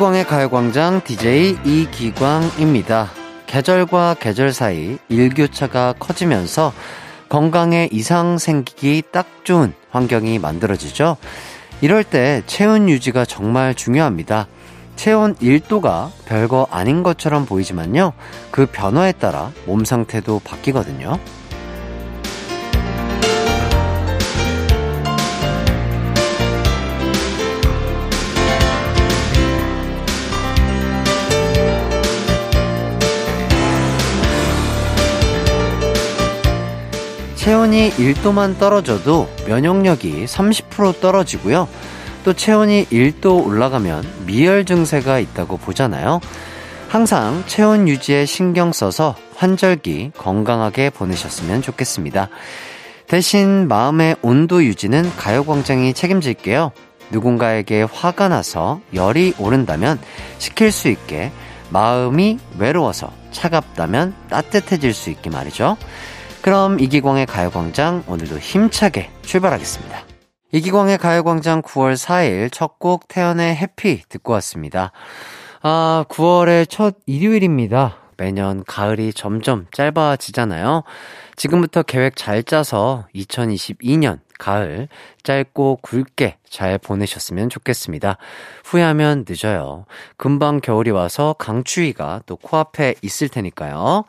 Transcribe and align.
이기광의 0.00 0.24
가요광장 0.24 1.02
DJ 1.04 1.58
이기광입니다. 1.62 3.10
계절과 3.46 4.16
계절 4.18 4.50
사이 4.54 4.96
일교차가 5.10 5.92
커지면서 5.98 6.72
건강에 7.28 7.86
이상 7.92 8.38
생기기 8.38 9.02
딱 9.12 9.26
좋은 9.44 9.74
환경이 9.90 10.38
만들어지죠. 10.38 11.18
이럴 11.82 12.02
때 12.02 12.42
체온 12.46 12.88
유지가 12.88 13.26
정말 13.26 13.74
중요합니다. 13.74 14.46
체온 14.96 15.34
1도가 15.34 16.10
별거 16.24 16.66
아닌 16.70 17.02
것처럼 17.02 17.44
보이지만요. 17.44 18.14
그 18.50 18.64
변화에 18.64 19.12
따라 19.12 19.52
몸 19.66 19.84
상태도 19.84 20.40
바뀌거든요. 20.42 21.18
체온이 37.40 37.92
1도만 37.92 38.58
떨어져도 38.58 39.26
면역력이 39.48 40.26
30% 40.26 41.00
떨어지고요. 41.00 41.68
또 42.22 42.34
체온이 42.34 42.88
1도 42.92 43.46
올라가면 43.46 44.04
미열 44.26 44.66
증세가 44.66 45.18
있다고 45.18 45.56
보잖아요. 45.56 46.20
항상 46.90 47.42
체온 47.46 47.88
유지에 47.88 48.26
신경 48.26 48.74
써서 48.74 49.16
환절기 49.36 50.12
건강하게 50.18 50.90
보내셨으면 50.90 51.62
좋겠습니다. 51.62 52.28
대신 53.06 53.68
마음의 53.68 54.16
온도 54.20 54.62
유지는 54.62 55.10
가요광장이 55.16 55.94
책임질게요. 55.94 56.72
누군가에게 57.10 57.84
화가 57.90 58.28
나서 58.28 58.82
열이 58.92 59.32
오른다면 59.38 59.98
식힐 60.36 60.70
수 60.70 60.88
있게 60.88 61.32
마음이 61.70 62.38
외로워서 62.58 63.10
차갑다면 63.30 64.14
따뜻해질 64.28 64.92
수 64.92 65.08
있게 65.08 65.30
말이죠. 65.30 65.78
그럼 66.42 66.80
이기광의 66.80 67.26
가요광장 67.26 68.04
오늘도 68.06 68.38
힘차게 68.38 69.10
출발하겠습니다. 69.22 70.04
이기광의 70.52 70.98
가요광장 70.98 71.62
9월 71.62 71.94
4일 71.94 72.50
첫 72.50 72.78
곡 72.78 73.08
태연의 73.08 73.54
해피 73.56 74.02
듣고 74.08 74.32
왔습니다. 74.34 74.90
아, 75.62 76.06
9월의 76.08 76.68
첫 76.68 76.96
일요일입니다. 77.06 77.98
매년 78.16 78.64
가을이 78.66 79.12
점점 79.12 79.66
짧아지잖아요. 79.72 80.82
지금부터 81.36 81.82
계획 81.82 82.16
잘 82.16 82.42
짜서 82.42 83.06
2022년 83.14 84.20
가을 84.38 84.88
짧고 85.22 85.80
굵게 85.82 86.38
잘 86.48 86.78
보내셨으면 86.78 87.50
좋겠습니다. 87.50 88.16
후회하면 88.64 89.24
늦어요. 89.28 89.84
금방 90.16 90.60
겨울이 90.60 90.90
와서 90.90 91.34
강추위가 91.38 92.22
또 92.24 92.36
코앞에 92.36 92.94
있을 93.02 93.28
테니까요. 93.28 94.04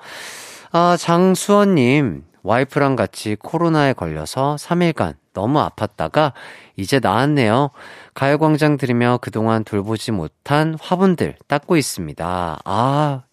아, 0.74 0.96
장수원님, 0.96 2.24
와이프랑 2.44 2.96
같이 2.96 3.36
코로나에 3.36 3.92
걸려서 3.92 4.56
3일간 4.58 5.16
너무 5.34 5.60
아팠다가 5.60 6.32
이제 6.78 7.00
나았네요. 7.02 7.72
가요광장 8.14 8.78
들으며 8.78 9.20
그동안 9.22 9.66
돌보지 9.66 10.12
못한 10.12 10.78
화분들 10.80 11.36
닦고 11.50 11.76
있습니다. 11.76 12.60
아, 12.64 13.24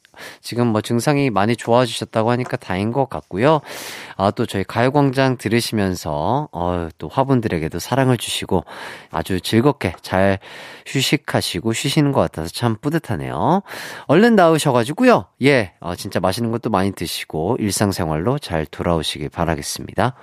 지금 0.41 0.69
뭐 0.69 0.81
증상이 0.81 1.31
많이 1.31 1.57
좋아지셨다고 1.57 2.31
하니까 2.31 2.57
다행인 2.57 2.93
것 2.93 3.09
같고요. 3.09 3.61
아, 4.17 4.31
또 4.31 4.47
저희 4.47 4.65
가요광장 4.65 5.37
들으시면서, 5.37 6.49
어, 6.53 6.89
또 6.99 7.09
화분들에게도 7.09 7.79
사랑을 7.79 8.17
주시고 8.17 8.65
아주 9.11 9.41
즐겁게 9.41 9.95
잘 10.03 10.39
휴식하시고 10.87 11.73
쉬시는 11.73 12.13
것 12.13 12.21
같아서 12.21 12.49
참 12.49 12.77
뿌듯하네요. 12.81 13.63
얼른 14.07 14.37
나으셔가지고요. 14.37 15.27
예, 15.43 15.73
어, 15.81 15.95
진짜 15.95 16.21
맛있는 16.21 16.51
것도 16.51 16.71
많이 16.71 16.93
드시고 16.93 17.57
일상생활로 17.59 18.39
잘 18.39 18.67
돌아오시길 18.67 19.29
바라겠습니다. 19.29 20.15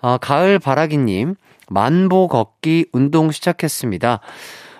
어, 0.00 0.18
가을 0.18 0.58
바라기님, 0.58 1.36
만보 1.68 2.28
걷기 2.28 2.86
운동 2.92 3.30
시작했습니다. 3.30 4.20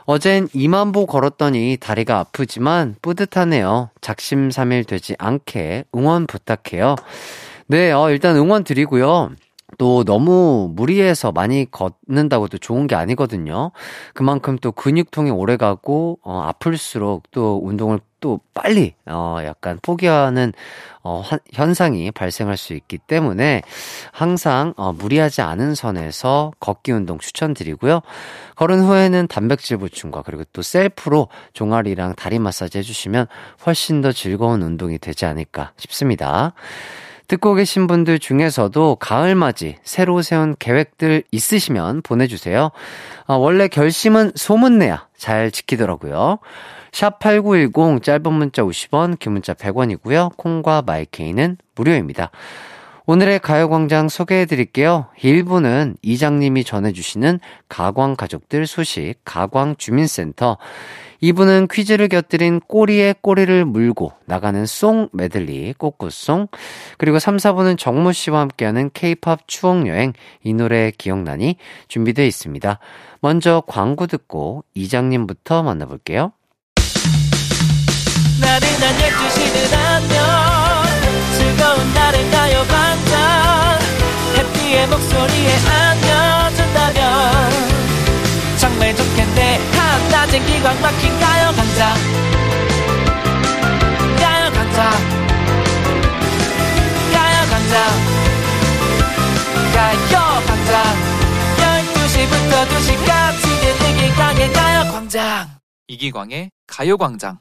어젠 0.04 0.48
2만보 0.48 1.06
걸었더니 1.06 1.78
다리가 1.80 2.18
아프지만 2.18 2.96
뿌듯하네요. 3.02 3.90
작심삼일 4.00 4.84
되지 4.84 5.14
않게 5.18 5.84
응원 5.94 6.26
부탁해요. 6.26 6.96
네, 7.66 7.92
어, 7.92 8.10
일단 8.10 8.36
응원 8.36 8.64
드리고요. 8.64 9.30
또 9.82 10.04
너무 10.04 10.70
무리해서 10.76 11.32
많이 11.32 11.68
걷는다고 11.68 12.46
도 12.46 12.56
좋은 12.56 12.86
게 12.86 12.94
아니거든요. 12.94 13.72
그만큼 14.14 14.56
또 14.60 14.70
근육통이 14.70 15.32
오래 15.32 15.56
가고, 15.56 16.20
어, 16.22 16.40
아플수록 16.40 17.28
또 17.32 17.60
운동을 17.64 17.98
또 18.20 18.38
빨리, 18.54 18.94
어, 19.06 19.38
약간 19.42 19.80
포기하는, 19.82 20.52
어, 21.02 21.24
현상이 21.52 22.12
발생할 22.12 22.56
수 22.56 22.74
있기 22.74 22.98
때문에 22.98 23.62
항상, 24.12 24.72
어, 24.76 24.92
무리하지 24.92 25.42
않은 25.42 25.74
선에서 25.74 26.52
걷기 26.60 26.92
운동 26.92 27.18
추천드리고요. 27.18 28.02
걸은 28.54 28.84
후에는 28.84 29.26
단백질 29.26 29.78
보충과 29.78 30.22
그리고 30.22 30.44
또 30.52 30.62
셀프로 30.62 31.26
종아리랑 31.54 32.14
다리 32.14 32.38
마사지 32.38 32.78
해주시면 32.78 33.26
훨씬 33.66 34.00
더 34.00 34.12
즐거운 34.12 34.62
운동이 34.62 34.98
되지 34.98 35.26
않을까 35.26 35.72
싶습니다. 35.76 36.52
듣고 37.28 37.54
계신 37.54 37.86
분들 37.86 38.18
중에서도 38.18 38.96
가을맞이 38.96 39.76
새로 39.82 40.22
세운 40.22 40.54
계획들 40.58 41.22
있으시면 41.30 42.02
보내주세요. 42.02 42.70
아, 43.26 43.34
원래 43.34 43.68
결심은 43.68 44.32
소문내야 44.34 45.08
잘 45.16 45.50
지키더라고요. 45.50 46.38
샵8910 46.92 48.02
짧은 48.02 48.32
문자 48.32 48.62
50원, 48.62 49.18
긴 49.18 49.32
문자 49.32 49.54
100원이고요. 49.54 50.36
콩과 50.36 50.82
마이케이는 50.82 51.56
무료입니다. 51.74 52.30
오늘의 53.06 53.40
가요광장 53.40 54.08
소개해 54.08 54.46
드릴게요. 54.46 55.06
1부는 55.18 55.96
이장님이 56.02 56.64
전해주시는 56.64 57.40
가광 57.68 58.14
가족들 58.14 58.66
소식, 58.66 59.14
가광 59.24 59.76
주민센터. 59.76 60.58
2부는 61.22 61.68
퀴즈를 61.70 62.08
곁들인 62.08 62.60
꼬리에 62.60 63.14
꼬리를 63.20 63.64
물고 63.64 64.12
나가는 64.26 64.66
송 64.66 65.08
메들리 65.12 65.74
꽃꽃송 65.74 66.48
그리고 66.98 67.18
3, 67.18 67.36
4부는 67.36 67.78
정모 67.78 68.12
씨와 68.12 68.40
함께하는 68.40 68.90
케이팝 68.92 69.46
추억여행 69.46 70.14
이 70.42 70.54
노래 70.54 70.90
기억나니 70.90 71.56
준비되어 71.88 72.24
있습니다. 72.26 72.78
먼저 73.20 73.62
광고 73.66 74.06
듣고 74.06 74.64
이장님부터 74.74 75.62
만나볼게요. 75.62 76.32
나른한 78.40 78.96
12시는 78.96 79.72
안녕 79.76 80.42
즐거운 81.38 81.94
날을 81.94 82.30
가요 82.32 82.62
반짝 82.64 83.78
해피의 84.36 84.88
목소리에 84.88 85.56
안겨준다면 85.70 86.61
정말 88.82 88.96
좋겠네 88.96 89.58
한낮엔 89.78 90.44
기광 90.44 90.82
막힌 90.82 91.20
가요광장 91.20 91.94
가요광장 94.18 94.90
가요광장 97.12 97.74
가요광장 99.72 100.74
12시부터 101.58 102.52
2시까지 102.66 103.44
이기광의 103.88 104.52
가요 104.52 104.92
광장. 104.92 105.48
이기광의 105.86 106.50
가요 106.66 106.96
광장 106.96 107.38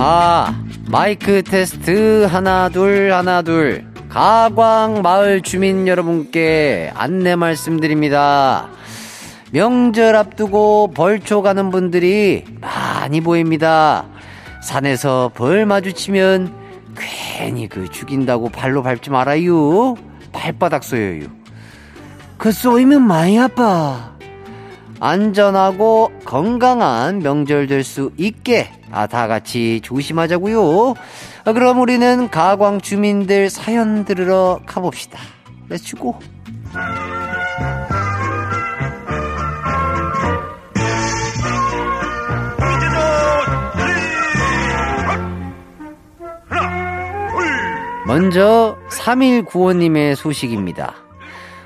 아, 0.00 0.54
마이크 0.88 1.42
테스트 1.42 2.24
하나 2.30 2.68
둘 2.68 3.12
하나 3.12 3.42
둘. 3.42 3.84
가광 4.08 5.02
마을 5.02 5.42
주민 5.42 5.86
여러분께 5.86 6.92
안내 6.94 7.36
말씀드립니다. 7.36 8.68
명절 9.50 10.14
앞두고 10.16 10.92
벌초 10.94 11.42
가는 11.42 11.70
분들이 11.70 12.44
많이 12.60 13.20
보입니다. 13.20 14.04
산에서 14.62 15.30
벌 15.34 15.66
마주치면 15.66 16.54
괜히 16.96 17.68
그 17.68 17.90
죽인다고 17.90 18.50
발로 18.50 18.82
밟지 18.82 19.10
말아요. 19.10 19.94
발바닥 20.32 20.84
쏘여요. 20.84 21.26
그 22.36 22.52
쏘이면 22.52 23.02
많이 23.02 23.38
아파. 23.38 24.12
안전하고 25.00 26.12
건강한 26.24 27.18
명절 27.20 27.66
될 27.66 27.84
수 27.84 28.10
있게 28.16 28.70
아, 28.90 29.06
다 29.06 29.26
같이 29.26 29.80
조심하자고요. 29.82 30.94
아, 31.44 31.52
그럼 31.52 31.80
우리는 31.80 32.28
가광 32.30 32.80
주민들 32.80 33.50
사연 33.50 34.04
들으러 34.04 34.60
가봅시다. 34.66 35.18
Let's 35.68 35.99
go. 35.99 36.18
먼저 48.06 48.78
3195님의 48.90 50.14
소식입니다. 50.14 50.94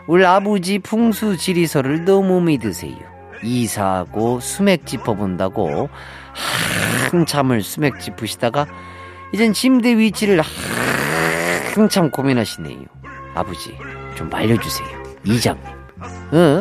우리 0.08 0.26
아버지 0.26 0.80
풍수 0.80 1.36
지리설을 1.36 2.04
너무 2.04 2.40
믿으세요. 2.40 2.96
이사하고 3.44 4.40
수맥 4.40 4.84
짚어본다고 4.84 5.88
한참을 6.32 7.62
수맥 7.62 8.00
짚으시다가 8.00 8.66
이젠 9.32 9.52
침대 9.52 9.96
위치를 9.96 10.42
한참 11.74 12.10
고민하시네요. 12.10 12.84
아버지 13.34 13.76
좀 14.14 14.28
말려주세요. 14.28 14.88
이장님. 15.24 15.64
어? 16.32 16.60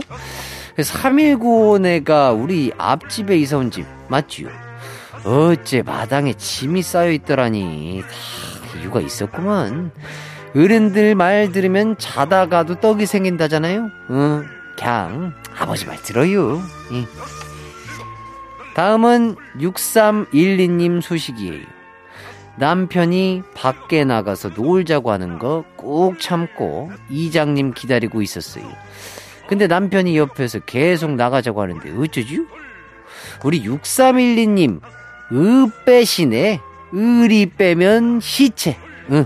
319호네가 0.78 2.40
우리 2.40 2.72
앞집에 2.78 3.38
이사 3.38 3.58
온 3.58 3.70
집 3.72 3.86
맞지요? 4.08 4.50
어째 5.24 5.82
마당에 5.84 6.34
짐이 6.34 6.82
쌓여 6.82 7.12
있더라니 7.12 8.02
다 8.02 8.80
이유가 8.80 9.00
있었구만. 9.02 9.92
어른들 10.56 11.16
말 11.16 11.52
들으면 11.52 11.98
자다가도 11.98 12.80
떡이 12.80 13.06
생긴다잖아요. 13.06 13.90
어, 14.10 14.42
그냥 14.78 15.34
아버지 15.58 15.86
말 15.86 16.02
들어요. 16.02 16.62
예. 16.94 17.06
다음은 18.76 19.36
6312님 19.60 21.02
소식이에요. 21.02 21.66
남편이 22.58 23.44
밖에 23.56 24.04
나가서 24.04 24.50
놀자고 24.50 25.12
하는 25.12 25.40
거 25.40 25.64
꾹 25.82 26.20
참고 26.20 26.92
이장님 27.10 27.74
기다리고 27.74 28.22
있었어요. 28.22 28.64
근데 29.48 29.68
남편이 29.68 30.16
옆에서 30.18 30.60
계속 30.60 31.12
나가자고 31.12 31.62
하는데 31.62 31.92
어쩌죠? 31.98 32.46
우리 33.44 33.64
6312님, 33.66 34.80
으 35.34 35.68
빼시네. 35.86 36.62
의리 36.94 37.48
빼면 37.48 38.20
시체. 38.22 38.78
응. 39.12 39.26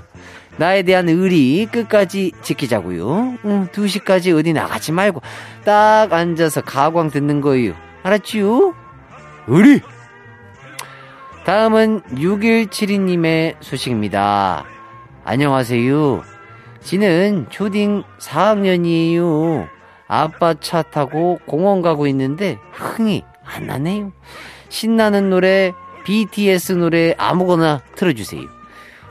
나에 0.57 0.83
대한 0.83 1.09
의리 1.09 1.67
끝까지 1.69 2.31
지키자고요. 2.41 3.37
응, 3.43 3.67
2시까지 3.73 4.37
어디 4.37 4.53
나가지 4.53 4.91
말고 4.93 5.21
딱 5.65 6.13
앉아서 6.13 6.61
가광 6.61 7.11
듣는 7.11 7.41
거예요. 7.41 7.73
알았지요? 8.03 8.73
의리! 9.47 9.81
다음은 11.45 12.01
6172님의 12.01 13.55
소식입니다. 13.59 14.65
안녕하세요. 15.23 16.23
지는 16.81 17.45
초딩 17.49 18.03
4학년이에요. 18.19 19.67
아빠 20.07 20.55
차 20.59 20.81
타고 20.81 21.39
공원 21.45 21.83
가고 21.83 22.07
있는데 22.07 22.57
흥이 22.71 23.23
안 23.43 23.67
나네요. 23.67 24.11
신나는 24.69 25.29
노래, 25.29 25.73
BTS 26.05 26.73
노래 26.73 27.13
아무거나 27.17 27.81
틀어주세요. 27.95 28.41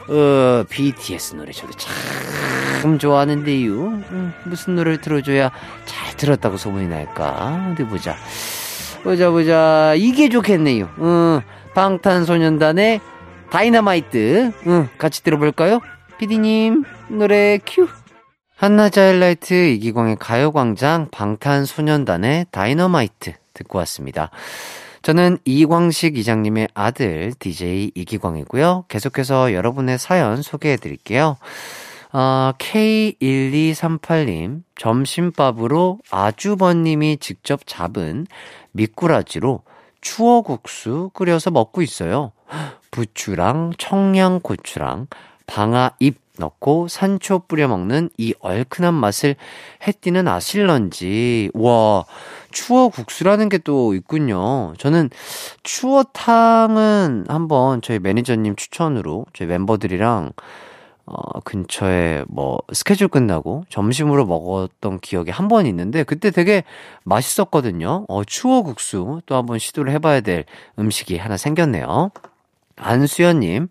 어, 0.08 0.64
BTS 0.68 1.36
노래 1.36 1.52
저도 1.52 1.72
참 1.76 2.98
좋아하는데요. 2.98 3.72
음, 3.72 4.34
무슨 4.44 4.74
노래를 4.74 5.00
틀어줘야 5.00 5.52
잘 5.84 6.16
들었다고 6.16 6.56
소문이 6.56 6.88
날까? 6.88 7.70
어디 7.72 7.84
보자. 7.84 8.16
보자, 9.04 9.30
보자. 9.30 9.94
이게 9.96 10.30
좋겠네요. 10.30 10.88
어, 10.96 11.40
방탄소년단의 11.74 13.00
다이너마이트. 13.50 14.50
어, 14.66 14.88
같이 14.96 15.22
들어볼까요? 15.22 15.80
피디님, 16.18 16.84
노래 17.08 17.58
큐. 17.66 17.86
한낮 18.56 18.96
하이라이트 18.96 19.52
이기광의 19.52 20.16
가요광장 20.18 21.08
방탄소년단의 21.10 22.46
다이너마이트 22.50 23.34
듣고 23.52 23.78
왔습니다. 23.80 24.30
저는 25.02 25.36
이광식 25.44 26.16
이장님의 26.16 26.68
아들 26.72 27.34
DJ 27.38 27.90
이기광이고요. 27.94 28.86
계속해서 28.88 29.52
여러분의 29.52 29.98
사연 29.98 30.40
소개해 30.40 30.78
드릴게요. 30.78 31.36
어, 32.16 32.52
K1238님, 32.58 34.62
점심밥으로 34.76 35.98
아주버님이 36.12 37.16
직접 37.18 37.66
잡은 37.66 38.28
미꾸라지로 38.70 39.62
추어국수 40.00 41.10
끓여서 41.12 41.50
먹고 41.50 41.82
있어요. 41.82 42.30
부추랑 42.92 43.72
청양고추랑 43.78 45.08
방아잎 45.48 46.14
넣고 46.38 46.86
산초 46.86 47.46
뿌려 47.48 47.66
먹는 47.66 48.10
이 48.16 48.32
얼큰한 48.38 48.94
맛을 48.94 49.34
해띠는 49.84 50.28
아실런지. 50.28 51.50
와, 51.52 52.04
추어 52.52 52.90
국수라는 52.90 53.48
게 53.48 53.58
또 53.58 53.92
있군요. 53.94 54.74
저는 54.78 55.10
추어탕은 55.64 57.24
한번 57.28 57.82
저희 57.82 57.98
매니저님 57.98 58.54
추천으로 58.54 59.26
저희 59.32 59.48
멤버들이랑 59.48 60.30
어, 61.06 61.40
근처에 61.40 62.24
뭐 62.28 62.58
스케줄 62.72 63.08
끝나고 63.08 63.64
점심으로 63.68 64.24
먹었던 64.26 65.00
기억이 65.00 65.30
한 65.30 65.48
번 65.48 65.66
있는데 65.66 66.04
그때 66.04 66.30
되게 66.30 66.64
맛있었거든요. 67.04 68.06
어, 68.08 68.24
추어 68.24 68.62
국수 68.62 69.20
또 69.26 69.36
한번 69.36 69.58
시도를 69.58 69.92
해봐야 69.92 70.20
될 70.22 70.44
음식이 70.78 71.18
하나 71.18 71.36
생겼네요. 71.36 72.10
안수연님, 72.76 73.68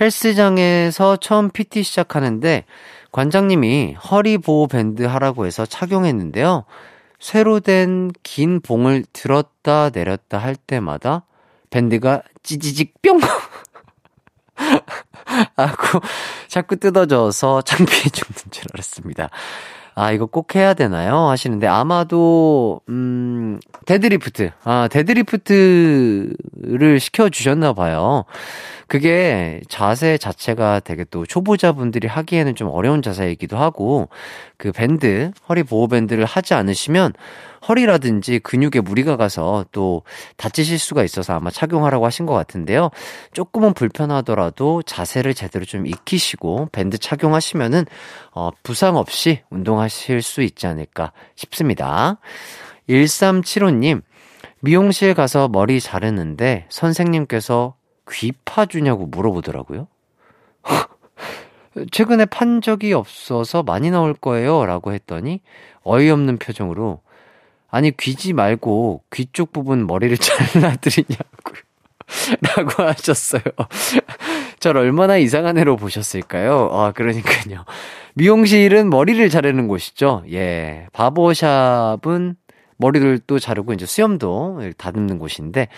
헬스장에서 0.00 1.16
처음 1.16 1.50
PT 1.50 1.82
시작하는데 1.82 2.64
관장님이 3.12 3.94
허리 3.94 4.38
보호 4.38 4.66
밴드 4.66 5.02
하라고 5.02 5.46
해서 5.46 5.66
착용했는데요. 5.66 6.64
새로 7.18 7.60
된 7.60 8.10
긴 8.22 8.60
봉을 8.60 9.04
들었다 9.12 9.90
내렸다 9.90 10.38
할 10.38 10.56
때마다 10.56 11.24
밴드가 11.70 12.22
찌지직 12.42 13.00
뿅! 13.02 13.20
하고 15.56 16.00
자꾸 16.48 16.76
뜯어져서 16.76 17.62
창피해 17.62 18.10
죽는 18.10 18.50
줄 18.50 18.64
알았습니다. 18.72 19.30
아, 19.94 20.10
이거 20.12 20.24
꼭 20.26 20.54
해야 20.54 20.72
되나요? 20.72 21.28
하시는데, 21.28 21.66
아마도, 21.66 22.80
음, 22.88 23.60
데드리프트. 23.84 24.52
아, 24.64 24.88
deadlift를 24.90 26.36
시켜주셨나 26.98 27.74
봐요. 27.74 28.24
그게 28.92 29.62
자세 29.70 30.18
자체가 30.18 30.80
되게 30.80 31.04
또 31.04 31.24
초보자분들이 31.24 32.08
하기에는 32.08 32.54
좀 32.54 32.68
어려운 32.68 33.00
자세이기도 33.00 33.56
하고, 33.56 34.10
그 34.58 34.70
밴드, 34.70 35.30
허리 35.48 35.62
보호 35.62 35.88
밴드를 35.88 36.26
하지 36.26 36.52
않으시면, 36.52 37.14
허리라든지 37.66 38.38
근육에 38.40 38.82
무리가 38.82 39.16
가서 39.16 39.64
또 39.72 40.02
다치실 40.36 40.78
수가 40.78 41.04
있어서 41.04 41.32
아마 41.32 41.48
착용하라고 41.48 42.04
하신 42.04 42.26
것 42.26 42.34
같은데요. 42.34 42.90
조금은 43.32 43.72
불편하더라도 43.72 44.82
자세를 44.82 45.32
제대로 45.32 45.64
좀 45.64 45.86
익히시고 45.86 46.68
밴드 46.70 46.98
착용하시면은 46.98 47.86
어, 48.32 48.50
부상 48.62 48.96
없이 48.96 49.40
운동하실 49.48 50.20
수 50.20 50.42
있지 50.42 50.66
않을까 50.66 51.12
싶습니다. 51.36 52.18
1375님, 52.90 54.02
미용실 54.60 55.14
가서 55.14 55.48
머리 55.48 55.80
자르는데 55.80 56.66
선생님께서 56.68 57.76
귀 58.10 58.32
파주냐고 58.44 59.06
물어보더라고요. 59.06 59.86
최근에 61.90 62.26
판 62.26 62.60
적이 62.60 62.92
없어서 62.92 63.62
많이 63.62 63.90
나올 63.90 64.14
거예요. 64.14 64.66
라고 64.66 64.92
했더니 64.92 65.40
어이없는 65.84 66.38
표정으로 66.38 67.00
아니 67.70 67.96
귀지 67.96 68.32
말고 68.34 69.02
귀 69.12 69.26
쪽 69.32 69.52
부분 69.52 69.86
머리를 69.86 70.16
잘라드리냐고 70.18 71.54
라고 72.56 72.82
하셨어요. 72.82 73.42
절 74.60 74.76
얼마나 74.76 75.16
이상한 75.16 75.56
애로 75.56 75.76
보셨을까요? 75.76 76.68
아, 76.72 76.92
그러니까요. 76.92 77.64
미용실은 78.14 78.90
머리를 78.90 79.26
자르는 79.30 79.66
곳이죠. 79.68 80.24
예. 80.30 80.86
바보샵은 80.92 82.36
머리를 82.76 83.20
또 83.26 83.38
자르고 83.38 83.72
이제 83.72 83.86
수염도 83.86 84.72
다듬는 84.76 85.18
곳인데, 85.18 85.68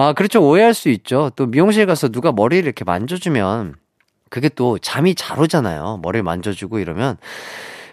아, 0.00 0.12
그렇죠. 0.12 0.40
오해할 0.40 0.74
수 0.74 0.90
있죠. 0.90 1.32
또 1.34 1.46
미용실 1.46 1.84
가서 1.84 2.08
누가 2.08 2.30
머리를 2.30 2.64
이렇게 2.64 2.84
만져주면, 2.84 3.74
그게 4.30 4.48
또 4.48 4.78
잠이 4.78 5.16
잘 5.16 5.40
오잖아요. 5.40 5.98
머리를 6.04 6.22
만져주고 6.22 6.78
이러면. 6.78 7.16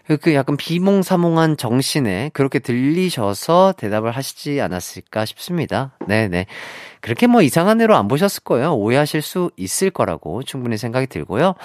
그, 0.06 0.18
그 0.18 0.36
약간 0.36 0.56
비몽사몽한 0.56 1.58
정신에 1.58 2.30
그렇게 2.32 2.60
들리셔서 2.60 3.74
대답을 3.76 4.12
하시지 4.12 4.62
않았을까 4.62 5.26
싶습니다. 5.26 5.98
네네. 6.08 6.46
그렇게 7.02 7.26
뭐 7.26 7.42
이상한 7.42 7.82
애로 7.82 7.96
안 7.96 8.08
보셨을 8.08 8.44
거예요. 8.44 8.76
오해하실 8.76 9.24
수 9.24 9.50
있을 9.58 9.90
거라고 9.90 10.44
충분히 10.44 10.78
생각이 10.78 11.08
들고요. 11.08 11.56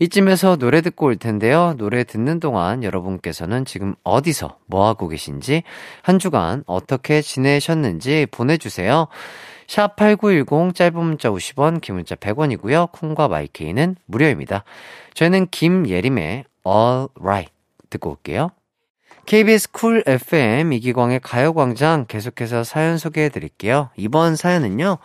이쯤에서 0.00 0.56
노래 0.56 0.80
듣고 0.80 1.06
올 1.06 1.16
텐데요. 1.16 1.76
노래 1.78 2.02
듣는 2.02 2.40
동안 2.40 2.82
여러분께서는 2.82 3.64
지금 3.64 3.94
어디서 4.02 4.58
뭐 4.66 4.88
하고 4.88 5.06
계신지 5.06 5.62
한 6.02 6.18
주간 6.18 6.64
어떻게 6.66 7.22
지내셨는지 7.22 8.26
보내주세요. 8.32 9.06
샵8910 9.66 10.74
짧은 10.74 10.98
문자 10.98 11.30
50원, 11.30 11.80
긴 11.80 11.96
문자 11.96 12.14
100원이고요. 12.14 12.92
콩과 12.92 13.28
마이케이는 13.28 13.96
무료입니다. 14.06 14.64
저희는 15.14 15.48
김예림의 15.50 16.44
All 16.66 17.08
Right 17.20 17.52
듣고 17.90 18.10
올게요. 18.10 18.50
KBS 19.26 19.72
쿨 19.72 20.04
FM 20.06 20.72
이기광의 20.72 21.20
가요광장 21.20 22.06
계속해서 22.06 22.62
사연 22.62 22.96
소개해 22.96 23.28
드릴게요. 23.28 23.90
이번 23.96 24.36
사연은요. 24.36 24.98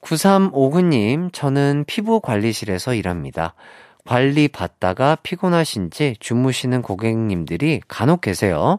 9359님, 0.00 1.32
저는 1.32 1.84
피부 1.86 2.20
관리실에서 2.20 2.94
일합니다. 2.94 3.54
관리 4.04 4.48
받다가 4.48 5.16
피곤하신지 5.22 6.16
주무시는 6.20 6.82
고객님들이 6.82 7.82
간혹 7.88 8.20
계세요. 8.20 8.78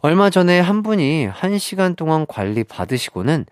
얼마 0.00 0.30
전에 0.30 0.60
한 0.60 0.82
분이 0.82 1.26
한 1.26 1.58
시간 1.58 1.96
동안 1.96 2.26
관리 2.28 2.62
받으시고는 2.62 3.46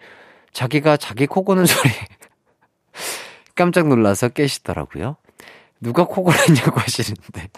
자기가 0.52 0.96
자기 0.96 1.26
코 1.26 1.42
고는 1.44 1.66
소리 1.66 1.90
깜짝 3.54 3.88
놀라서 3.88 4.28
깨시더라고요. 4.28 5.16
누가 5.80 6.04
코 6.04 6.22
골았냐고 6.22 6.78
하시는데. 6.80 7.48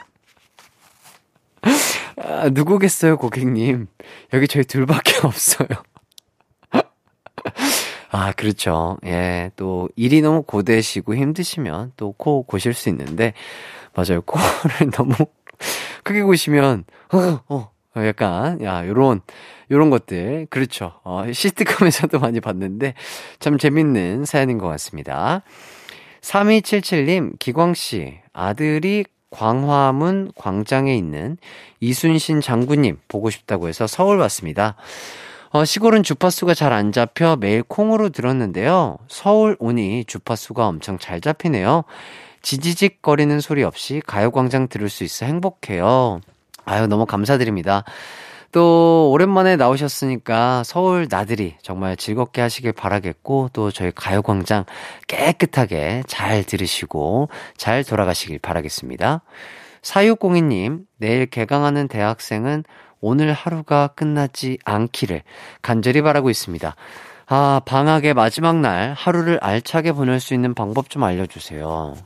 아, 2.16 2.48
누구겠어요, 2.50 3.16
고객님. 3.18 3.86
여기 4.32 4.48
저희 4.48 4.64
둘밖에 4.64 5.18
없어요. 5.26 5.68
아, 8.10 8.30
그렇죠. 8.32 8.96
예, 9.04 9.50
또 9.56 9.88
일이 9.96 10.22
너무 10.22 10.42
고되시고 10.42 11.16
힘드시면 11.16 11.92
또 11.96 12.12
코 12.12 12.44
고실 12.44 12.72
수 12.72 12.88
있는데, 12.88 13.34
맞아요. 13.94 14.20
코를 14.22 14.90
너무 14.92 15.14
크게 16.04 16.22
고시면, 16.22 16.84
어, 17.12 17.40
어, 17.48 17.72
약간, 17.96 18.62
야, 18.62 18.86
요런, 18.86 19.20
요런 19.70 19.90
것들. 19.90 20.46
그렇죠. 20.50 20.94
어, 21.04 21.24
시트콤에서도 21.32 22.18
많이 22.18 22.40
봤는데, 22.40 22.94
참 23.38 23.58
재밌는 23.58 24.24
사연인 24.24 24.58
것 24.58 24.68
같습니다. 24.68 25.42
3277님, 26.20 27.38
기광씨, 27.38 28.20
아들이 28.32 29.04
광화문 29.30 30.30
광장에 30.36 30.96
있는 30.96 31.36
이순신 31.80 32.40
장군님 32.40 32.98
보고 33.08 33.30
싶다고 33.30 33.68
해서 33.68 33.86
서울 33.86 34.18
왔습니다. 34.18 34.76
어, 35.50 35.64
시골은 35.64 36.02
주파수가 36.02 36.54
잘 36.54 36.72
안 36.72 36.92
잡혀 36.92 37.36
매일 37.36 37.62
콩으로 37.62 38.08
들었는데요. 38.08 38.98
서울 39.08 39.56
오니 39.60 40.04
주파수가 40.06 40.66
엄청 40.66 40.98
잘 40.98 41.20
잡히네요. 41.20 41.84
지지직 42.42 43.02
거리는 43.02 43.38
소리 43.40 43.62
없이 43.62 44.02
가요광장 44.06 44.68
들을 44.68 44.88
수 44.88 45.04
있어 45.04 45.26
행복해요. 45.26 46.20
아유, 46.64 46.86
너무 46.86 47.06
감사드립니다. 47.06 47.84
또 48.54 49.10
오랜만에 49.10 49.56
나오셨으니까 49.56 50.62
서울 50.64 51.08
나들이 51.10 51.56
정말 51.60 51.96
즐겁게 51.96 52.40
하시길 52.40 52.72
바라겠고 52.72 53.50
또 53.52 53.72
저희 53.72 53.90
가요광장 53.92 54.64
깨끗하게 55.08 56.04
잘 56.06 56.44
들으시고 56.44 57.30
잘 57.56 57.82
돌아가시길 57.82 58.38
바라겠습니다. 58.38 59.22
4602님, 59.82 60.84
내일 60.98 61.26
개강하는 61.26 61.88
대학생은 61.88 62.62
오늘 63.00 63.32
하루가 63.32 63.88
끝나지 63.88 64.58
않기를 64.64 65.22
간절히 65.60 66.00
바라고 66.00 66.30
있습니다. 66.30 66.76
아, 67.26 67.60
방학의 67.64 68.14
마지막 68.14 68.60
날 68.60 68.94
하루를 68.96 69.38
알차게 69.42 69.92
보낼 69.92 70.20
수 70.20 70.32
있는 70.32 70.54
방법 70.54 70.90
좀 70.90 71.02
알려주세요. 71.02 71.96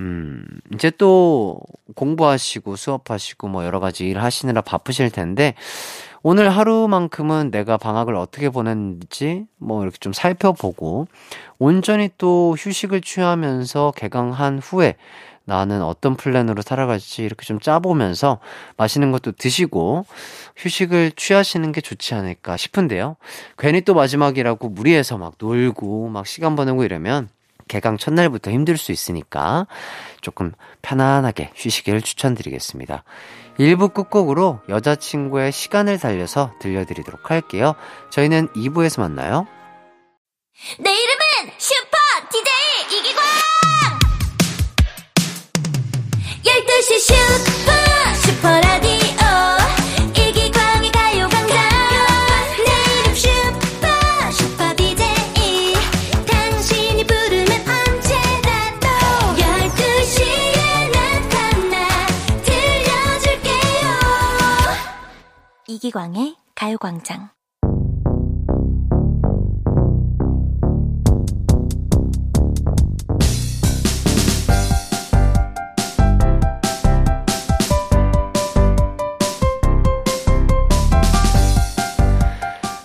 음, 0.00 0.42
이제 0.74 0.90
또 0.90 1.60
공부하시고 1.94 2.76
수업하시고 2.76 3.48
뭐 3.48 3.64
여러 3.66 3.80
가지 3.80 4.08
일 4.08 4.18
하시느라 4.18 4.62
바쁘실 4.62 5.10
텐데, 5.10 5.54
오늘 6.22 6.50
하루만큼은 6.50 7.50
내가 7.50 7.76
방학을 7.76 8.14
어떻게 8.14 8.48
보냈는지 8.50 9.46
뭐 9.58 9.82
이렇게 9.82 9.98
좀 9.98 10.14
살펴보고, 10.14 11.06
온전히 11.58 12.08
또 12.16 12.56
휴식을 12.58 13.02
취하면서 13.02 13.92
개강한 13.94 14.58
후에 14.58 14.96
나는 15.44 15.82
어떤 15.82 16.16
플랜으로 16.16 16.62
살아갈지 16.62 17.22
이렇게 17.22 17.44
좀 17.44 17.58
짜보면서 17.60 18.38
맛있는 18.76 19.10
것도 19.10 19.32
드시고 19.32 20.06
휴식을 20.56 21.12
취하시는 21.16 21.72
게 21.72 21.80
좋지 21.80 22.14
않을까 22.14 22.56
싶은데요. 22.56 23.16
괜히 23.58 23.80
또 23.80 23.94
마지막이라고 23.94 24.68
무리해서 24.68 25.18
막 25.18 25.34
놀고 25.38 26.08
막 26.08 26.26
시간 26.26 26.54
보내고 26.56 26.84
이러면 26.84 27.28
개강 27.70 27.96
첫날부터 27.96 28.50
힘들 28.50 28.76
수 28.76 28.90
있으니까 28.90 29.66
조금 30.20 30.52
편안하게 30.82 31.52
쉬시기를 31.54 32.02
추천드리겠습니다. 32.02 33.04
1부 33.58 33.94
끝곡으로 33.94 34.60
여자친구의 34.68 35.52
시간을 35.52 35.98
달려서 35.98 36.52
들려드리도록 36.60 37.30
할게요. 37.30 37.74
저희는 38.10 38.48
2부에서 38.48 39.00
만나요. 39.00 39.46
내 40.78 40.90
이름은 40.90 41.52
슈퍼 41.58 41.96
DJ 42.30 42.98
이기광! 42.98 43.22
12시 46.42 46.98
슈 46.98 47.49
이기광의 65.82 66.36
가요광장. 66.54 67.30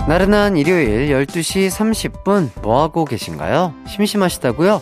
나른한 0.07 0.55
일요일 0.55 1.09
12시 1.09 1.67
30분 1.67 2.61
뭐하고 2.61 3.03
계신가요? 3.03 3.73
심심하시다고요? 3.89 4.81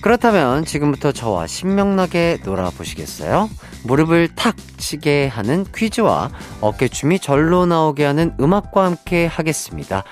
그렇다면 0.00 0.64
지금부터 0.64 1.12
저와 1.12 1.46
신명나게 1.46 2.38
놀아보시겠어요? 2.44 3.50
무릎을 3.84 4.28
탁 4.34 4.56
치게 4.76 5.26
하는 5.28 5.64
퀴즈와 5.74 6.30
어깨춤이 6.60 7.18
절로 7.18 7.66
나오게 7.66 8.04
하는 8.04 8.34
음악과 8.40 8.84
함께 8.84 9.26
하겠습니다. 9.26 10.04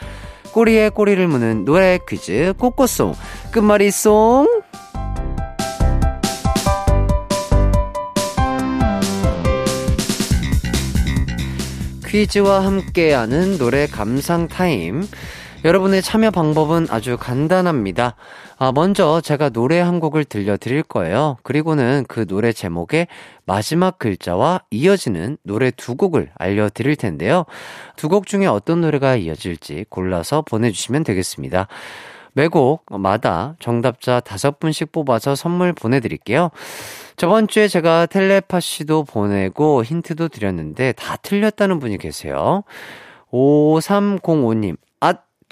꼬리에 0.52 0.88
꼬리를 0.88 1.26
무는 1.26 1.64
노래 1.64 1.98
퀴즈 2.08 2.54
꼬꼬송 2.58 3.14
끝말이 3.50 3.90
송 3.90 4.46
퀴즈와 12.06 12.64
함께하는 12.64 13.58
노래 13.58 13.88
감상 13.88 14.46
타임 14.46 15.02
여러분의 15.64 16.02
참여 16.02 16.30
방법은 16.30 16.88
아주 16.90 17.16
간단합니다. 17.16 18.16
아, 18.58 18.72
먼저 18.72 19.22
제가 19.22 19.48
노래 19.48 19.80
한 19.80 19.98
곡을 19.98 20.26
들려드릴 20.26 20.82
거예요. 20.82 21.38
그리고는 21.42 22.04
그 22.06 22.26
노래 22.26 22.52
제목의 22.52 23.06
마지막 23.46 23.98
글자와 23.98 24.60
이어지는 24.70 25.38
노래 25.42 25.70
두 25.70 25.94
곡을 25.96 26.30
알려드릴 26.36 26.96
텐데요. 26.96 27.46
두 27.96 28.08
곡 28.08 28.26
중에 28.26 28.46
어떤 28.46 28.82
노래가 28.82 29.16
이어질지 29.16 29.86
골라서 29.88 30.42
보내주시면 30.42 31.02
되겠습니다. 31.02 31.66
매곡마다 32.34 33.56
정답자 33.58 34.20
다섯 34.20 34.60
분씩 34.60 34.92
뽑아서 34.92 35.34
선물 35.34 35.72
보내드릴게요. 35.72 36.50
저번 37.16 37.48
주에 37.48 37.68
제가 37.68 38.06
텔레파시도 38.06 39.04
보내고 39.04 39.82
힌트도 39.82 40.28
드렸는데 40.28 40.92
다 40.92 41.16
틀렸다는 41.16 41.78
분이 41.78 41.96
계세요. 41.98 42.64
5305님, 43.32 44.76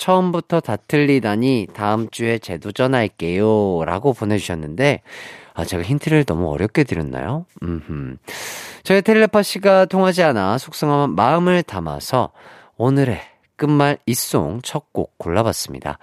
처음부터 0.03 0.59
다 0.59 0.75
틀리다니 0.75 1.69
다음 1.75 2.11
주에 2.11 2.39
재도전할게요. 2.39 3.85
라고 3.85 4.13
보내주셨는데, 4.13 5.01
아, 5.55 5.65
제가 5.65 5.85
힌트를 5.85 6.25
너무 6.25 6.51
어렵게 6.51 6.83
드렸나요? 6.83 7.47
음흠. 7.63 8.17
저의 8.83 9.03
텔레파시가 9.03 9.85
통하지 9.85 10.25
않아 10.25 10.59
속상한 10.59 11.15
마음을 11.15 11.63
담아서 11.63 12.33
오늘의 12.77 13.21
끝말 13.55 13.97
이송 14.07 14.61
첫 14.63 14.87
곡 14.93 15.17
골라봤습니다. 15.19 15.99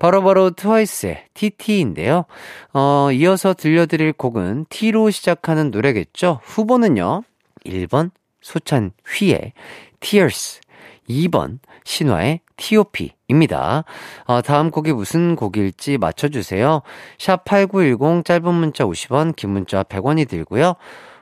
바로바로 0.00 0.24
바로 0.24 0.50
트와이스의 0.50 1.26
TT인데요. 1.34 2.24
어, 2.72 3.08
이어서 3.12 3.54
들려드릴 3.54 4.12
곡은 4.14 4.66
T로 4.70 5.10
시작하는 5.10 5.70
노래겠죠? 5.70 6.40
후보는요. 6.42 7.22
1번 7.64 8.10
소찬 8.40 8.90
휘의 9.08 9.52
Tears, 10.00 10.60
2번 11.08 11.60
신화의 11.84 12.40
T.O.P.입니다. 12.56 13.84
어, 14.24 14.42
다음 14.42 14.70
곡이 14.70 14.92
무슨 14.92 15.36
곡일지 15.36 15.98
맞춰주세요. 15.98 16.82
샵 17.18 17.44
8910 17.44 18.24
짧은 18.24 18.54
문자 18.54 18.84
50원, 18.84 19.36
긴 19.36 19.50
문자 19.50 19.82
100원이 19.82 20.28
들고요. 20.28 20.74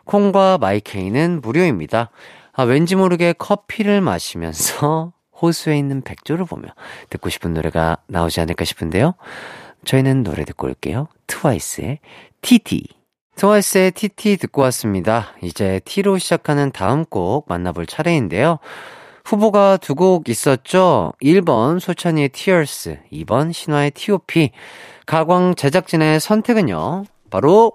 콩과 0.04 0.58
마이케이는 0.58 1.40
무료입니다. 1.40 2.10
아, 2.52 2.62
왠지 2.62 2.94
모르게 2.94 3.32
커피를 3.32 4.00
마시면서 4.00 5.12
호수에 5.40 5.76
있는 5.76 6.02
백조를 6.02 6.44
보며 6.44 6.68
듣고 7.10 7.28
싶은 7.28 7.52
노래가 7.54 7.98
나오지 8.06 8.40
않을까 8.40 8.64
싶은데요. 8.64 9.14
저희는 9.84 10.22
노래 10.22 10.44
듣고 10.44 10.66
올게요. 10.68 11.08
트와이스의 11.26 11.98
TT. 12.42 12.86
트와이스의 13.36 13.90
TT 13.90 14.36
듣고 14.36 14.62
왔습니다. 14.62 15.34
이제 15.42 15.80
T로 15.84 16.18
시작하는 16.18 16.70
다음 16.70 17.04
곡 17.04 17.46
만나볼 17.48 17.86
차례인데요. 17.86 18.58
후보가 19.24 19.78
두 19.78 19.94
곡 19.94 20.28
있었죠. 20.28 21.12
1번 21.22 21.80
소찬이의 21.80 22.28
Tears, 22.30 22.98
2번 23.12 23.52
신화의 23.52 23.90
T.O.P. 23.92 24.50
가광 25.06 25.54
제작진의 25.54 26.20
선택은요. 26.20 27.04
바로 27.30 27.72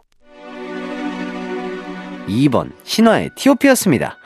2번, 2.27 2.72
신화의 2.84 3.32
티오피였습니다. 3.36 4.18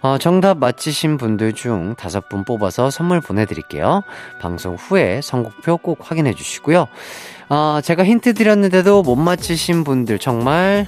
어, 0.00 0.16
정답 0.18 0.58
맞히신 0.58 1.16
분들 1.18 1.52
중 1.52 1.94
다섯 1.96 2.28
분 2.28 2.44
뽑아서 2.44 2.90
선물 2.90 3.20
보내드릴게요. 3.20 4.02
방송 4.40 4.74
후에 4.74 5.20
선곡표 5.22 5.76
꼭 5.76 5.98
확인해 6.00 6.32
주시고요. 6.34 6.86
어, 7.50 7.80
제가 7.84 8.04
힌트 8.04 8.34
드렸는데도 8.34 9.02
못 9.02 9.14
맞히신 9.16 9.84
분들 9.84 10.18
정말 10.18 10.86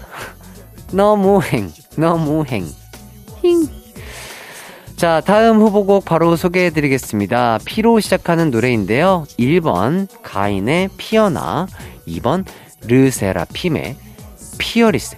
너무 0.93 1.43
행, 1.43 1.71
너무 1.97 2.45
행. 2.47 2.64
힝. 3.43 3.69
자, 4.96 5.20
다음 5.20 5.60
후보곡 5.60 6.04
바로 6.04 6.36
소개해 6.36 6.70
드리겠습니다. 6.70 7.58
피로 7.64 7.98
시작하는 8.00 8.50
노래인데요. 8.50 9.26
1번, 9.38 10.06
가인의 10.22 10.90
피어나. 10.96 11.66
2번, 12.06 12.44
르세라핌의 12.86 13.96
Fearless. 14.59 15.16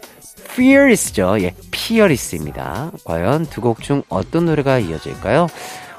Fearless죠. 0.55 1.37
예, 1.43 1.55
Fearless입니다. 1.71 2.91
과연 3.05 3.47
두 3.47 3.61
곡 3.61 3.83
중 3.83 4.03
어떤 4.09 4.47
노래가 4.47 4.79
이어질까요? 4.79 5.49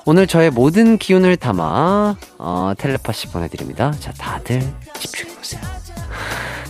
오늘 0.05 0.25
저의 0.25 0.49
모든 0.49 0.97
기운을 0.97 1.37
담아, 1.37 2.15
어, 2.39 2.73
텔레파시 2.77 3.27
보내드립니다. 3.27 3.91
자, 3.99 4.11
다들 4.13 4.61
집중해 4.99 5.35
보세요. 5.35 5.61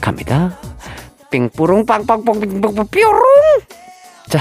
갑니다. 0.02 0.60
삥뿌롱 1.32 1.86
빵빵빵 1.86 2.40
삥빵빵 2.42 2.88
뾰롱! 2.92 3.22
자, 4.30 4.40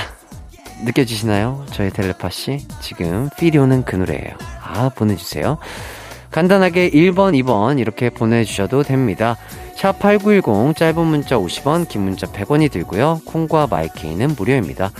느껴지시나요? 0.84 1.64
저의 1.72 1.90
텔레파시 1.90 2.66
지금 2.80 3.28
필이 3.38 3.58
오는 3.58 3.84
그 3.84 3.96
노래예요. 3.96 4.36
아 4.62 4.90
보내주세요. 4.90 5.58
간단하게 6.30 6.90
1번, 6.90 7.32
2번 7.42 7.78
이렇게 7.78 8.10
보내주셔도 8.10 8.82
됩니다. 8.82 9.36
샵8910 9.76 10.76
짧은 10.76 11.06
문자 11.06 11.36
50원, 11.36 11.88
긴 11.88 12.02
문자 12.02 12.26
100원이 12.26 12.70
들고요. 12.70 13.22
콩과 13.24 13.68
마이케이는 13.68 14.34
무료입니다. 14.36 14.90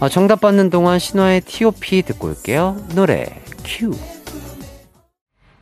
아, 0.00 0.08
정답 0.08 0.40
받는 0.40 0.70
동안 0.70 0.98
신화의 0.98 1.40
T.O.P 1.40 2.02
듣고 2.02 2.28
올게요. 2.28 2.76
노래 2.94 3.26
큐. 3.64 3.90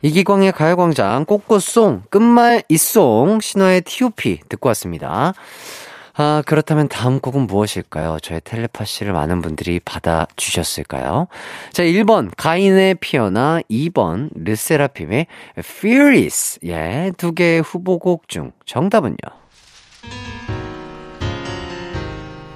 이기광의 0.03 0.51
가요광장 0.51 1.25
꼬꼬송 1.25 2.03
끝말 2.09 2.61
잇송 2.69 3.39
신화의 3.41 3.81
T.O.P 3.81 4.41
듣고 4.47 4.69
왔습니다. 4.69 5.33
아, 6.19 6.41
그렇다면 6.47 6.87
다음 6.87 7.19
곡은 7.19 7.41
무엇일까요? 7.45 8.17
저의 8.23 8.41
텔레파시를 8.43 9.13
많은 9.13 9.43
분들이 9.43 9.79
받아주셨을까요? 9.79 11.27
자, 11.71 11.83
1번, 11.83 12.31
가인의 12.35 12.95
피어나, 12.95 13.59
2번, 13.69 14.31
르세라핌의 14.33 15.27
Fearless. 15.59 16.59
예, 16.65 17.11
두 17.17 17.33
개의 17.33 17.61
후보곡 17.61 18.29
중 18.29 18.51
정답은요? 18.65 19.15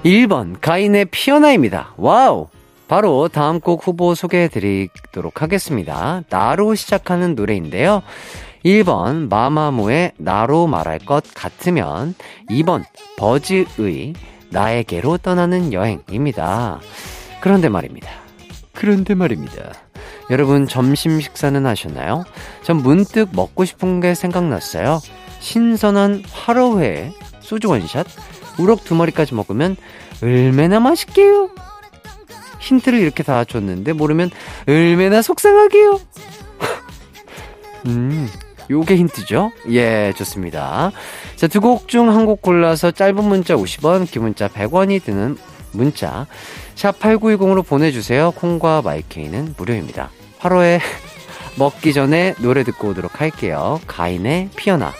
1번, 0.04 0.60
가인의 0.60 1.04
피어나입니다. 1.06 1.94
Wow! 1.96 2.48
바로 2.88 3.28
다음 3.28 3.60
곡 3.60 3.86
후보 3.86 4.16
소개해 4.16 4.48
드리도록 4.48 5.40
하겠습니다. 5.40 6.24
나로 6.28 6.74
시작하는 6.74 7.36
노래인데요. 7.36 8.02
1번 8.64 9.28
마마무의 9.28 10.12
나로 10.18 10.66
말할 10.66 11.00
것 11.00 11.24
같으면 11.34 12.14
2번 12.48 12.84
버즈의 13.16 14.14
나에게로 14.50 15.18
떠나는 15.18 15.72
여행입니다. 15.72 16.80
그런데 17.40 17.68
말입니다. 17.68 18.08
그런데 18.72 19.14
말입니다. 19.14 19.72
여러분 20.30 20.66
점심 20.66 21.20
식사는 21.20 21.64
하셨나요? 21.66 22.24
전 22.62 22.76
문득 22.76 23.30
먹고 23.32 23.64
싶은 23.64 24.00
게 24.00 24.14
생각났어요. 24.14 25.00
신선한 25.40 26.22
화로회 26.30 27.12
소주 27.40 27.68
원샷 27.68 28.06
우럭 28.58 28.84
두 28.84 28.94
마리까지 28.94 29.34
먹으면 29.34 29.76
얼마나 30.22 30.78
맛있게요. 30.80 31.50
힌트를 32.60 33.00
이렇게 33.00 33.22
다 33.22 33.44
줬는데 33.44 33.92
모르면 33.92 34.30
얼마나 34.68 35.20
속상하게요. 35.20 36.00
음, 37.86 38.28
요게 38.70 38.96
힌트죠? 38.96 39.52
예, 39.70 40.12
좋습니다. 40.16 40.92
자, 41.36 41.46
두 41.48 41.60
곡 41.60 41.88
중 41.88 42.08
한 42.10 42.26
곡 42.26 42.42
골라서 42.42 42.90
짧은 42.90 43.24
문자 43.24 43.54
50원, 43.54 44.10
긴 44.10 44.22
문자 44.22 44.48
100원이 44.48 45.02
드는 45.04 45.36
문자 45.72 46.26
샵 46.74 46.98
8910으로 47.00 47.66
보내주세요. 47.66 48.30
콩과 48.32 48.82
마이케이는 48.82 49.54
무료입니다. 49.56 50.10
8호에 50.40 50.80
먹기 51.58 51.92
전에 51.92 52.34
노래 52.40 52.64
듣고 52.64 52.88
오도록 52.88 53.20
할게요. 53.20 53.80
가인의 53.86 54.50
피어나. 54.56 54.92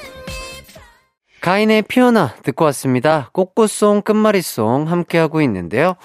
가인의 1.41 1.83
피어나 1.83 2.35
듣고 2.45 2.65
왔습니다. 2.67 3.31
꽃꽃송 3.33 4.03
끝말잇송 4.03 4.89
함께하고 4.89 5.43
있는데요. 5.43 5.97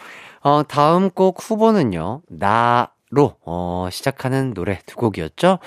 어, 0.41 0.63
다음 0.67 1.09
곡 1.11 1.37
후보는요. 1.41 2.21
나 2.29 2.89
로, 3.09 3.35
어, 3.45 3.87
시작하는 3.89 4.53
노래 4.53 4.79
두 4.85 4.97
곡이었죠? 4.97 5.59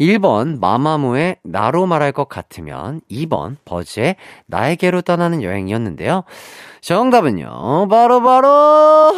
1번, 0.00 0.58
마마무의 0.58 1.36
나로 1.44 1.86
말할 1.86 2.10
것 2.10 2.28
같으면, 2.28 3.00
2번, 3.08 3.56
버즈의 3.64 4.16
나에게로 4.46 5.02
떠나는 5.02 5.42
여행이었는데요. 5.42 6.24
정답은요, 6.80 7.86
바로 7.88 8.20
바로, 8.20 9.12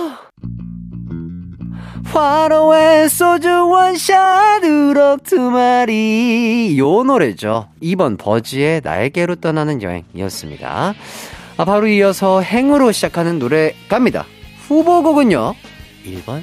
바로 2.13 2.61
화로의 2.61 3.09
소주 3.09 3.49
원샷 3.69 4.65
우럭 4.65 5.23
두 5.23 5.51
마리. 5.51 6.77
요 6.79 7.03
노래죠. 7.03 7.69
2번, 7.83 8.19
버즈의 8.19 8.83
나에게로 8.85 9.37
떠나는 9.37 9.81
여행이었습니다. 9.81 10.95
아, 11.57 11.65
바로 11.65 11.87
이어서 11.87 12.41
행으로 12.43 12.93
시작하는 12.93 13.39
노래 13.39 13.75
갑니다. 13.89 14.27
후보곡은요, 14.67 15.55
1번, 16.05 16.43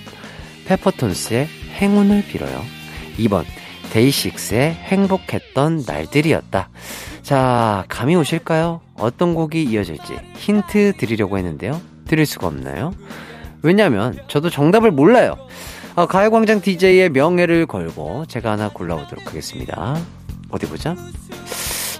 페퍼톤스의 0.68 1.48
행운을 1.80 2.26
빌어요. 2.28 2.62
2번 3.18 3.46
데이식스의 3.92 4.74
행복했던 4.74 5.84
날들이었다. 5.88 6.70
자, 7.24 7.86
감이 7.88 8.16
오실까요? 8.16 8.82
어떤 8.96 9.34
곡이 9.34 9.64
이어질지 9.64 10.18
힌트 10.36 10.94
드리려고 10.98 11.38
했는데요. 11.38 11.80
드릴 12.08 12.26
수가 12.26 12.48
없나요? 12.48 12.94
왜냐면 13.62 14.18
저도 14.28 14.50
정답을 14.50 14.92
몰라요. 14.92 15.36
어, 15.96 16.06
가요광장 16.06 16.62
DJ의 16.62 17.10
명예를 17.10 17.66
걸고 17.66 18.26
제가 18.28 18.52
하나 18.52 18.70
골라오도록 18.70 19.28
하겠습니다. 19.28 19.98
어디 20.50 20.68
보자. 20.68 20.96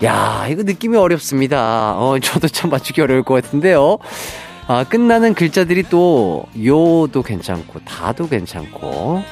야, 0.04 0.46
이거 0.50 0.62
느낌이 0.64 0.96
어렵습니다. 0.96 1.98
어, 1.98 2.20
저도 2.20 2.48
참 2.48 2.70
맞추기 2.70 3.02
어려울 3.02 3.24
것 3.24 3.34
같은데요. 3.34 3.98
아, 4.68 4.84
끝나는 4.84 5.34
글자들이 5.34 5.84
또 5.84 6.46
요도 6.62 7.24
괜찮고 7.24 7.80
다도 7.86 8.28
괜찮고 8.28 9.24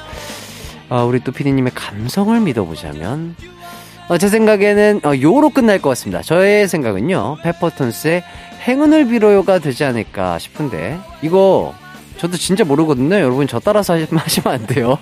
아, 0.88 1.02
우리 1.02 1.20
또 1.20 1.30
피디님의 1.30 1.72
감성을 1.74 2.38
믿어보자면 2.40 3.36
어, 4.08 4.18
제 4.18 4.28
생각에는 4.28 5.00
어, 5.04 5.12
요로 5.20 5.50
끝날 5.50 5.80
것 5.82 5.90
같습니다. 5.90 6.22
저의 6.22 6.68
생각은요 6.68 7.38
페퍼톤스의 7.42 8.22
행운을 8.66 9.08
빌어요가 9.08 9.58
되지 9.58 9.84
않을까 9.84 10.38
싶은데 10.38 10.98
이거 11.20 11.74
저도 12.16 12.38
진짜 12.38 12.64
모르거든요. 12.64 13.16
여러분 13.16 13.46
저 13.46 13.60
따라서 13.60 13.94
하시면 14.10 14.54
안 14.54 14.66
돼요. 14.66 14.98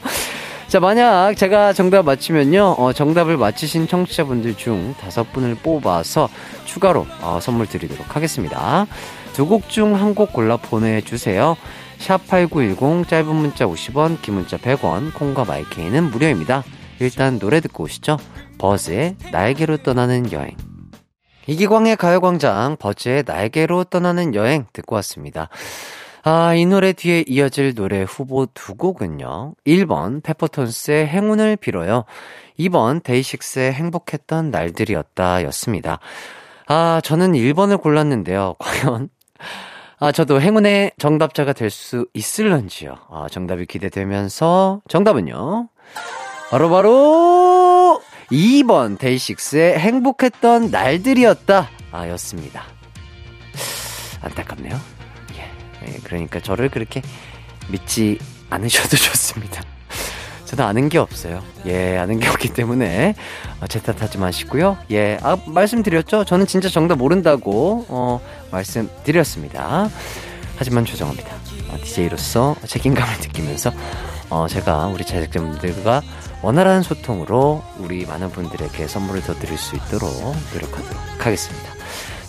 자, 0.66 0.81
만약 0.81 1.35
제가 1.37 1.73
정답 1.73 2.05
맞히면요, 2.05 2.75
어, 2.79 2.92
정답을 2.92 3.37
맞히신 3.37 3.87
청취자분들 3.87 4.57
중 4.57 4.94
다섯 5.01 5.31
분을 5.33 5.55
뽑아서 5.57 6.29
추가로 6.64 7.07
어, 7.20 7.38
선물 7.40 7.68
드리도록 7.68 8.16
하겠습니다. 8.16 8.87
두 9.35 9.47
곡 9.47 9.68
중 9.68 9.94
한 9.94 10.14
곡 10.14 10.33
골라 10.33 10.57
보내주세요. 10.57 11.57
샵8910 11.99 13.09
짧은 13.09 13.35
문자 13.35 13.66
50원, 13.66 14.23
긴 14.23 14.35
문자 14.35 14.57
100원, 14.57 15.12
콩과 15.14 15.44
마이케이는 15.44 16.05
무료입니다. 16.11 16.62
일단 17.01 17.38
노래 17.38 17.61
듣고 17.61 17.85
오시죠. 17.85 18.16
버즈의 18.59 19.16
날개로 19.33 19.79
떠나는 19.79 20.31
여행. 20.33 20.57
이기광의 21.47 21.97
가요광장 21.97 22.77
버즈의 22.79 23.25
날개로 23.27 23.85
떠나는 23.85 24.35
여행 24.35 24.66
듣고 24.73 24.94
왔습니다. 24.97 25.49
아, 26.23 26.55
이 26.55 26.64
노래 26.64 26.92
뒤에 26.92 27.25
이어질 27.27 27.75
노래 27.75 28.03
후보 28.03 28.47
두 28.47 28.77
곡은요. 28.77 29.55
1번 29.66 30.23
페퍼톤스의 30.23 31.07
행운을 31.09 31.57
빌어요. 31.57 32.05
2번 32.59 33.03
데이식스의 33.03 33.73
행복했던 33.75 34.51
날들이었다 34.51 35.42
였습니다. 35.44 35.99
아, 36.66 37.03
저는 37.05 37.33
1번을 37.33 37.83
골랐는데요. 37.83 38.55
과연 38.59 39.11
아, 39.99 40.12
저도 40.12 40.40
행운의 40.40 40.92
정답자가 40.99 41.53
될 41.53 41.70
수 41.70 42.07
있을런지요. 42.14 42.97
아, 43.11 43.27
정답이 43.31 43.66
기대되면서 43.66 44.81
정답은요. 44.88 45.68
바로바로 46.51 46.70
바로 46.70 48.03
2번 48.31 48.99
데이식스의 48.99 49.79
행복했던 49.79 50.70
날들이었다. 50.70 51.68
아, 51.92 52.09
였습니다. 52.11 52.64
안타깝네요. 54.23 54.79
예. 55.37 55.87
예, 55.87 55.99
그러니까 56.05 56.40
저를 56.40 56.68
그렇게 56.70 57.03
믿지 57.68 58.18
않으셔도 58.51 58.97
좋습니다. 58.97 59.62
저도 60.55 60.62
아는 60.62 60.88
게 60.88 60.99
없어요. 60.99 61.43
예, 61.67 61.99
아는 61.99 62.21
게 62.21 62.29
없기 62.29 62.51
때문에 62.51 63.17
어, 63.61 63.67
제 63.67 63.81
탓하지 63.81 64.19
마시고요. 64.19 64.79
예, 64.93 65.19
아, 65.21 65.37
말씀드렸죠? 65.47 66.25
저는 66.25 66.47
진짜 66.47 66.69
정답 66.69 66.97
모른다고 66.97 67.85
어, 67.88 68.21
말씀드렸습니다. 68.53 69.88
하지만 70.57 70.85
죄송합니다. 70.85 71.29
DJ로서 71.83 72.55
책임감을 72.64 73.14
느끼면서 73.21 73.73
어, 74.31 74.47
제가 74.49 74.87
우리 74.87 75.05
제작진분들과 75.05 76.03
원활한 76.43 76.85
소통으로 76.85 77.64
우리 77.79 78.07
많은 78.07 78.31
분들에게 78.31 78.87
선물을 78.87 79.23
더 79.23 79.35
드릴 79.35 79.59
수 79.59 79.75
있도록 79.75 80.09
노력하도록 80.53 81.03
하겠습니다. 81.19 81.73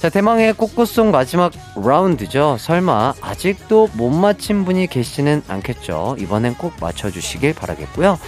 자, 0.05 0.09
대망의 0.11 0.53
꽃꽃송 0.53 1.09
마지막 1.09 1.51
라운드죠. 1.75 2.57
설마 2.59 3.15
아직도 3.21 3.89
못 3.93 4.11
맞힌 4.11 4.63
분이 4.63 4.85
계시지는 4.85 5.41
않겠죠. 5.47 6.17
이번엔 6.19 6.59
꼭 6.59 6.73
맞춰주시길 6.79 7.55
바라겠고요. 7.55 8.19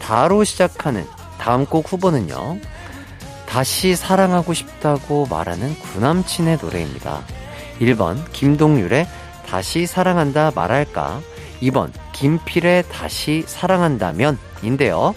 다로 0.00 0.44
시작하는 0.44 1.06
다음 1.38 1.64
곡 1.64 1.90
후보는요. 1.90 2.58
다시 3.46 3.96
사랑하고 3.96 4.52
싶다고 4.52 5.26
말하는 5.30 5.74
구남친의 5.76 6.58
노래입니다. 6.60 7.22
1번 7.80 8.18
김동률의 8.32 9.06
다시 9.46 9.86
사랑한다 9.86 10.52
말할까 10.54 11.22
2번 11.62 11.90
김필의 12.12 12.84
다시 12.92 13.44
사랑한다면 13.46 14.36
인데요. 14.62 15.14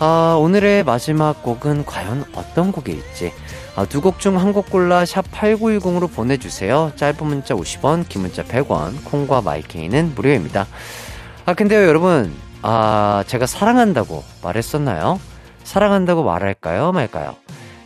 아, 0.00 0.36
오늘의 0.40 0.82
마지막 0.82 1.44
곡은 1.44 1.84
과연 1.84 2.24
어떤 2.34 2.72
곡일지 2.72 3.32
아, 3.74 3.86
두곡 3.86 4.18
중 4.20 4.36
한 4.36 4.52
곡 4.52 4.70
골라 4.70 5.04
샵 5.06 5.24
8910으로 5.32 6.12
보내주세요. 6.12 6.92
짧은 6.96 7.26
문자 7.26 7.54
50원, 7.54 8.06
긴 8.08 8.22
문자 8.22 8.42
100원, 8.42 9.02
콩과 9.04 9.40
마이케이는 9.42 10.12
무료입니다. 10.14 10.66
아, 11.46 11.54
근데요, 11.54 11.86
여러분. 11.86 12.34
아, 12.60 13.24
제가 13.26 13.46
사랑한다고 13.46 14.22
말했었나요? 14.42 15.18
사랑한다고 15.64 16.22
말할까요? 16.22 16.92
말까요? 16.92 17.36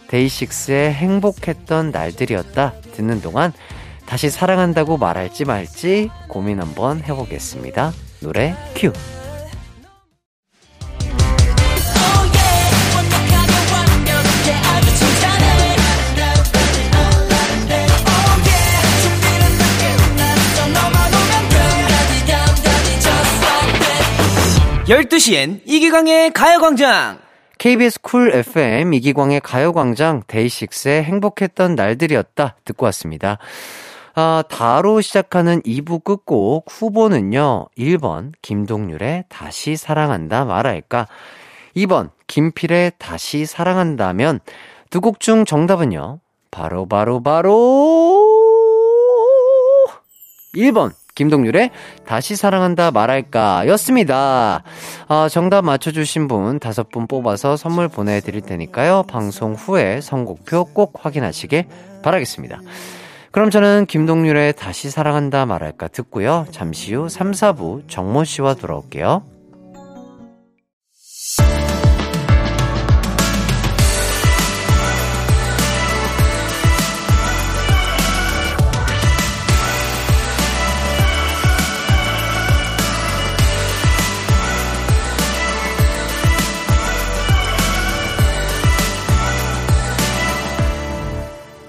데이식스의 0.09 0.93
행복했던 0.93 1.91
날들이었다 1.91 2.75
듣는 2.95 3.21
동안 3.21 3.53
다시 4.07 4.31
사랑한다고 4.31 4.99
말할지 4.99 5.45
말지 5.45 6.11
고민 6.29 6.61
한번 6.61 7.03
해보겠습니다. 7.03 7.93
노래 8.21 8.55
큐. 8.75 8.93
열두 24.89 25.19
시엔 25.19 25.63
이기광의 25.65 26.31
가요광장 26.33 27.19
KBS 27.59 28.01
쿨 28.03 28.33
FM 28.33 28.95
이기광의 28.95 29.41
가요광장 29.41 30.23
데이식스의 30.29 31.03
행복했던 31.03 31.75
날들이었다 31.75 32.55
듣고 32.65 32.85
왔습니다. 32.87 33.39
아, 34.15 34.45
다로 34.49 35.01
시작하는 35.01 35.61
2부 35.63 36.05
끝곡 36.05 36.67
후보는요. 36.71 37.67
1번 37.77 38.31
김동률의 38.43 39.25
다시 39.29 39.77
사랑한다 39.77 40.45
말할까 40.45 41.09
2번 41.77 42.11
김필의 42.29 42.93
다시 42.99 43.45
사랑한다면 43.45 44.39
두 44.91 45.01
곡 45.01 45.19
중 45.19 45.45
정답은요. 45.45 46.21
바로 46.53 46.87
바로 46.87 47.21
바로 47.23 47.53
1번 50.55 50.93
김동률의 51.17 51.71
다시 52.07 52.37
사랑한다 52.37 52.93
말할까 52.93 53.67
였습니다. 53.69 54.63
아, 55.09 55.29
정답 55.29 55.65
맞춰주신 55.65 56.29
분 56.29 56.61
다섯 56.61 56.91
분 56.91 57.09
뽑아서 57.09 57.57
선물 57.57 57.89
보내드릴 57.89 58.43
테니까요. 58.43 59.05
방송 59.09 59.55
후에 59.55 60.01
선곡표 60.01 60.67
꼭 60.67 60.93
확인하시길 61.05 61.65
바라겠습니다. 62.03 62.61
그럼 63.33 63.51
저는 63.51 63.87
김동률의 63.87 64.53
다시 64.55 64.91
사랑한다 64.91 65.47
말할까 65.47 65.89
듣고요. 65.89 66.47
잠시 66.53 66.95
후 66.95 67.09
3, 67.09 67.33
4부 67.33 67.89
정모 67.89 68.25
씨와 68.25 68.55
돌아올게요. 68.55 69.23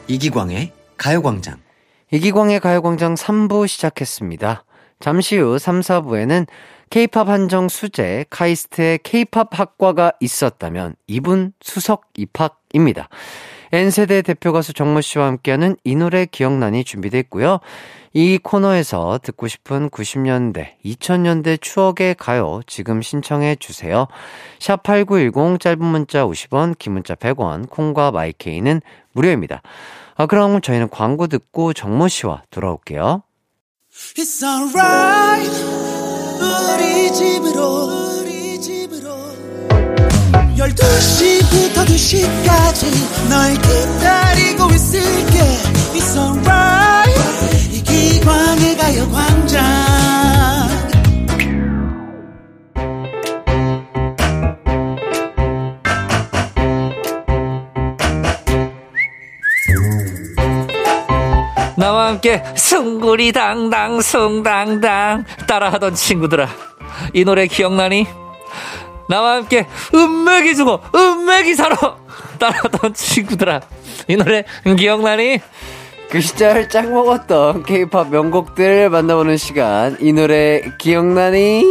이기광의 0.09 0.71
가요광장. 0.97 1.57
이기광의 2.11 2.61
가요광장 2.61 3.15
3부 3.15 3.67
시작했습니다. 3.67 4.63
잠시 5.01 5.37
후 5.37 5.59
3, 5.59 5.81
4부에는 5.81 6.47
케이팝 6.89 7.27
한정 7.27 7.67
수제 7.67 8.25
카이스트의 8.29 8.99
케이팝 9.03 9.59
학과가 9.59 10.13
있었다면 10.21 10.95
이분 11.07 11.51
수석 11.59 12.05
입학입니다. 12.15 13.09
N세대 13.73 14.21
대표 14.21 14.53
가수 14.53 14.71
정모 14.71 15.01
씨와 15.01 15.27
함께하는 15.27 15.75
이 15.83 15.95
노래 15.97 16.25
기억난이 16.25 16.85
준비되어 16.85 17.19
있고요. 17.21 17.59
이 18.13 18.39
코너에서 18.41 19.19
듣고 19.21 19.49
싶은 19.49 19.89
90년대, 19.89 20.75
2000년대 20.85 21.61
추억의 21.61 22.15
가요 22.15 22.61
지금 22.65 23.01
신청해 23.01 23.57
주세요. 23.57 24.07
샵8910 24.59 25.59
짧은 25.59 25.83
문자 25.83 26.25
50원, 26.25 26.77
긴 26.79 26.93
문자 26.93 27.13
100원, 27.13 27.69
콩과 27.69 28.11
마이케이는 28.11 28.81
무료입니다. 29.17 29.61
아, 30.15 30.25
그럼 30.27 30.61
저희는 30.61 30.89
광고 30.89 31.27
듣고 31.27 31.73
정모 31.73 32.07
씨와 32.07 32.43
돌아올게요. 32.51 33.23
It's 34.15 34.43
alright. 34.43 35.51
우리 36.39 37.13
집으로 37.13 38.19
우리 38.21 38.61
집으로. 38.61 39.09
12시부터 40.55 41.85
2시까지 41.85 43.29
널 43.29 43.53
기다리고 43.53 44.69
있을게. 44.71 45.39
It's 45.93 46.15
alright. 46.15 47.75
이 47.75 47.83
기광의 47.83 48.77
가요광장 48.77 50.26
나와 61.77 62.07
함께 62.07 62.43
숭구리 62.55 63.31
당당 63.31 64.01
숭당당 64.01 65.25
따라하던 65.47 65.93
친구들아 65.93 66.47
이 67.13 67.23
노래 67.23 67.47
기억나니? 67.47 68.07
나와 69.07 69.35
함께 69.35 69.67
음메기 69.93 70.55
주고 70.55 70.81
음메기 70.93 71.53
사러 71.53 71.75
따라하던 72.39 72.93
친구들아 72.93 73.61
이 74.07 74.15
노래 74.15 74.43
기억나니? 74.77 75.39
그 76.09 76.21
시절 76.21 76.69
짱 76.69 76.93
먹었던 76.93 77.63
케이팝 77.63 78.09
명곡들 78.09 78.89
만나보는 78.89 79.35
시간. 79.37 79.97
이 79.99 80.13
노래 80.13 80.61
기억나니? 80.77 81.65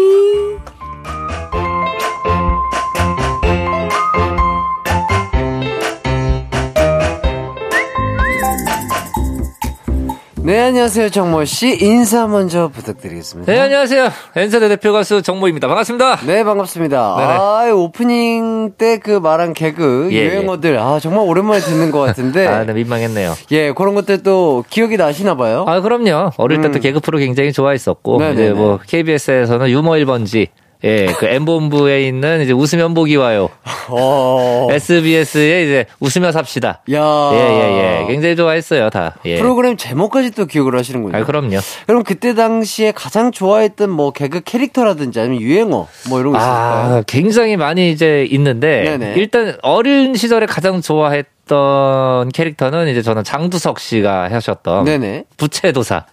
네, 10.46 10.60
안녕하세요, 10.60 11.08
정모 11.08 11.44
씨. 11.44 11.76
인사 11.82 12.28
먼저 12.28 12.68
부탁드리겠습니다. 12.68 13.52
네 13.52 13.58
안녕하세요 13.58 14.10
N세대 14.36 14.68
대표 14.68 14.92
가수 14.92 15.20
정모입니다 15.20 15.66
반갑습니다 15.66 16.18
네, 16.24 16.44
반갑습니다. 16.44 17.16
네네. 17.18 17.32
아, 17.32 17.72
오프닝 17.74 18.74
때 18.78 19.00
그 19.00 19.18
말한 19.18 19.54
개그, 19.54 20.08
예, 20.12 20.24
유행어들, 20.26 20.78
아, 20.78 21.00
정말 21.00 21.26
오랜만에 21.26 21.58
듣는 21.60 21.90
것 21.90 21.98
같은데. 22.00 22.46
아 22.46 22.64
네, 22.64 22.72
민망했네요 22.74 23.34
예, 23.50 23.72
그런 23.72 23.96
것들 23.96 24.22
또 24.22 24.64
기억이 24.70 24.96
나시나 24.96 25.34
봐요. 25.36 25.64
아 25.66 25.80
그럼요 25.80 26.30
어릴 26.36 26.60
때도 26.60 26.78
음. 26.78 26.80
개그 26.80 27.00
프로 27.00 27.18
굉장히 27.18 27.52
좋아했었고 27.52 28.18
네네네. 28.20 28.42
이제 28.44 28.52
뭐 28.52 28.78
KBS에서는 28.86 29.68
유머 29.68 29.92
1번지 29.92 30.46
예, 30.84 31.06
그 31.06 31.26
M본부에 31.26 32.06
있는 32.06 32.42
이제 32.42 32.52
웃으면 32.52 32.94
보기 32.94 33.16
와요. 33.16 33.48
어. 33.88 34.68
SBS에 34.72 35.62
이제 35.62 35.86
웃으며 36.00 36.32
삽시다. 36.32 36.82
야. 36.92 37.30
예, 37.32 37.36
예, 37.38 38.02
예. 38.02 38.06
굉장히 38.06 38.36
좋아했어요, 38.36 38.90
다. 38.90 39.16
예. 39.24 39.38
프로그램 39.38 39.76
제목까지 39.76 40.32
또 40.32 40.46
기억을 40.46 40.76
하시는군요. 40.78 41.16
아, 41.16 41.24
그럼요. 41.24 41.58
그럼 41.86 42.02
그때 42.02 42.34
당시에 42.34 42.92
가장 42.92 43.32
좋아했던 43.32 43.90
뭐 43.90 44.12
개그 44.12 44.40
캐릭터라든지 44.42 45.18
아니면 45.20 45.40
유행어 45.40 45.88
뭐 46.08 46.20
이런 46.20 46.32
거 46.32 46.38
있을까요? 46.38 46.96
아, 46.96 47.02
굉장히 47.06 47.56
많이 47.56 47.90
이제 47.90 48.26
있는데 48.30 48.82
네네. 48.82 49.14
일단 49.16 49.56
어린 49.62 50.14
시절에 50.14 50.46
가장 50.46 50.80
좋아했던 50.82 52.30
캐릭터는 52.30 52.88
이제 52.88 53.02
저는 53.02 53.24
장두석 53.24 53.80
씨가 53.80 54.30
하셨던 54.30 54.84
네네. 54.84 55.24
부채도사. 55.36 56.04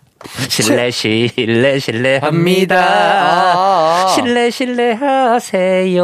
실례 0.50 0.92
실례 0.92 1.80
실례합니다. 1.80 2.28
합니다. 2.28 2.84
아, 2.84 4.06
아. 4.06 4.08
실례 4.10 4.50
실례하세요. 4.50 6.04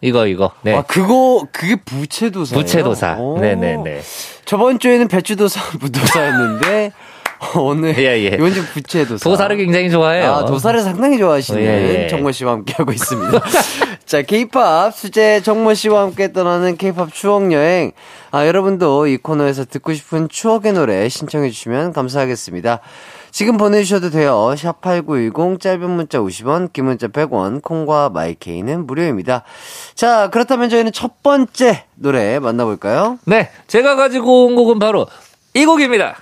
이거 0.00 0.26
이거. 0.26 0.52
네. 0.62 0.76
아, 0.76 0.82
그거 0.82 1.46
그게 1.52 1.76
부채도사예요. 1.76 2.62
부채도사. 2.62 3.16
오. 3.18 3.38
네네네. 3.40 4.00
저번 4.44 4.78
주에는 4.78 5.08
배추도사 5.08 5.60
부도사였는데 5.78 6.92
오늘 7.56 7.96
예, 7.98 8.22
예. 8.24 8.28
이건 8.28 8.54
좀 8.54 8.64
부채 8.72 9.06
도사. 9.06 9.28
도사를 9.28 9.54
굉장히 9.56 9.90
좋아해요. 9.90 10.32
아, 10.32 10.44
도사를 10.46 10.80
상당히 10.80 11.18
좋아하시는 11.18 11.60
예, 11.60 12.04
예. 12.04 12.08
정모 12.08 12.32
씨와 12.32 12.52
함께하고 12.52 12.92
있습니다. 12.92 13.40
자, 14.06 14.22
케이팝 14.22 14.94
수제 14.94 15.42
정모 15.42 15.74
씨와 15.74 16.02
함께 16.02 16.32
떠나는 16.32 16.76
케이팝 16.76 17.12
추억 17.12 17.52
여행. 17.52 17.92
아, 18.30 18.46
여러분도 18.46 19.06
이 19.08 19.16
코너에서 19.18 19.64
듣고 19.64 19.92
싶은 19.92 20.28
추억의 20.28 20.72
노래 20.72 21.08
신청해 21.08 21.50
주시면 21.50 21.92
감사하겠습니다. 21.92 22.80
지금 23.36 23.58
보내주셔도 23.58 24.08
돼요. 24.08 24.54
샵 24.56 24.80
8910 24.80 25.60
짧은 25.60 25.90
문자 25.90 26.20
50원, 26.20 26.72
긴 26.72 26.86
문자 26.86 27.06
100원, 27.06 27.60
콩과 27.60 28.08
마이케이는 28.08 28.86
무료입니다. 28.86 29.42
자, 29.94 30.30
그렇다면 30.30 30.70
저희는 30.70 30.90
첫 30.92 31.22
번째 31.22 31.84
노래 31.96 32.38
만나볼까요? 32.38 33.18
네, 33.26 33.50
제가 33.66 33.94
가지고 33.94 34.46
온 34.46 34.56
곡은 34.56 34.78
바로 34.78 35.06
이 35.52 35.66
곡입니다. 35.66 36.16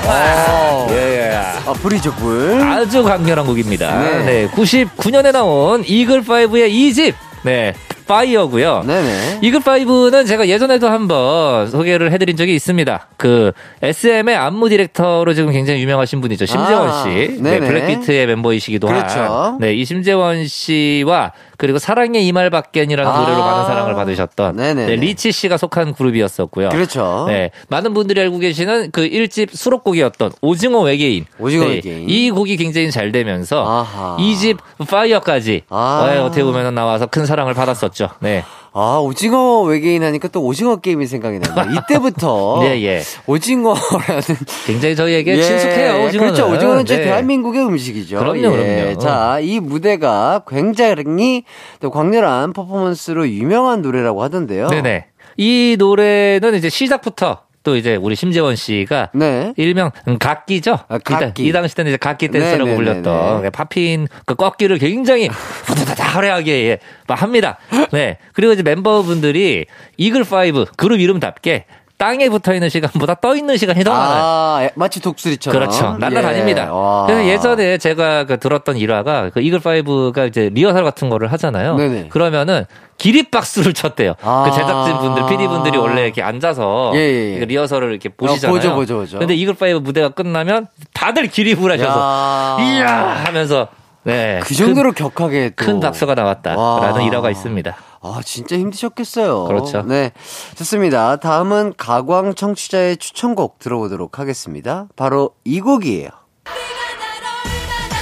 Fire! 0.00 0.86
예, 0.90 1.40
아, 1.66 1.72
불이죠, 1.74 2.12
불. 2.16 2.60
아주 2.60 3.04
강렬한 3.04 3.46
곡입니다. 3.46 4.00
네. 4.00 4.24
네. 4.24 4.48
99년에 4.50 5.30
나온 5.30 5.84
이글5의 5.84 6.68
2집. 6.72 7.14
네. 7.44 7.72
Fire고요. 8.10 8.82
네네. 8.86 9.40
이글5는 9.42 10.26
제가 10.26 10.48
예전에도 10.48 10.88
한번 10.88 11.70
소개를 11.70 12.10
해드린 12.10 12.36
적이 12.36 12.56
있습니다. 12.56 13.08
그 13.16 13.52
SM의 13.82 14.36
안무 14.36 14.68
디렉터로 14.68 15.32
지금 15.34 15.52
굉장히 15.52 15.80
유명하신 15.82 16.20
분이죠. 16.20 16.46
심재원 16.46 16.90
아, 16.90 17.02
씨. 17.02 17.08
네, 17.08 17.58
네네. 17.58 17.66
블랙비트의 17.66 18.26
멤버이시기도 18.26 18.88
그렇죠. 18.88 19.20
한. 19.20 19.58
네, 19.60 19.74
이 19.74 19.84
심재원 19.84 20.46
씨와 20.46 21.32
그리고 21.60 21.78
사랑의 21.78 22.26
이말밖엔이라는 22.26 23.12
아. 23.12 23.20
노래로 23.20 23.38
많은 23.38 23.66
사랑을 23.66 23.94
받으셨던 23.94 24.56
네네네. 24.56 24.86
네, 24.86 24.96
리치 24.96 25.30
씨가 25.30 25.58
속한 25.58 25.92
그룹이었었고요. 25.92 26.70
그렇죠. 26.70 27.26
네, 27.28 27.50
많은 27.68 27.92
분들이 27.92 28.18
알고 28.22 28.38
계시는 28.38 28.92
그 28.92 29.06
1집 29.06 29.54
수록곡이었던 29.54 30.32
오징어 30.40 30.80
외계인. 30.80 31.26
오징어 31.38 31.66
네, 31.66 31.74
외계인. 31.74 32.08
이 32.08 32.30
곡이 32.30 32.56
굉장히 32.56 32.90
잘 32.90 33.12
되면서 33.12 33.62
아하. 33.62 34.16
2집 34.18 34.56
Fire까지 34.88 35.64
아. 35.68 36.08
네, 36.10 36.18
어떻게 36.18 36.42
보면 36.42 36.74
나와서 36.74 37.04
큰 37.04 37.26
사랑을 37.26 37.52
받았었죠. 37.52 38.08
네. 38.20 38.42
아, 38.72 38.98
오징어 38.98 39.62
외계인 39.62 40.02
하니까 40.04 40.28
또 40.28 40.42
오징어 40.44 40.76
게임이 40.76 41.06
생각이 41.06 41.38
나네요. 41.40 41.80
이때부터. 41.80 42.60
네, 42.62 42.82
예. 42.86 43.02
오징어라는. 43.26 44.22
굉장히 44.66 44.94
저희에게 44.94 45.36
예, 45.36 45.42
친숙해요, 45.42 46.04
오징어는. 46.06 46.34
그렇죠. 46.34 46.52
오징어는 46.54 46.84
제 46.86 46.98
네. 46.98 47.04
대한민국의 47.04 47.64
음식이죠. 47.66 48.18
그럼요, 48.18 48.38
예. 48.58 48.82
그럼요. 48.82 48.98
자, 48.98 49.38
이 49.40 49.58
무대가 49.60 50.42
굉장히 50.46 51.44
또 51.80 51.90
광렬한 51.90 52.52
퍼포먼스로 52.52 53.28
유명한 53.28 53.82
노래라고 53.82 54.22
하던데요. 54.22 54.68
네네. 54.68 55.06
이 55.36 55.76
노래는 55.78 56.54
이제 56.54 56.68
시작부터 56.68 57.40
또 57.62 57.76
이제 57.76 57.96
우리 57.96 58.16
심재원 58.16 58.56
씨가 58.56 59.10
네. 59.14 59.52
일명 59.56 59.90
음, 60.08 60.18
각기죠. 60.18 60.78
아, 60.88 60.98
각기. 60.98 61.44
이, 61.44 61.52
당- 61.52 61.60
당시 61.62 61.74
때는 61.74 61.90
이제 61.90 61.98
각기 61.98 62.28
댄스라고 62.28 62.64
네네네네. 62.64 62.76
불렸던 62.76 63.50
팝핀 63.52 64.08
그 64.24 64.34
꺾기를 64.34 64.78
굉장히 64.78 65.28
후다다다 65.66 66.04
화려하게 66.04 66.52
예, 66.70 66.78
막 67.06 67.20
합니다. 67.20 67.58
네. 67.92 68.16
그리고 68.32 68.52
이제 68.54 68.62
멤버분들이 68.62 69.66
이글 69.98 70.22
5 70.22 70.64
그룹 70.76 71.00
이름답게 71.00 71.66
땅에 72.00 72.30
붙어 72.30 72.54
있는 72.54 72.70
시간보다 72.70 73.16
떠 73.16 73.36
있는 73.36 73.58
시간이 73.58 73.84
더 73.84 73.92
많아요. 73.92 74.22
아, 74.22 74.58
예, 74.62 74.70
마치 74.74 75.02
독수리처럼. 75.02 75.60
그렇죠. 75.60 75.98
날라다닙니다. 75.98 76.64
예. 76.64 76.68
와. 76.68 77.04
그래서 77.04 77.26
예전에 77.26 77.76
제가 77.76 78.24
그 78.24 78.40
들었던 78.40 78.78
일화가 78.78 79.28
그 79.34 79.40
이글5가 79.40 80.26
이제 80.26 80.50
리허설 80.50 80.82
같은 80.82 81.10
거를 81.10 81.30
하잖아요. 81.32 81.76
네네. 81.76 82.08
그러면은 82.08 82.64
기립박수를 82.96 83.74
쳤대요. 83.74 84.14
아. 84.22 84.44
그 84.46 84.50
제작진 84.50 84.96
분들, 84.96 85.26
PD 85.26 85.46
분들이 85.46 85.76
원래 85.76 86.04
이렇게 86.04 86.22
앉아서 86.22 86.92
예, 86.94 86.98
예, 87.00 87.34
예. 87.34 87.38
그 87.38 87.44
리허설을 87.44 87.90
이렇게 87.90 88.08
보시잖아요. 88.08 88.56
보죠, 88.56 88.74
보죠, 88.74 88.96
보죠. 88.96 89.18
근데 89.18 89.36
이글5 89.36 89.80
무대가 89.80 90.08
끝나면 90.08 90.68
다들 90.94 91.26
기립을 91.26 91.70
하셔서 91.70 92.00
야. 92.00 92.64
이야 92.64 93.24
하면서 93.26 93.68
네. 94.04 94.40
그 94.42 94.54
정도로 94.54 94.92
격하게 94.92 95.50
또. 95.50 95.56
큰, 95.56 95.66
큰 95.74 95.80
박수가 95.80 96.14
나왔다라는 96.14 97.00
와. 97.00 97.02
일화가 97.02 97.30
있습니다. 97.30 97.76
아, 98.02 98.20
진짜 98.24 98.56
힘드셨겠어요. 98.56 99.44
그렇죠. 99.44 99.82
네. 99.82 100.12
좋습니다. 100.56 101.16
다음은 101.16 101.74
가광 101.76 102.34
청취자의 102.34 102.96
추천곡 102.96 103.58
들어보도록 103.58 104.18
하겠습니다. 104.18 104.86
바로 104.96 105.32
이 105.44 105.60
곡이에요. 105.60 106.08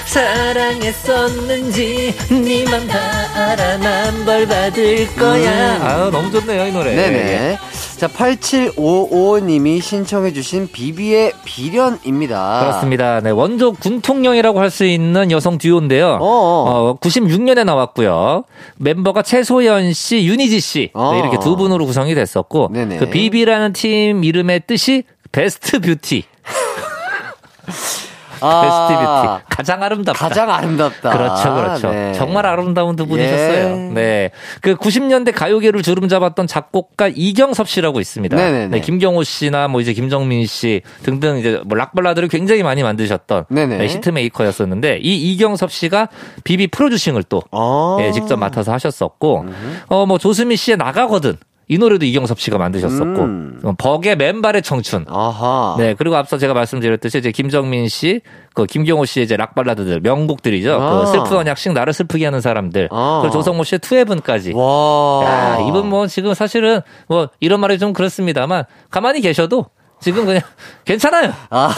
사랑했었는지 0.07 2.15
니만 2.31 2.87
다 2.89 2.99
알아 3.35 3.77
난벌 3.77 4.49
받을 4.49 5.07
거야. 5.15 5.77
음. 5.77 5.83
아 5.83 6.11
너무 6.11 6.31
좋네요 6.31 6.67
이 6.67 6.73
노래. 6.73 6.95
네네. 6.95 7.59
자, 7.99 8.07
8755님이 8.07 9.83
신청해주신 9.83 10.69
비비의 10.71 11.33
비련입니다. 11.45 12.61
그렇습니다. 12.61 13.21
네, 13.21 13.31
원조 13.31 13.73
군통령이라고 13.73 14.61
할 14.61 14.69
수 14.71 14.85
있는 14.85 15.31
여성 15.33 15.57
듀오인데요. 15.59 16.19
어어. 16.21 16.91
어, 16.91 16.97
96년에 17.01 17.65
나왔고요. 17.65 18.45
멤버가 18.77 19.23
최소연 19.23 19.95
씨, 19.95 20.27
윤희지 20.27 20.61
씨 20.61 20.91
어. 20.93 21.13
네, 21.15 21.21
이렇게 21.21 21.39
두 21.41 21.57
분으로 21.57 21.87
구성이 21.87 22.15
됐었고 22.15 22.69
네네. 22.73 22.99
그 22.99 23.07
비비라는 23.11 23.73
팀 23.73 24.23
이름의 24.23 24.63
뜻이 24.67 25.05
Best 25.33 25.81
Beauty. 25.81 26.25
아, 28.41 28.61
Best 28.89 29.05
Beauty. 29.05 29.57
가장 29.57 29.83
아름답다. 29.83 30.29
가장 30.29 30.51
아름답다. 30.51 31.11
그렇죠, 31.11 31.55
그렇죠. 31.55 31.91
네. 31.91 32.13
정말 32.15 32.47
아름다운 32.47 32.97
두 32.97 33.07
분이셨어요. 33.07 33.69
예. 33.69 33.91
네. 33.95 34.31
그 34.61 34.75
90년대 34.77 35.33
가요계를 35.35 35.83
주름 35.83 36.09
잡았던 36.09 36.47
작곡가 36.47 37.09
이경섭 37.09 37.69
씨라고 37.69 38.01
있습니다. 38.01 38.37
네네네. 38.37 38.67
네, 38.69 38.81
김경호 38.81 39.23
씨나 39.25 39.69
뭐 39.69 39.81
이제 39.81 39.93
김정민 39.93 40.47
씨 40.47 40.83
등등 41.03 41.39
이제 41.39 41.61
뭐 41.65 41.77
락발라드를 41.79 42.29
굉장히 42.29 42.63
많이 42.63 42.83
만드셨던 42.83 43.45
네네. 43.51 43.79
네, 43.79 43.87
hitmaker였었는데 43.89 44.99
이 45.03 45.33
이경섭 45.33 45.71
씨가 45.71 46.09
비비 46.45 46.69
producing을 46.69 47.23
또 47.25 47.43
어. 47.51 47.99
예, 48.01 48.13
직접 48.13 48.37
맡아서 48.37 48.73
하셨었고 48.73 49.47
어 49.89 50.07
뭐 50.09 50.17
조수미 50.17 50.57
씨의 50.57 50.77
나 50.79 50.89
가거든 50.89 51.37
이 51.69 51.77
노래도 51.77 52.07
이경섭 52.07 52.41
씨가 52.41 52.57
만드셨었고 52.57 53.05
음. 53.05 53.61
어, 53.63 53.75
버의 53.77 54.17
맨발의 54.17 54.63
청춘 54.63 55.05
아하. 55.09 55.77
네, 55.79 55.95
그리고 55.95 56.17
앞서 56.17 56.39
제가 56.39 56.55
말씀드렸듯이 56.55 57.19
이제 57.19 57.31
김정민 57.31 57.89
씨, 57.89 58.23
그 58.55 58.65
김경호 58.65 59.05
씨의 59.05 59.25
이제 59.25 59.37
락 59.37 59.55
발라드들 59.55 60.01
명곡들이죠. 60.01 60.73
아. 60.81 61.01
그 61.01 61.07
슬픈 61.13 61.37
언약식 61.37 61.73
나를 61.73 61.93
슬프게 61.93 62.25
하는 62.25 62.41
사람들. 62.41 62.89
아. 62.91 63.19
그리고 63.21 63.35
조성모 63.35 63.65
씨의 63.65 63.81
투애븐까지. 63.81 64.53
와. 64.55 65.23
야, 65.25 65.59
이분 65.69 65.89
뭐 65.89 66.07
지금 66.07 66.33
사실은 66.33 66.81
뭐 67.07 67.29
이런 67.41 67.61
말이 67.61 67.79
좀 67.79 67.93
그렇습니다만 67.93 68.65
가만히 68.91 69.21
계셔도 69.21 69.67
지금 70.01 70.27
그냥 70.27 70.43
괜찮아요. 70.85 71.33
아, 71.51 71.75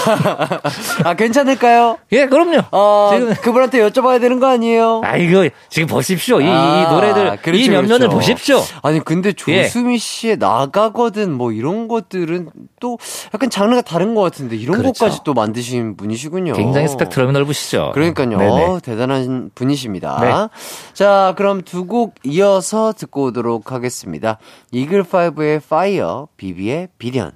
아, 1.05 1.15
괜찮을까요? 1.15 1.99
예, 2.13 2.27
그럼요. 2.27 2.61
어, 2.71 3.11
지금 3.13 3.35
그분한테 3.35 3.79
여쭤봐야 3.89 4.21
되는 4.21 4.39
거 4.41 4.47
아니에요? 4.47 5.01
아 5.05 5.17
이거 5.17 5.49
지금 5.69 5.89
보십시오. 5.89 6.41
이, 6.41 6.45
이 6.45 6.49
아, 6.49 6.89
노래들 6.93 7.39
그렇죠, 7.43 7.59
이 7.63 7.69
면면을 7.69 7.99
그렇죠. 8.09 8.15
보십시오. 8.17 8.63
아니 8.83 9.01
근데 9.03 9.33
예. 9.49 9.65
조수미 9.65 9.99
씨의 9.99 10.37
나가거든 10.39 11.33
뭐 11.33 11.53
이런 11.53 11.89
것들은 11.89 12.51
또 12.79 12.99
약간 13.35 13.51
장르가 13.51 13.83
다른 13.83 14.15
것 14.15 14.23
같은데 14.23 14.57
이런 14.57 14.79
그렇죠. 14.79 15.05
것까지 15.05 15.21
또 15.25 15.35
만드신 15.35 15.97
분이시군요. 15.97 16.53
굉장히 16.55 16.89
스펙트럼이 16.89 17.33
넓으시죠. 17.33 17.91
그러니까요. 17.95 18.29
네네. 18.39 18.65
어, 18.65 18.81
대단한 18.81 19.51
분이십니다. 19.55 20.19
네. 20.21 20.61
자, 20.95 21.35
그럼 21.37 21.63
두 21.63 21.81
곡 21.91 22.15
이어서 22.25 22.93
듣고 22.93 23.25
오도록 23.25 23.73
하겠습니다. 23.73 24.39
이글5의 24.73 25.61
Fire, 25.69 26.29
비비의 26.37 26.89
비련. 26.99 27.33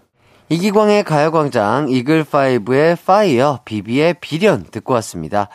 이기광의 0.50 1.04
가요광장, 1.04 1.86
이글5의 1.86 2.98
Fire, 3.04 3.60
비비의 3.64 4.16
비련 4.20 4.64
듣고 4.70 4.92
왔습니다. 4.94 5.48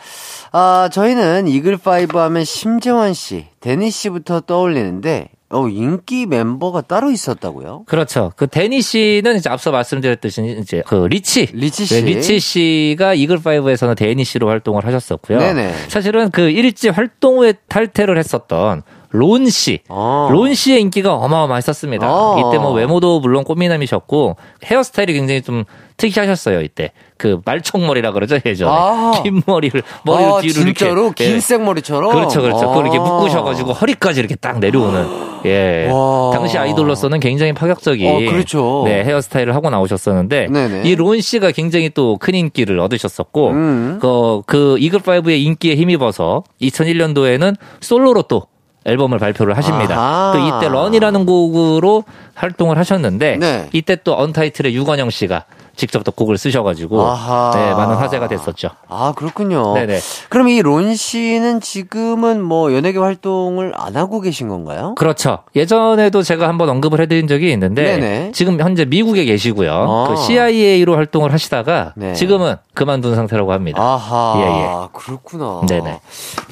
아, 0.52 0.88
저희는 0.92 1.46
이글5 1.46 2.16
하면 2.16 2.44
심재원 2.44 3.14
씨, 3.14 3.46
데니 3.60 3.90
씨부터 3.90 4.40
떠올리는데, 4.40 5.28
어, 5.52 5.68
인기 5.68 6.26
멤버가 6.26 6.80
따로 6.82 7.10
있었다고요? 7.10 7.84
그렇죠. 7.86 8.32
그 8.36 8.46
데니 8.46 8.82
씨는 8.82 9.36
이제 9.36 9.50
앞서 9.50 9.72
말씀드렸듯이 9.72 10.58
이제 10.60 10.82
그 10.86 11.06
리치, 11.10 11.46
리치 11.52 11.86
씨. 11.86 11.94
네, 11.94 12.00
리치 12.02 12.38
씨가 12.38 13.16
이글5에서는 13.16 13.96
데니 13.96 14.24
씨로 14.24 14.48
활동을 14.48 14.86
하셨었고요. 14.86 15.38
네네. 15.38 15.74
사실은 15.88 16.30
그 16.30 16.42
1집 16.50 16.88
활동 16.88 17.38
후에 17.38 17.54
탈퇴를 17.68 18.16
했었던 18.16 18.82
론 19.12 19.48
씨. 19.48 19.80
어. 19.88 20.28
론 20.30 20.54
씨의 20.54 20.80
인기가 20.80 21.14
어마어마했었습니다. 21.14 22.06
어. 22.08 22.38
이때 22.38 22.58
뭐 22.58 22.72
외모도 22.72 23.20
물론 23.20 23.42
꽃미남이셨고 23.44 24.36
헤어스타일이 24.64 25.12
굉장히 25.12 25.42
좀 25.42 25.64
특이하셨어요, 25.96 26.62
이때. 26.62 26.92
그 27.18 27.40
말총머리라 27.44 28.12
그러죠, 28.12 28.38
예전에. 28.46 28.70
아. 28.72 29.20
긴 29.22 29.42
머리를 29.44 29.82
머리 30.04 30.24
아, 30.24 30.40
뒤로 30.40 30.52
진짜로? 30.54 31.02
이렇게 31.06 31.26
긴 31.26 31.36
예. 31.36 31.40
생머리처럼? 31.40 32.10
그렇죠, 32.12 32.40
그렇죠. 32.40 32.68
그걸 32.68 32.84
이렇게 32.86 32.98
아. 32.98 33.02
묶으셔가지고 33.02 33.72
허리까지 33.72 34.20
이렇게 34.20 34.34
딱 34.36 34.58
내려오는. 34.60 35.06
예. 35.44 35.88
와. 35.90 36.30
당시 36.32 36.56
아이돌로서는 36.56 37.20
굉장히 37.20 37.52
파격적인. 37.52 38.08
어, 38.08 38.30
그렇죠. 38.30 38.82
네, 38.86 39.02
헤어스타일을 39.04 39.54
하고 39.54 39.68
나오셨었는데. 39.70 40.48
이 40.84 40.94
론 40.94 41.20
씨가 41.20 41.50
굉장히 41.50 41.90
또 41.90 42.16
큰 42.18 42.34
인기를 42.34 42.78
얻으셨었고. 42.80 43.48
음. 43.50 43.98
그, 44.00 44.42
그 44.46 44.76
이글5의 44.78 45.42
인기에 45.44 45.74
힘입어서 45.76 46.44
2001년도에는 46.62 47.56
솔로로 47.80 48.22
또 48.22 48.44
앨범을 48.84 49.18
발표를 49.18 49.56
하십니다. 49.56 49.94
아하. 49.96 50.32
또 50.34 50.38
이때 50.58 50.68
런이라는 50.72 51.26
곡으로 51.26 52.04
활동을 52.34 52.78
하셨는데 52.78 53.36
네. 53.36 53.68
이때 53.72 53.96
또 54.02 54.18
언타이틀의 54.18 54.74
유건영 54.74 55.10
씨가 55.10 55.44
직접 55.76 56.04
또 56.04 56.12
곡을 56.12 56.36
쓰셔가지고 56.36 57.00
아하. 57.06 57.52
네, 57.54 57.72
많은 57.72 57.94
화제가 57.96 58.28
됐었죠. 58.28 58.68
아, 58.88 59.12
그렇군요. 59.16 59.72
네네. 59.74 59.98
그럼 60.28 60.48
이 60.48 60.60
론 60.60 60.94
씨는 60.94 61.60
지금은 61.60 62.42
뭐 62.42 62.74
연예계 62.74 62.98
활동을 62.98 63.72
안 63.76 63.96
하고 63.96 64.20
계신 64.20 64.48
건가요? 64.48 64.94
그렇죠. 64.96 65.38
예전에도 65.56 66.22
제가 66.22 66.48
한번 66.48 66.68
언급을 66.68 67.00
해드린 67.00 67.26
적이 67.28 67.52
있는데 67.52 67.82
네네. 67.82 68.32
지금 68.34 68.60
현재 68.60 68.84
미국에 68.84 69.24
계시고요. 69.24 69.72
아. 69.72 70.08
그 70.08 70.16
CIA로 70.22 70.96
활동을 70.96 71.32
하시다가 71.32 71.92
네. 71.96 72.12
지금은 72.14 72.56
그만둔 72.80 73.14
상태라고 73.14 73.52
합니다. 73.52 73.78
아하. 73.82 74.88
예, 74.88 74.98
그렇구나. 74.98 75.60
네네. 75.68 76.00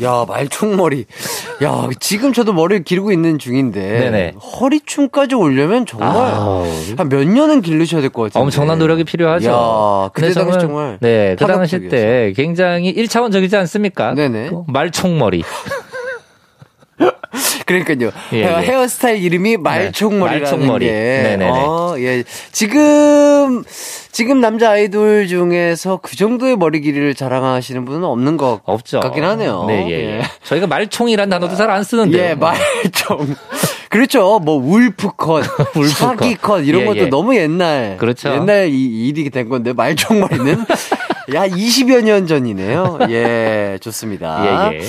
야, 0.03 0.25
말총머리. 0.29 1.07
야, 1.63 1.89
지금 2.01 2.35
저도 2.35 2.53
머리를 2.53 2.85
기르고 2.85 3.13
있는 3.13 3.39
중인데. 3.39 3.81
네네. 3.81 4.35
허리춤까지 4.61 5.35
오려면 5.35 5.87
정말. 5.87 6.15
한 6.99 7.09
몇 7.09 7.27
년은 7.27 7.63
기르셔야 7.63 8.03
될 8.03 8.11
것 8.11 8.25
같아요. 8.25 8.45
엄청난 8.45 8.79
노력이 8.79 9.05
필요하죠. 9.05 9.49
야, 9.51 10.11
그때 10.13 10.33
당시 10.35 10.59
정말. 10.59 10.99
네, 11.01 11.35
그 11.39 11.47
당시. 11.47 11.89
때 11.89 12.35
굉장히 12.37 12.95
1차원적이지 12.95 13.55
않습니까? 13.55 14.13
네네. 14.13 14.51
그 14.51 14.65
말총머리. 14.67 15.43
그러니까요. 17.67 18.11
예, 18.33 18.45
헤어, 18.45 18.63
예. 18.63 18.67
헤어스타일 18.67 19.23
이름이 19.23 19.59
말총머리라는 19.59 20.41
말총머리. 20.43 20.87
게. 20.87 20.93
네네네. 20.93 21.51
어, 21.51 21.95
예. 21.99 22.25
지금 22.53 23.63
지금 24.11 24.41
남자 24.41 24.71
아이돌 24.71 25.29
중에서 25.29 25.99
그 26.03 26.17
정도의 26.17 26.57
머리 26.57 26.81
길이를 26.81 27.15
자랑하시는 27.15 27.85
분은 27.85 28.05
없는 28.05 28.37
것 28.37 28.61
없죠. 28.65 29.01
같긴 29.01 29.25
하네요. 29.25 29.65
네, 29.69 29.87
예, 29.89 29.93
예. 29.93 30.19
예. 30.19 30.23
저희가 30.45 30.67
말총이란 30.67 31.29
단어도 31.29 31.55
잘 31.57 31.69
안 31.71 31.85
쓰는데. 31.85 32.31
예, 32.31 32.35
말총. 32.35 33.37
그렇죠. 33.91 34.39
뭐 34.39 34.57
울프컷, 34.57 35.45
울프컷. 35.77 35.89
사기컷 35.91 36.65
이런 36.67 36.83
예, 36.83 36.87
것도 36.87 36.99
예. 36.99 37.07
너무 37.07 37.37
옛날. 37.37 37.97
그렇죠. 37.99 38.31
옛날 38.35 38.69
이 38.69 39.09
일이 39.09 39.29
된 39.31 39.49
건데 39.49 39.73
말총머리는 39.75 40.65
야 41.35 41.47
20여 41.47 42.03
년 42.03 42.27
전이네요. 42.27 42.99
예, 43.11 43.79
좋습니다. 43.81 44.71
예, 44.73 44.79
예. 44.79 44.81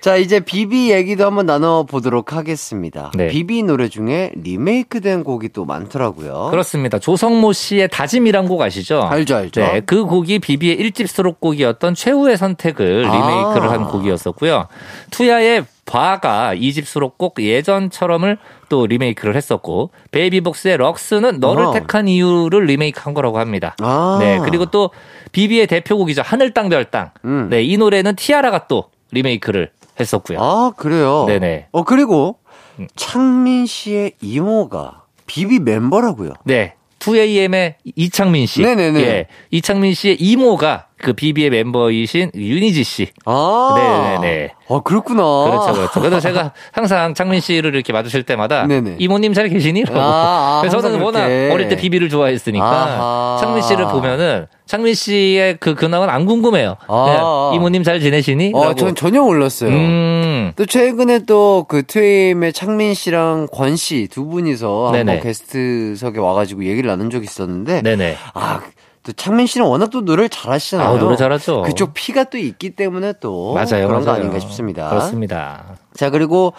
자, 0.00 0.16
이제 0.16 0.38
비비 0.40 0.92
얘기도 0.92 1.26
한번 1.26 1.46
나눠보도록 1.46 2.32
하겠습니다. 2.32 3.10
네. 3.14 3.28
비비 3.28 3.62
노래 3.64 3.88
중에 3.88 4.30
리메이크 4.36 5.00
된 5.00 5.24
곡이 5.24 5.48
또 5.50 5.64
많더라고요. 5.64 6.48
그렇습니다. 6.50 6.98
조성모 6.98 7.52
씨의 7.52 7.88
다짐이란 7.88 8.46
곡 8.46 8.62
아시죠? 8.62 9.02
알죠, 9.02 9.36
알죠. 9.36 9.60
네, 9.60 9.80
그 9.84 10.04
곡이 10.04 10.38
비비의 10.38 10.78
1집 10.78 11.08
수록곡이었던 11.08 11.94
최후의 11.94 12.36
선택을 12.36 13.06
아. 13.06 13.12
리메이크를 13.12 13.70
한 13.70 13.88
곡이었었고요. 13.88 14.68
투야의 15.10 15.64
봐가 15.84 16.54
2집 16.54 16.84
수록곡 16.84 17.40
예전처럼을 17.40 18.38
또 18.68 18.86
리메이크를 18.86 19.34
했었고 19.34 19.90
베이비복스의 20.10 20.76
럭스는 20.76 21.40
너를 21.40 21.64
어허. 21.64 21.72
택한 21.72 22.06
이유를 22.08 22.66
리메이크한 22.66 23.14
거라고 23.14 23.38
합니다. 23.38 23.74
아. 23.80 24.18
네, 24.20 24.38
그리고 24.44 24.66
또 24.66 24.90
비비의 25.32 25.66
대표곡이죠. 25.66 26.22
하늘 26.24 26.52
땅 26.52 26.68
별 26.68 26.84
땅. 26.84 27.10
음. 27.24 27.48
네, 27.50 27.62
이 27.62 27.76
노래는 27.78 28.14
티아라가 28.16 28.66
또 28.68 28.84
리메이크를 29.12 29.70
했었고요. 29.98 30.38
아, 30.40 30.72
그래요? 30.76 31.24
네네. 31.26 31.68
어, 31.72 31.84
그리고 31.84 32.38
음. 32.78 32.86
창민 32.96 33.66
씨의 33.66 34.12
이모가 34.20 35.02
비비 35.26 35.60
멤버라고요. 35.60 36.34
네. 36.44 36.74
2AM의 36.98 37.74
이창민 37.84 38.46
씨. 38.46 38.62
네네네. 38.62 39.00
예. 39.00 39.26
이창민 39.50 39.94
씨의 39.94 40.16
이모가 40.20 40.87
그 41.00 41.12
비비의 41.12 41.50
멤버이신 41.50 42.32
윤희지 42.34 42.84
씨. 42.84 43.08
아. 43.24 43.74
네네네. 44.20 44.50
아, 44.70 44.80
그렇구나. 44.84 45.22
그렇죠, 45.44 45.72
그렇죠. 45.72 46.00
그래서 46.00 46.20
제가 46.20 46.52
항상 46.72 47.14
창민 47.14 47.40
씨를 47.40 47.74
이렇게 47.74 47.92
마주칠 47.92 48.24
때마다 48.24 48.66
네네. 48.66 48.96
이모님 48.98 49.32
잘 49.32 49.48
계시니? 49.48 49.84
라고. 49.84 49.98
아, 50.00 50.58
아, 50.58 50.60
그래서 50.60 50.80
저는 50.80 51.00
워낙 51.00 51.26
그렇게. 51.26 51.50
어릴 51.54 51.68
때 51.68 51.76
비비를 51.76 52.08
좋아했으니까 52.08 52.64
아하. 52.66 53.36
창민 53.40 53.62
씨를 53.62 53.86
보면은 53.88 54.46
창민 54.66 54.92
씨의 54.94 55.56
그 55.60 55.74
근황은 55.74 56.10
안 56.10 56.26
궁금해요. 56.26 56.76
아. 56.88 57.52
이모님 57.54 57.82
잘 57.84 58.00
지내시니? 58.00 58.52
어, 58.54 58.64
라고. 58.64 58.74
전 58.74 58.94
전혀 58.94 59.22
몰랐어요. 59.22 59.70
음. 59.70 60.52
또 60.56 60.66
최근에 60.66 61.20
또 61.20 61.64
그 61.68 61.82
트웨임의 61.86 62.52
창민 62.52 62.94
씨랑 62.94 63.48
권 63.52 63.74
씨 63.76 64.08
두 64.10 64.26
분이서 64.26 64.90
네네. 64.92 65.12
한번 65.12 65.20
게스트석에 65.26 66.18
와가지고 66.18 66.64
얘기를 66.64 66.88
나눈 66.88 67.08
적이 67.10 67.24
있었는데 67.24 67.82
네네. 67.82 68.16
아, 68.34 68.60
또 69.08 69.14
창민 69.14 69.46
씨는 69.46 69.66
워낙 69.66 69.88
또 69.88 70.02
노래를 70.02 70.28
잘하시잖아요. 70.28 70.86
아, 70.86 70.98
노래 70.98 71.16
잘하죠. 71.16 71.62
그쪽 71.62 71.94
피가 71.94 72.24
또 72.24 72.36
있기 72.36 72.76
때문에 72.76 73.14
또 73.22 73.54
맞아요. 73.54 73.88
그런 73.88 74.00
거 74.00 74.10
맞아요. 74.10 74.20
아닌가 74.20 74.38
싶습니다. 74.38 74.90
그렇습니다. 74.90 75.78
자, 75.94 76.10
그리고 76.10 76.52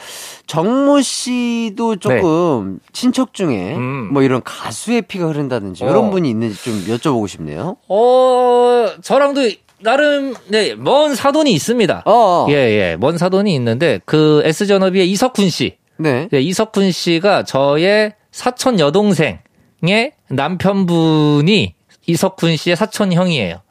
정모 0.47 0.99
씨도 1.01 1.97
조금 1.97 2.79
친척 2.91 3.35
중에 3.35 3.55
네. 3.55 3.75
음. 3.75 4.11
뭐 4.11 4.23
이런 4.23 4.41
가수의 4.43 5.03
피가 5.03 5.27
흐른다든지 5.27 5.83
어. 5.83 5.91
이런 5.91 6.09
분이 6.09 6.27
있는지 6.27 6.55
좀 6.63 6.73
여쭤보고 6.87 7.27
싶네요. 7.27 7.77
어, 7.87 8.87
저랑도 9.03 9.41
나름 9.83 10.33
네, 10.47 10.73
먼 10.73 11.13
사돈이 11.13 11.51
있습니다. 11.51 12.01
어. 12.07 12.47
예, 12.49 12.53
예. 12.53 12.97
먼 12.99 13.19
사돈이 13.19 13.53
있는데 13.53 13.99
그 14.05 14.41
S 14.43 14.65
전업의 14.65 15.07
이석훈 15.11 15.51
씨. 15.51 15.77
네. 15.97 16.27
네, 16.31 16.41
이석훈 16.41 16.91
씨가 16.91 17.43
저의 17.43 18.15
사촌 18.31 18.79
여동생의 18.79 20.13
남편분이 20.31 21.75
이석훈 22.09 22.57
씨의 22.57 22.75
사촌 22.75 23.13
형이에요. 23.13 23.61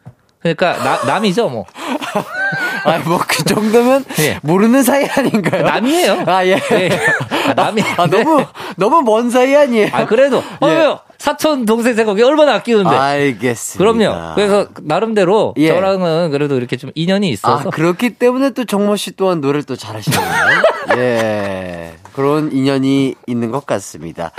그러니까 0.40 0.72
나- 0.76 1.04
남이죠, 1.04 1.48
뭐. 1.48 1.66
아, 2.84 2.98
뭐그 2.98 3.44
정도면 3.44 4.04
예. 4.20 4.38
모르는 4.42 4.82
사이 4.84 5.04
아닌가요? 5.04 5.62
남이에요. 5.64 6.22
아, 6.26 6.46
예. 6.46 6.54
네. 6.56 6.88
아, 7.48 7.54
남이. 7.54 7.82
아, 7.96 8.06
네. 8.06 8.22
너무 8.22 8.44
너무 8.76 9.02
먼 9.02 9.30
사이 9.30 9.54
아니에요? 9.56 9.88
아, 9.92 10.06
그래도 10.06 10.38
어, 10.38 10.68
예. 10.68 10.74
왜요? 10.74 11.00
사촌 11.18 11.66
동생 11.66 11.94
생각이 11.96 12.22
얼마나 12.22 12.54
아끼는데. 12.54 12.88
알겠습니다. 12.90 13.78
그럼요. 13.92 14.34
그래서 14.36 14.68
나름대로 14.82 15.54
예. 15.56 15.68
저랑은 15.68 16.30
그래도 16.30 16.56
이렇게 16.56 16.76
좀 16.76 16.92
인연이 16.94 17.28
아, 17.28 17.32
있어서 17.32 17.70
그렇기 17.70 18.10
때문에 18.10 18.50
또 18.50 18.64
정모 18.64 18.94
씨 18.94 19.16
또한 19.16 19.40
노래를 19.40 19.64
또 19.64 19.74
잘하시네요. 19.74 20.20
예. 20.98 21.94
그런 22.18 22.50
인연이 22.50 23.14
있는 23.28 23.52
것 23.52 23.64
같습니다. 23.64 24.32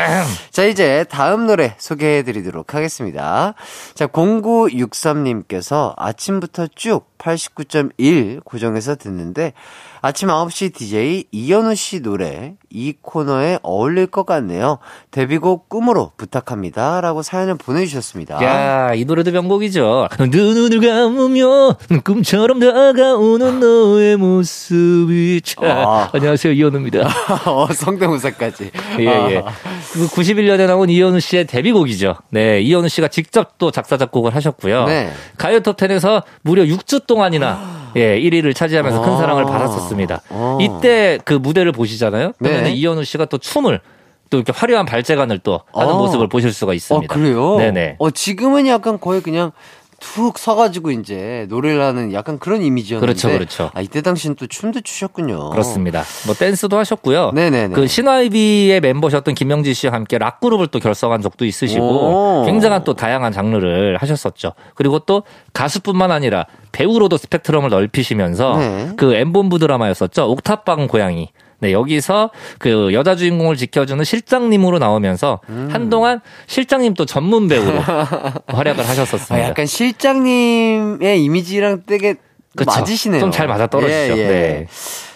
자, 0.51 0.65
이제 0.65 1.05
다음 1.09 1.47
노래 1.47 1.75
소개해 1.77 2.23
드리도록 2.23 2.73
하겠습니다. 2.73 3.53
자, 3.93 4.07
0963님께서 4.07 5.93
아침부터 5.95 6.65
쭉89.1 6.65 8.43
고정해서 8.43 8.97
듣는데 8.97 9.53
아침 10.01 10.29
9시 10.29 10.73
DJ 10.73 11.25
이현우 11.31 11.75
씨 11.75 12.01
노래 12.01 12.53
이 12.69 12.93
코너에 13.01 13.59
어울릴 13.63 14.07
것 14.07 14.25
같네요. 14.25 14.79
데뷔곡 15.11 15.67
꿈으로 15.67 16.11
부탁합니다. 16.15 17.01
라고 17.01 17.21
사연을 17.21 17.55
보내주셨습니다. 17.55 18.41
야, 18.43 18.93
이 18.93 19.05
노래도 19.05 19.31
명곡이죠. 19.31 20.07
눈을 20.19 20.79
감으면 20.79 21.75
꿈처럼 22.03 22.59
다가오는 22.59 23.59
너의 23.59 24.17
모습이 24.17 25.41
참. 25.43 25.65
아. 25.65 26.09
안녕하세요, 26.13 26.53
이현우입니다. 26.53 27.07
어, 27.45 27.67
성대모사까지. 27.73 28.71
예, 28.99 29.05
예. 29.05 29.37
아. 29.45 29.51
그 29.93 30.07
91년에 30.07 30.67
나온 30.67 30.89
이현우 30.89 31.19
씨의 31.19 31.47
데뷔곡이죠. 31.47 32.15
네, 32.29 32.61
이현우 32.61 32.87
씨가 32.87 33.09
직접 33.09 33.57
또 33.57 33.71
작사, 33.71 33.97
작곡을 33.97 34.35
하셨고요. 34.35 34.85
네. 34.85 35.11
가요 35.37 35.59
톱10에서 35.59 36.23
무려 36.41 36.63
6주 36.63 37.05
동안이나 37.07 37.78
예, 37.95 38.19
1위를 38.19 38.55
차지하면서 38.55 39.01
큰 39.01 39.13
아. 39.13 39.17
사랑을 39.17 39.45
받았었습니다. 39.45 40.21
아. 40.29 40.57
이때 40.61 41.19
그 41.25 41.33
무대를 41.33 41.71
보시잖아요. 41.71 42.33
그러면 42.37 42.63
네. 42.63 42.71
이현우 42.71 43.03
씨가 43.03 43.25
또 43.25 43.37
춤을 43.37 43.81
또 44.29 44.37
이렇게 44.37 44.53
화려한 44.55 44.85
발재간을 44.85 45.39
또 45.39 45.61
하는 45.73 45.93
아. 45.93 45.97
모습을 45.97 46.29
보실 46.29 46.53
수가 46.53 46.71
어, 46.71 46.75
있습니다. 46.75 47.13
그래요? 47.13 47.57
네네. 47.57 47.95
어, 47.99 48.11
지금은 48.11 48.67
약간 48.67 48.99
거의 48.99 49.21
그냥 49.21 49.51
툭 49.99 50.39
서가지고 50.39 50.91
이제 50.91 51.45
노래를 51.49 51.81
하는 51.81 52.13
약간 52.13 52.39
그런 52.39 52.61
이미지였는데. 52.61 53.05
그렇죠, 53.05 53.29
그렇죠. 53.29 53.71
아, 53.73 53.81
이때 53.81 54.01
당시는 54.01 54.35
또 54.35 54.47
춤도 54.47 54.81
추셨군요. 54.81 55.49
그렇습니다. 55.51 56.03
뭐 56.25 56.35
댄스도 56.35 56.77
하셨고요. 56.77 57.31
네네네. 57.33 57.75
그 57.75 57.87
신화이비의 57.87 58.81
멤버셨던 58.81 59.35
김명지 59.35 59.73
씨와 59.73 59.93
함께 59.93 60.17
락 60.17 60.39
그룹을 60.39 60.67
또 60.67 60.79
결성한 60.79 61.21
적도 61.21 61.45
있으시고 61.45 62.41
오. 62.41 62.45
굉장한 62.45 62.83
또 62.83 62.93
다양한 62.93 63.31
장르를 63.31 63.97
하셨었죠. 63.97 64.53
그리고 64.75 64.99
또 64.99 65.23
가수뿐만 65.53 66.11
아니라 66.11 66.45
배우로도 66.71 67.17
스펙트럼을 67.17 67.69
넓히시면서 67.69 68.57
네. 68.57 68.91
그 68.97 69.13
엠본부 69.13 69.59
드라마였었죠. 69.59 70.29
옥탑방 70.31 70.87
고양이. 70.87 71.29
네, 71.59 71.71
여기서 71.73 72.31
그 72.57 72.93
여자 72.93 73.15
주인공을 73.15 73.57
지켜주는 73.57 74.03
실장님으로 74.03 74.79
나오면서 74.79 75.39
음. 75.49 75.69
한동안 75.71 76.21
실장님 76.47 76.93
또 76.93 77.05
전문 77.05 77.47
배우로 77.47 77.79
활약을 78.47 78.83
아, 78.83 78.87
하셨었습니다. 78.87 79.47
약간 79.47 79.65
실장님의 79.65 81.23
이미지랑 81.23 81.83
되게 81.85 82.15
그쵸. 82.55 82.71
맞으시네요. 82.71 83.19
좀 83.21 83.31
잘 83.31 83.47
맞아 83.47 83.67
떨어지죠. 83.67 84.17
예, 84.17 84.17
예. 84.17 84.27
네. 84.27 84.67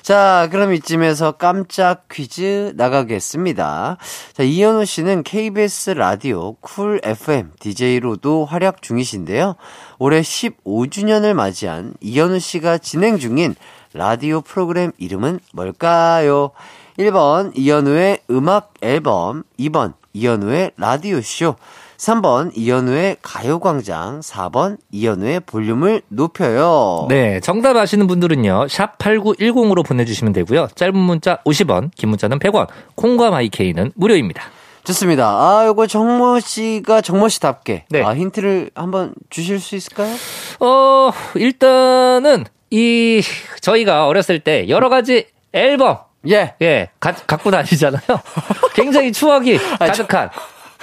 자, 0.02 0.50
그럼 0.52 0.74
이쯤에서 0.74 1.34
깜짝 1.34 2.08
퀴즈 2.10 2.74
나가겠습니다. 2.76 3.98
자, 4.34 4.44
이현우 4.44 4.86
씨는 4.86 5.24
KBS 5.24 5.92
라디오 5.92 6.56
쿨 6.56 7.00
FM 7.04 7.52
DJ로도 7.60 8.46
활약 8.46 8.82
중이신데요. 8.82 9.56
올해 10.00 10.22
15주년을 10.22 11.34
맞이한 11.34 11.94
이현우 12.02 12.40
씨가 12.40 12.80
진행 12.80 13.18
중인 13.18 13.56
라디오 13.94 14.42
프로그램 14.42 14.92
이름은 14.98 15.40
뭘까요? 15.54 16.52
1번 16.98 17.52
이현우의 17.56 18.20
음악 18.32 18.74
앨범, 18.82 19.44
2번 19.60 19.94
이현우의 20.14 20.72
라디오쇼, 20.78 21.56
3번 21.98 22.52
이현우의 22.56 23.18
가요광장, 23.22 24.20
4번 24.20 24.78
이현우의 24.92 25.42
볼륨을 25.42 26.02
높여요. 26.10 27.06
네, 27.10 27.40
정답 27.40 27.78
아시는 27.78 28.08
분들은요. 28.08 28.68
샵 28.68 28.98
8910으로 28.98 29.86
보내주시면 29.86 30.34
되고요. 30.34 30.68
짧은 30.76 30.96
문자 30.96 31.38
50원, 31.46 31.92
긴 31.96 32.10
문자는 32.10 32.40
100원, 32.40 32.68
콩과 32.96 33.30
마이케이는 33.32 33.92
무료입니다. 33.96 34.44
좋습니다. 34.84 35.30
아, 35.30 35.66
요거 35.66 35.88
정모 35.88 36.42
씨가 36.42 37.02
정모 37.02 37.30
씨답게 37.30 37.86
네. 37.90 38.04
아, 38.04 38.14
힌트를 38.14 38.72
한번 38.76 39.14
주실 39.30 39.60
수 39.60 39.76
있을까요? 39.76 40.14
어, 40.60 41.12
일단은 41.36 42.44
이 42.76 43.22
저희가 43.62 44.08
어렸을 44.08 44.40
때 44.40 44.68
여러 44.68 44.90
가지 44.90 45.28
앨범 45.54 45.98
예. 46.28 46.56
예, 46.62 46.90
가, 47.00 47.12
갖고 47.14 47.52
다니잖아요. 47.52 48.02
굉장히 48.74 49.12
추억이 49.12 49.58
가득한 49.78 50.30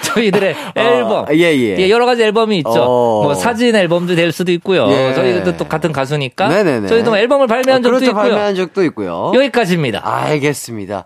저희들의 0.01 0.55
앨범. 0.75 1.25
예, 1.33 1.37
예. 1.77 1.89
여러 1.89 2.05
가지 2.05 2.23
앨범이 2.23 2.59
있죠. 2.59 2.69
어. 2.71 3.23
뭐 3.23 3.33
사진 3.35 3.75
앨범도 3.75 4.15
될 4.15 4.31
수도 4.31 4.51
있고요. 4.53 4.87
예. 4.89 5.13
저희도 5.13 5.57
또 5.57 5.67
같은 5.67 5.91
가수니까 5.91 6.47
네네네. 6.47 6.87
저희도 6.87 7.11
뭐 7.11 7.19
앨범을 7.19 7.47
발매한 7.47 7.81
어, 7.81 7.83
적도 7.83 7.89
그렇죠, 7.89 8.05
있고요. 8.11 8.23
발매한 8.23 8.55
적도 8.55 8.83
있고요. 8.85 9.31
여기까지입니다. 9.35 10.01
알겠습니다. 10.03 11.03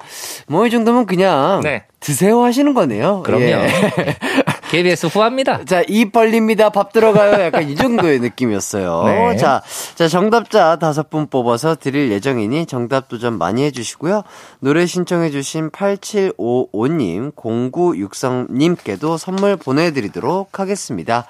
뭐 0.48 0.68
이 0.68 0.70
정도면 0.70 1.06
그냥 1.08 1.62
네. 1.64 1.84
드세요 2.00 2.44
하시는 2.44 2.74
거네요. 2.74 3.24
그럼요. 3.24 3.44
예. 3.46 3.68
KBS 4.76 5.06
후합니다. 5.06 5.64
자, 5.64 5.84
입 5.88 6.12
벌립니다. 6.12 6.70
밥 6.70 6.92
들어가요. 6.92 7.42
약간 7.42 7.70
이 7.70 7.76
정도의 7.78 8.20
느낌이었어요. 8.20 9.04
네. 9.06 9.38
자, 9.38 9.62
자, 9.96 10.10
정답자 10.10 10.76
다섯 10.76 11.10
분 11.10 11.28
뽑아서 11.28 11.76
드릴 11.76 12.12
예정이니 12.12 12.66
정답 12.66 13.08
도전 13.08 13.38
많이 13.38 13.64
해주시고요. 13.64 14.24
노래 14.60 14.86
신청해주신 14.86 15.70
8755님, 15.70 17.34
0963님께도 17.36 19.18
선물 19.18 19.56
보내드리도록 19.56 20.60
하겠습니다. 20.60 21.26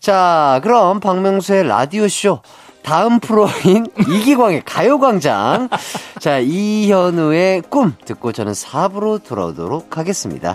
자, 0.00 0.60
그럼 0.62 1.00
박명수의 1.00 1.66
라디오쇼. 1.66 2.42
다음 2.82 3.18
프로인 3.18 3.86
이기광의 4.08 4.62
가요광장. 4.66 5.70
자, 6.20 6.38
이현우의 6.38 7.62
꿈 7.70 7.94
듣고 8.04 8.32
저는 8.32 8.52
4부로 8.52 9.22
돌아오도록 9.24 9.96
하겠습니다. 9.96 10.54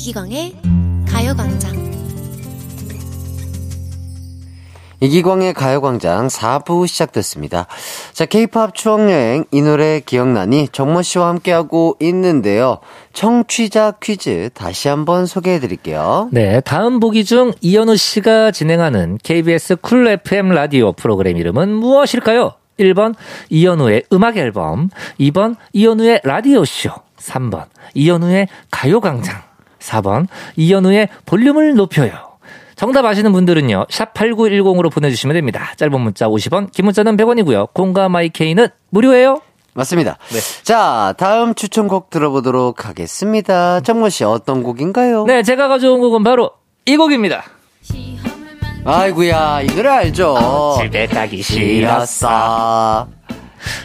이기광의 0.00 0.54
가요광장 1.06 1.90
이기광의 5.00 5.52
가요광장 5.52 6.28
4부 6.28 6.88
시작됐습니다. 6.88 7.66
자, 8.14 8.24
케이팝 8.24 8.74
추억여행 8.74 9.44
이 9.50 9.60
노래 9.60 10.00
기억나니 10.00 10.68
정모 10.68 11.02
씨와 11.02 11.28
함께하고 11.28 11.98
있는데요. 12.00 12.78
청취자 13.12 13.96
퀴즈 14.02 14.48
다시 14.54 14.88
한번 14.88 15.26
소개해 15.26 15.60
드릴게요. 15.60 16.30
네, 16.32 16.62
다음 16.62 16.98
보기 16.98 17.26
중 17.26 17.52
이현우 17.60 17.98
씨가 17.98 18.52
진행하는 18.52 19.18
KBS 19.22 19.76
쿨 19.76 20.08
FM 20.08 20.48
라디오 20.48 20.92
프로그램 20.92 21.36
이름은 21.36 21.74
무엇일까요? 21.74 22.54
1번 22.78 23.14
이현우의 23.50 24.04
음악 24.14 24.38
앨범, 24.38 24.88
2번 25.20 25.56
이현우의 25.74 26.22
라디오 26.24 26.64
쇼, 26.64 26.88
3번 27.18 27.66
이현우의 27.92 28.48
가요광장, 28.70 29.49
4번 29.80 30.26
이현우의 30.56 31.08
볼륨을 31.26 31.74
높여요. 31.74 32.12
정답 32.76 33.04
아시는 33.04 33.32
분들은요. 33.32 33.86
샵 33.90 34.14
8910으로 34.14 34.90
보내주시면 34.90 35.34
됩니다. 35.34 35.72
짧은 35.76 36.00
문자 36.00 36.28
50원, 36.28 36.72
긴 36.72 36.86
문자는 36.86 37.16
100원이고요. 37.18 37.74
공과 37.74 38.08
마이케이는 38.08 38.68
무료예요. 38.88 39.42
맞습니다. 39.74 40.16
자, 40.62 41.14
다음 41.18 41.54
추천곡 41.54 42.10
들어보도록 42.10 42.86
하겠습니다. 42.86 43.80
정모 43.80 44.08
씨 44.08 44.24
어떤 44.24 44.62
곡인가요? 44.62 45.24
네, 45.24 45.42
제가 45.42 45.68
가져온 45.68 46.00
곡은 46.00 46.24
바로 46.24 46.52
이 46.86 46.96
곡입니다. 46.96 47.44
아이구야, 48.84 49.60
이 49.60 49.66
노래 49.66 49.88
알죠? 49.90 50.78
집에 50.80 51.06
가기 51.06 51.42
싫었어. 51.42 53.06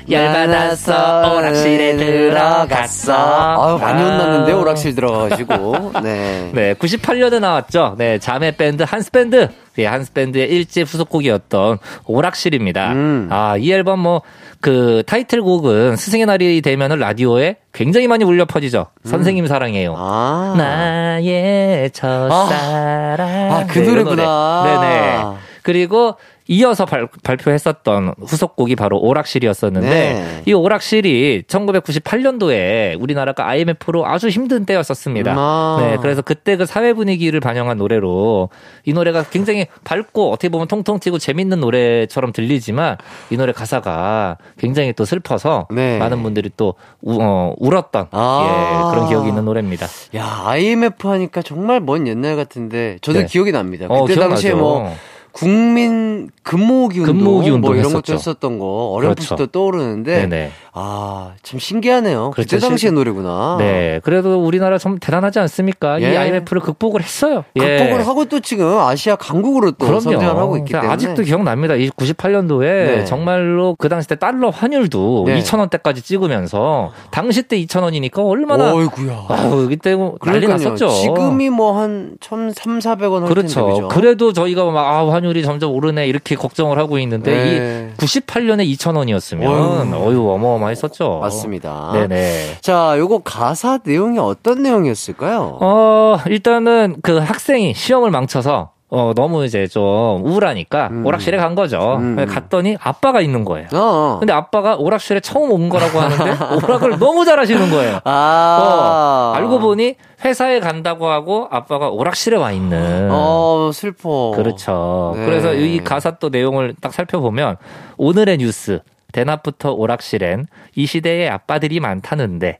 열받아서 0.09 1.35
오락실에 1.35 1.97
들어갔어. 1.97 3.13
아유, 3.13 3.77
많이 3.79 4.01
아. 4.01 4.05
혼났는데, 4.05 4.53
오락실 4.53 4.95
들어가가지고. 4.95 5.91
네. 6.03 6.51
네, 6.53 6.73
98년에 6.75 7.39
나왔죠. 7.39 7.95
네, 7.97 8.19
자매 8.19 8.51
밴드 8.55 8.83
한스 8.83 9.11
밴드. 9.11 9.49
예, 9.77 9.85
한스 9.85 10.13
밴드의 10.13 10.49
일집 10.49 10.87
후속곡이었던 10.87 11.79
오락실입니다. 12.05 12.93
음. 12.93 13.27
아, 13.29 13.57
이 13.57 13.71
앨범 13.73 13.99
뭐, 13.99 14.21
그 14.61 15.03
타이틀곡은 15.05 15.97
스승의 15.97 16.25
날이 16.25 16.61
되면은 16.61 16.97
라디오에 16.99 17.57
굉장히 17.73 18.07
많이 18.07 18.23
울려 18.23 18.45
퍼지죠. 18.45 18.87
선생님 19.03 19.47
사랑해요. 19.47 19.91
음. 19.91 19.97
아. 19.97 20.53
나의 20.57 21.91
첫사랑. 21.91 23.51
아, 23.51 23.65
그 23.67 23.79
네, 23.79 23.85
이 23.85 23.87
노래구나. 23.89 24.63
노래. 24.65 24.87
네네. 24.87 25.23
그리고 25.61 26.15
이어서 26.47 26.85
발, 26.85 27.07
발표했었던 27.23 28.13
후속곡이 28.21 28.75
바로 28.75 28.99
오락실이었었는데 28.99 29.89
네. 29.89 30.43
이 30.45 30.53
오락실이 30.53 31.43
1998년도에 31.47 33.01
우리나라가 33.01 33.47
IMF로 33.47 34.05
아주 34.05 34.29
힘든 34.29 34.65
때였었습니다. 34.65 35.33
음, 35.33 35.37
아. 35.37 35.77
네, 35.79 35.97
그래서 36.01 36.21
그때 36.21 36.55
그 36.55 36.65
사회 36.65 36.93
분위기를 36.93 37.39
반영한 37.39 37.77
노래로 37.77 38.49
이 38.85 38.93
노래가 38.93 39.23
굉장히 39.23 39.65
밝고 39.83 40.31
어떻게 40.31 40.49
보면 40.49 40.67
통통 40.67 40.99
튀고 40.99 41.17
재밌는 41.17 41.59
노래처럼 41.59 42.31
들리지만 42.31 42.97
이 43.31 43.37
노래 43.37 43.51
가사가 43.51 44.37
굉장히 44.59 44.93
또 44.93 45.03
슬퍼서 45.03 45.67
네. 45.71 45.97
많은 45.97 46.21
분들이 46.21 46.51
또 46.55 46.75
우, 47.01 47.17
어, 47.19 47.55
울었던 47.57 48.07
아. 48.11 48.91
예, 48.91 48.93
그런 48.93 49.09
기억이 49.09 49.29
있는 49.29 49.45
노래입니다. 49.45 49.87
야, 50.15 50.43
IMF 50.45 51.07
하니까 51.07 51.41
정말 51.41 51.79
먼 51.79 52.07
옛날 52.07 52.35
같은데, 52.35 52.97
저도 53.01 53.19
네. 53.19 53.25
기억이 53.25 53.51
납니다. 53.51 53.87
어, 53.89 54.05
그때 54.05 54.19
당시에 54.19 54.51
기억나죠. 54.51 54.57
뭐, 54.57 54.95
국민 55.35 56.29
근무기 56.43 56.99
운동, 57.01 57.17
근무기 57.17 57.49
운동 57.49 57.61
뭐 57.61 57.75
이런 57.75 57.83
것도 57.91 57.97
했었죠. 57.97 58.13
했었던 58.13 58.59
거 58.59 58.65
어렴풋이 58.93 59.27
그렇죠. 59.29 59.45
또 59.45 59.51
떠오르는데 59.51 60.21
네네. 60.27 60.51
아 60.73 61.33
참 61.43 61.59
신기하네요. 61.59 62.31
그렇죠. 62.31 62.55
그때 62.55 62.59
당시의 62.59 62.77
실- 62.89 62.93
노래구나. 62.93 63.57
네, 63.59 63.99
그래도 64.03 64.41
우리나라 64.43 64.77
좀 64.77 64.97
대단하지 64.99 65.39
않습니까? 65.39 65.99
이 65.99 66.03
예. 66.03 66.15
IMF를 66.17 66.61
극복을 66.61 67.01
했어요. 67.01 67.43
예. 67.57 67.77
극복을 67.77 68.07
하고 68.07 68.25
또 68.25 68.39
지금 68.39 68.77
아시아 68.79 69.15
강국으로 69.15 69.71
또 69.71 69.85
그럼요. 69.85 69.99
성장을 70.01 70.37
하고 70.37 70.57
있기 70.57 70.71
때문에 70.73 70.89
아직도 70.91 71.23
기억납니다. 71.23 71.75
이 71.75 71.89
98년도에 71.89 72.61
네. 72.61 73.05
정말로 73.05 73.75
그 73.77 73.89
당시 73.89 74.07
때 74.07 74.15
달러 74.15 74.49
환율도 74.49 75.23
네. 75.27 75.39
2,000원대까지 75.39 76.03
찍으면서 76.03 76.91
당시 77.11 77.43
때 77.43 77.57
2,000원이니까 77.61 78.19
얼마나 78.25 78.73
어이구야. 78.73 79.25
아우 79.29 79.67
그때 79.67 79.95
뭐 79.95 80.15
난리 80.23 80.41
그러니까요. 80.45 80.71
났었죠. 80.71 80.89
지금이 80.89 81.49
뭐 81.49 81.75
한 81.75 82.17
1,300원 82.21 83.21
할 83.21 83.29
그렇죠. 83.29 83.59
텐데 83.61 83.73
그죠? 83.73 83.87
그래도 83.89 84.31
저희가 84.33 84.65
막 84.71 84.85
아, 84.85 85.11
환율 85.11 85.24
이 85.33 85.43
점점 85.43 85.71
오르네 85.71 86.07
이렇게 86.07 86.35
걱정을 86.35 86.77
하고 86.77 86.99
있는데 86.99 87.31
네. 87.31 87.91
이 87.93 87.97
98년에 87.97 88.65
2,000원이었으면 88.77 89.43
어휴. 89.45 90.07
어유 90.09 90.29
어마어마했었죠. 90.29 91.19
맞습니다. 91.21 91.91
네네. 91.93 92.57
자, 92.61 92.95
요거 92.97 93.19
가사 93.23 93.79
내용이 93.83 94.19
어떤 94.19 94.61
내용이었을까요? 94.63 95.59
어, 95.61 96.17
일단은 96.27 96.97
그 97.01 97.17
학생이 97.17 97.73
시험을 97.73 98.11
망쳐서 98.11 98.71
어, 98.89 99.13
너무 99.15 99.45
이제 99.45 99.67
좀 99.67 100.23
우울하니까 100.25 100.89
음. 100.91 101.05
오락실에 101.05 101.37
간 101.37 101.55
거죠. 101.55 101.97
음. 101.99 102.25
갔더니 102.29 102.77
아빠가 102.79 103.19
있는 103.19 103.43
거예요. 103.43 103.67
어. 103.73 104.17
근데 104.19 104.31
아빠가 104.31 104.75
오락실에 104.75 105.21
처음 105.21 105.51
온 105.51 105.69
거라고 105.69 105.99
하는데 105.99 106.37
오락을 106.55 106.99
너무 106.99 107.25
잘하시는 107.25 107.71
거예요. 107.71 107.99
아. 108.03 108.59
어, 108.61 109.37
알고 109.37 109.59
보니 109.59 109.95
회사에 110.23 110.59
간다고 110.59 111.07
하고 111.07 111.47
아빠가 111.49 111.89
오락실에 111.89 112.37
와 112.37 112.51
있는. 112.51 113.09
어, 113.11 113.71
슬퍼. 113.73 114.31
그렇죠. 114.35 115.13
네. 115.15 115.25
그래서 115.25 115.53
이 115.53 115.79
가사 115.83 116.11
또 116.11 116.29
내용을 116.29 116.75
딱 116.79 116.93
살펴보면 116.93 117.57
오늘의 117.97 118.37
뉴스 118.37 118.81
대낮부터 119.13 119.71
오락실엔 119.71 120.45
이 120.75 120.85
시대의 120.85 121.29
아빠들이 121.29 121.79
많다는데 121.79 122.59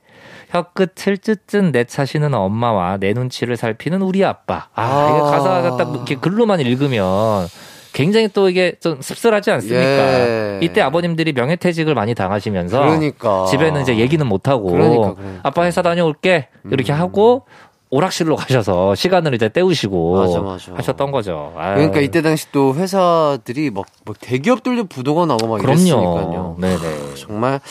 혀끝을 0.50 1.18
찢은 1.18 1.72
내차시는 1.72 2.34
엄마와 2.34 2.98
내 2.98 3.14
눈치를 3.14 3.58
살피는 3.58 4.02
우리 4.02 4.24
아빠. 4.24 4.68
아, 4.76 4.84
아. 4.84 5.10
이게 5.10 5.20
가사가 5.20 5.78
딱 5.78 5.94
이렇게 5.94 6.16
글로만 6.16 6.60
읽으면 6.60 7.48
굉장히 7.94 8.28
또 8.28 8.50
이게 8.50 8.76
좀 8.82 9.02
씁쓸하지 9.02 9.52
않습니까? 9.52 9.80
예. 9.88 10.60
이때 10.62 10.82
아버님들이 10.82 11.32
명예퇴직을 11.32 11.96
많이 11.96 12.14
당하시면서 12.14 12.80
그러니까. 12.80 13.46
집에는 13.46 13.82
이제 13.82 13.98
얘기는 13.98 14.26
못 14.28 14.50
하고 14.50 14.72
그러니까, 14.72 15.14
그러니까. 15.14 15.40
아빠 15.44 15.64
회사 15.64 15.82
다녀올게 15.82 16.50
이렇게 16.70 16.92
하고 16.92 17.46
오락실로 17.92 18.36
가셔서 18.36 18.96
시간을 18.96 19.34
이제 19.34 19.48
때우시고 19.48 20.18
맞아, 20.18 20.42
맞아. 20.42 20.74
하셨던 20.76 21.12
거죠. 21.12 21.54
아유. 21.56 21.76
그러니까 21.76 22.02
이때 22.02 22.22
당시 22.22 22.52
또 22.52 22.76
회사들이 22.76 23.70
막, 23.70 23.86
막 24.04 24.18
대기업들도 24.20 24.86
부도가 24.86 25.26
나고 25.26 25.48
막 25.48 25.60
그럼요. 25.60 25.80
이랬으니까요. 25.80 26.58
네네. 26.60 27.16
정말 27.16 27.62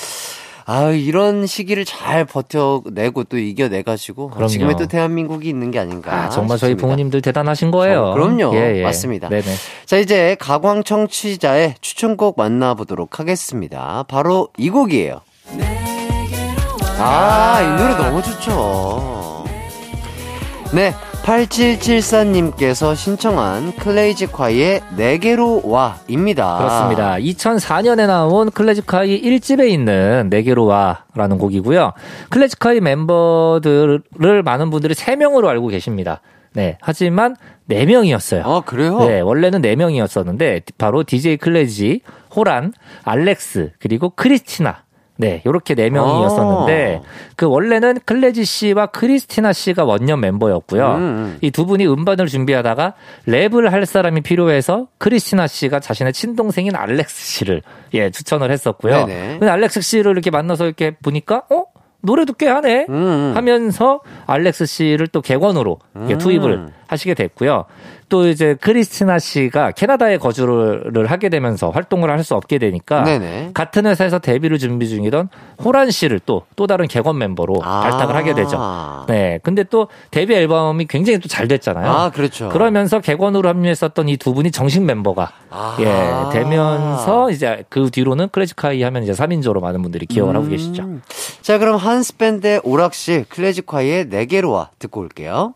아 0.67 0.91
이런 0.91 1.47
시기를 1.47 1.85
잘 1.85 2.25
버텨내고 2.25 3.25
또 3.25 3.37
이겨내가지고 3.39 4.31
그럼요. 4.31 4.49
지금의 4.49 4.77
또 4.77 4.87
대한민국이 4.87 5.49
있는 5.49 5.71
게 5.71 5.79
아닌가. 5.79 6.13
아, 6.15 6.29
정말 6.31 6.57
저희 6.57 6.71
싶습니다. 6.71 6.81
부모님들 6.87 7.21
대단하신 7.21 7.71
거예요. 7.71 8.03
어, 8.07 8.15
그럼요. 8.15 8.55
예, 8.55 8.79
예. 8.79 8.83
맞습니다. 8.83 9.29
네네. 9.29 9.45
자 9.85 9.99
이제 9.99 10.37
가광 10.41 10.83
청취자의 10.85 11.75
추천곡 11.81 12.37
만나보도록 12.39 13.19
하겠습니다. 13.21 14.05
바로 14.09 14.49
이 14.57 14.71
곡이에요. 14.71 15.21
아이 16.99 17.67
노래 17.77 17.95
너무 17.97 18.23
좋죠. 18.23 19.45
네. 20.73 20.95
8774님께서 21.25 22.95
신청한 22.95 23.77
클래지콰이의 23.77 24.83
내게로 24.97 25.63
와입니다. 25.65 26.59
그렇습니다. 26.59 27.15
2004년에 27.15 28.07
나온 28.07 28.51
클래지콰이 28.51 29.23
1집에 29.23 29.69
있는 29.71 30.29
내게로 30.29 30.67
와라는 30.67 31.39
곡이고요. 31.39 31.95
클래지콰이 32.29 32.81
멤버들을 32.81 34.43
많은 34.45 34.69
분들이 34.69 34.93
3명으로 34.93 35.47
알고 35.47 35.69
계십니다. 35.69 36.21
네. 36.53 36.77
하지만 36.83 37.37
4명이었어요. 37.71 38.43
아 38.45 38.61
그래요? 38.61 38.99
네, 38.99 39.21
원래는 39.21 39.63
4명이었었는데 39.63 40.63
바로 40.77 41.05
DJ 41.05 41.39
클래지, 41.39 42.03
호란, 42.37 42.75
알렉스, 43.03 43.73
그리고 43.81 44.11
크리스티나. 44.11 44.84
네, 45.17 45.43
요렇게 45.47 45.75
4명이었었는데 45.75 46.99
아. 46.99 47.03
그 47.37 47.47
원래는 47.47 47.99
클래지 48.05 48.45
씨와 48.45 48.87
크리스티나 48.87 49.53
씨가 49.53 49.85
원년 49.85 50.21
멤버였고요. 50.21 50.95
음. 50.97 51.39
이두 51.41 51.67
분이 51.67 51.87
음반을 51.87 52.27
준비하다가 52.27 52.95
랩을 53.29 53.71
할 53.71 53.87
사람이 53.87 54.23
필요해서 54.23 54.89
크리스티나 54.99 55.47
씨가 55.47 55.81
자신의 55.81 56.13
친동생인 56.13 56.75
알렉스 56.75 57.27
씨를 57.27 57.63
예, 57.95 58.11
추천을 58.11 58.51
했었고요. 58.51 59.07
네네. 59.07 59.39
근데 59.39 59.49
알렉스 59.49 59.81
씨를 59.81 60.13
이렇게 60.13 60.31
만나서 60.31 60.65
이렇게 60.67 60.97
보니까 61.03 61.45
어? 61.51 61.65
노래도 62.05 62.35
꽤 62.35 62.49
하네. 62.49 62.87
음. 62.89 63.33
하면서 63.35 64.01
알렉스 64.27 64.67
씨를 64.67 65.07
또 65.07 65.23
객원으로 65.23 65.79
음. 65.97 66.19
투입을 66.19 66.69
하시게 66.87 67.15
됐고요. 67.15 67.65
또 68.11 68.29
이제 68.29 68.55
크리스티나 68.61 69.19
씨가 69.19 69.73
캐나다에 69.73 70.19
거주를 70.19 71.07
하게 71.07 71.29
되면서 71.31 71.71
활동을 71.71 72.11
할 72.11 72.25
수 72.25 72.35
없게 72.35 72.59
되니까 72.59 73.03
네네. 73.05 73.51
같은 73.53 73.85
회사에서 73.87 74.19
데뷔를 74.19 74.59
준비 74.59 74.89
중이던 74.89 75.29
호란 75.63 75.91
씨를 75.91 76.21
또또 76.21 76.67
다른 76.67 76.87
객원 76.87 77.19
멤버로 77.19 77.61
아. 77.63 77.81
발탁을 77.81 78.15
하게 78.17 78.33
되죠. 78.35 79.05
네. 79.09 79.39
근데 79.43 79.63
또 79.65 79.89
데뷔 80.11 80.35
앨범이 80.35 80.87
굉장히 80.87 81.19
또 81.19 81.29
잘 81.29 81.49
됐잖아요. 81.49 81.91
아 81.91 82.11
그렇죠. 82.11 82.49
그러면서 82.51 83.01
객원으로 83.01 83.49
합류했었던 83.49 84.09
이 84.09 84.17
두 84.17 84.33
분이 84.33 84.53
정식 84.53 84.83
멤버가 84.85 85.33
아. 85.51 85.77
예, 85.81 86.39
되면서 86.39 87.31
이제 87.31 87.65
그 87.69 87.91
뒤로는 87.91 88.29
클래지콰이 88.31 88.83
하면 88.83 89.03
이제 89.03 89.13
3인조로 89.13 89.61
많은 89.61 89.83
분들이 89.83 90.07
기억을 90.07 90.35
하고 90.37 90.49
계시죠. 90.49 90.83
음. 90.85 91.03
자, 91.43 91.59
그럼 91.59 91.77
한스밴드의 91.77 92.61
오락실 92.65 92.95
클래지콰이의 92.95 93.25
내게로 93.29 94.07
와 94.07 94.71
듣고 94.79 95.01
올게요. 95.01 95.55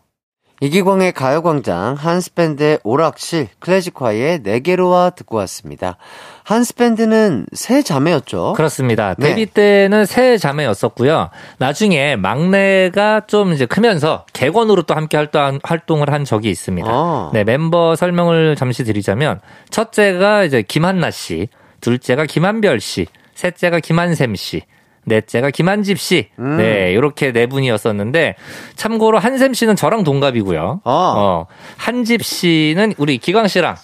이기광의 0.61 1.13
가요광장 1.13 1.95
한스밴드의 1.95 2.79
오락실 2.83 3.47
클래식화의 3.59 4.41
네개로와 4.43 5.11
듣고 5.11 5.37
왔습니다. 5.37 5.97
한스밴드는 6.43 7.45
세 7.53 7.81
자매였죠? 7.81 8.53
그렇습니다. 8.53 9.13
네. 9.17 9.29
데뷔 9.29 9.45
때는 9.45 10.05
세 10.05 10.37
자매였었고요. 10.37 11.29
나중에 11.59 12.17
막내가 12.17 13.21
좀 13.27 13.53
이제 13.53 13.65
크면서 13.65 14.25
객원으로 14.33 14.83
또 14.83 14.95
함께 14.95 15.15
활동, 15.15 15.59
활동을 15.63 16.11
한 16.11 16.25
적이 16.25 16.49
있습니다. 16.49 16.89
아. 16.91 17.31
네, 17.33 17.41
member 17.41 17.95
설명을 17.95 18.55
잠시 18.57 18.83
드리자면 18.83 19.39
첫째가 19.69 20.43
이제 20.43 20.61
김한나 20.61 21.11
씨, 21.11 21.47
둘째가 21.79 22.25
김한별 22.25 22.81
씨, 22.81 23.07
셋째가 23.35 23.79
김한샘 23.79 24.35
씨, 24.35 24.63
넷째가 25.05 25.49
김한집 25.51 25.99
씨. 25.99 26.27
음. 26.39 26.57
네, 26.57 26.91
이렇게 26.91 27.31
네 27.31 27.47
분이었었는데 27.47 28.35
참고로 28.75 29.19
한샘 29.19 29.53
씨는 29.53 29.75
저랑 29.75 30.03
동갑이고요. 30.03 30.81
아. 30.83 31.13
어, 31.17 31.45
한집 31.77 32.23
씨는 32.23 32.93
우리 32.97 33.17
기광 33.17 33.47
씨랑 33.47 33.75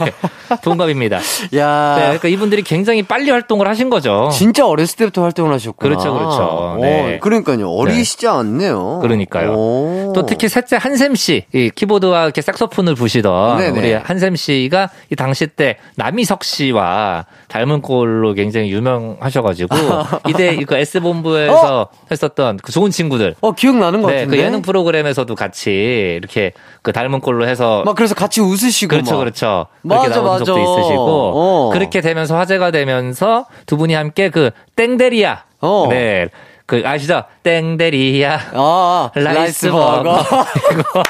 동갑입니다. 0.62 1.16
야 1.56 1.94
네, 1.96 2.02
그러니까 2.04 2.28
이분들이 2.28 2.62
굉장히 2.62 3.02
빨리 3.02 3.30
활동을 3.30 3.68
하신 3.68 3.90
거죠. 3.90 4.28
진짜 4.32 4.66
어렸을 4.66 4.96
때부터 4.96 5.22
활동을 5.22 5.52
하셨구나. 5.54 5.88
그렇죠, 5.88 6.14
그렇죠. 6.14 6.76
오, 6.78 6.82
네. 6.82 7.18
그러니까요. 7.20 7.68
어리시지 7.70 8.26
않네요. 8.28 9.00
그러니까요. 9.02 9.52
오. 9.52 10.12
또 10.14 10.26
특히 10.26 10.48
셋째 10.48 10.76
한샘 10.80 11.14
씨, 11.14 11.44
이 11.52 11.70
키보드와 11.74 12.24
이렇게 12.24 12.40
색소폰을 12.42 12.94
부시던 12.94 13.58
네네. 13.58 13.78
우리 13.78 13.92
한샘 13.92 14.36
씨가 14.36 14.90
이 15.10 15.16
당시 15.16 15.46
때 15.46 15.76
남희석 15.96 16.44
씨와 16.44 17.26
닮은 17.48 17.82
꼴로 17.82 18.34
굉장히 18.34 18.70
유명하셔가지고 18.72 19.76
이때 20.28 20.53
그 20.64 20.76
S 20.76 21.00
본부에서 21.00 21.88
했었던 22.10 22.58
그 22.62 22.72
좋은 22.72 22.90
친구들. 22.90 23.34
어, 23.40 23.52
기억나는 23.52 24.02
것 24.02 24.08
네, 24.08 24.14
같은데. 24.18 24.36
그 24.36 24.42
예능 24.42 24.62
프로그램에서도 24.62 25.34
같이 25.34 25.70
이렇게 26.18 26.52
그 26.82 26.92
닮은 26.92 27.20
꼴로 27.20 27.46
해서 27.48 27.82
막 27.84 27.96
그래서 27.96 28.14
같이 28.14 28.40
웃으시고. 28.40 28.90
그렇죠, 28.90 29.12
막. 29.12 29.18
그렇죠. 29.20 29.66
그렇게 29.82 30.08
맞아, 30.08 30.20
나온 30.22 30.38
적도 30.44 30.56
맞아. 30.60 30.62
있으시고 30.80 31.32
어. 31.34 31.70
그렇게 31.72 32.00
되면서 32.00 32.36
화제가 32.36 32.70
되면서 32.70 33.46
두 33.66 33.76
분이 33.76 33.94
함께 33.94 34.28
그 34.30 34.50
땡데리아, 34.76 35.42
어. 35.60 35.86
네, 35.90 36.28
그 36.66 36.82
아시죠? 36.84 37.24
땡데리아 37.42 38.38
아, 38.54 39.10
라이스 39.14 39.70
버거. 39.70 40.18
이거 40.72 41.04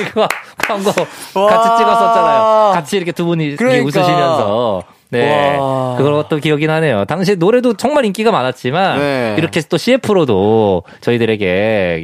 이거 0.00 0.28
광고 0.58 0.90
와. 1.34 1.46
같이 1.46 1.76
찍었었잖아요. 1.78 2.72
같이 2.74 2.96
이렇게 2.96 3.12
두 3.12 3.24
분이 3.26 3.56
그러니까. 3.56 3.84
웃으시면서. 3.86 4.82
네. 5.10 5.56
와. 5.56 5.96
그것도 5.96 6.38
기억이 6.38 6.66
나네요. 6.66 7.04
당시 7.06 7.36
노래도 7.36 7.74
정말 7.74 8.04
인기가 8.04 8.30
많았지만 8.32 8.98
네. 8.98 9.34
이렇게 9.38 9.60
또 9.68 9.76
CF로도 9.76 10.82
저희들에게 11.00 11.46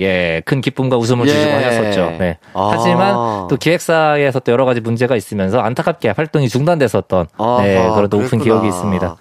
예, 0.00 0.42
큰 0.44 0.60
기쁨과 0.60 0.96
웃음을 0.96 1.26
예. 1.26 1.32
주시고 1.32 1.52
하셨었죠. 1.52 2.16
네. 2.18 2.38
아. 2.54 2.70
하지만 2.72 3.48
또 3.48 3.56
기획사에서 3.56 4.40
또 4.40 4.52
여러 4.52 4.64
가지 4.64 4.80
문제가 4.80 5.16
있으면서 5.16 5.60
안타깝게 5.60 6.10
활동이 6.10 6.48
중단됐었던 6.48 7.26
네, 7.62 7.76
아하, 7.78 7.94
그런 7.94 8.08
높은. 8.10 8.38
기억이 8.42 8.68
있습니다. 8.68 9.16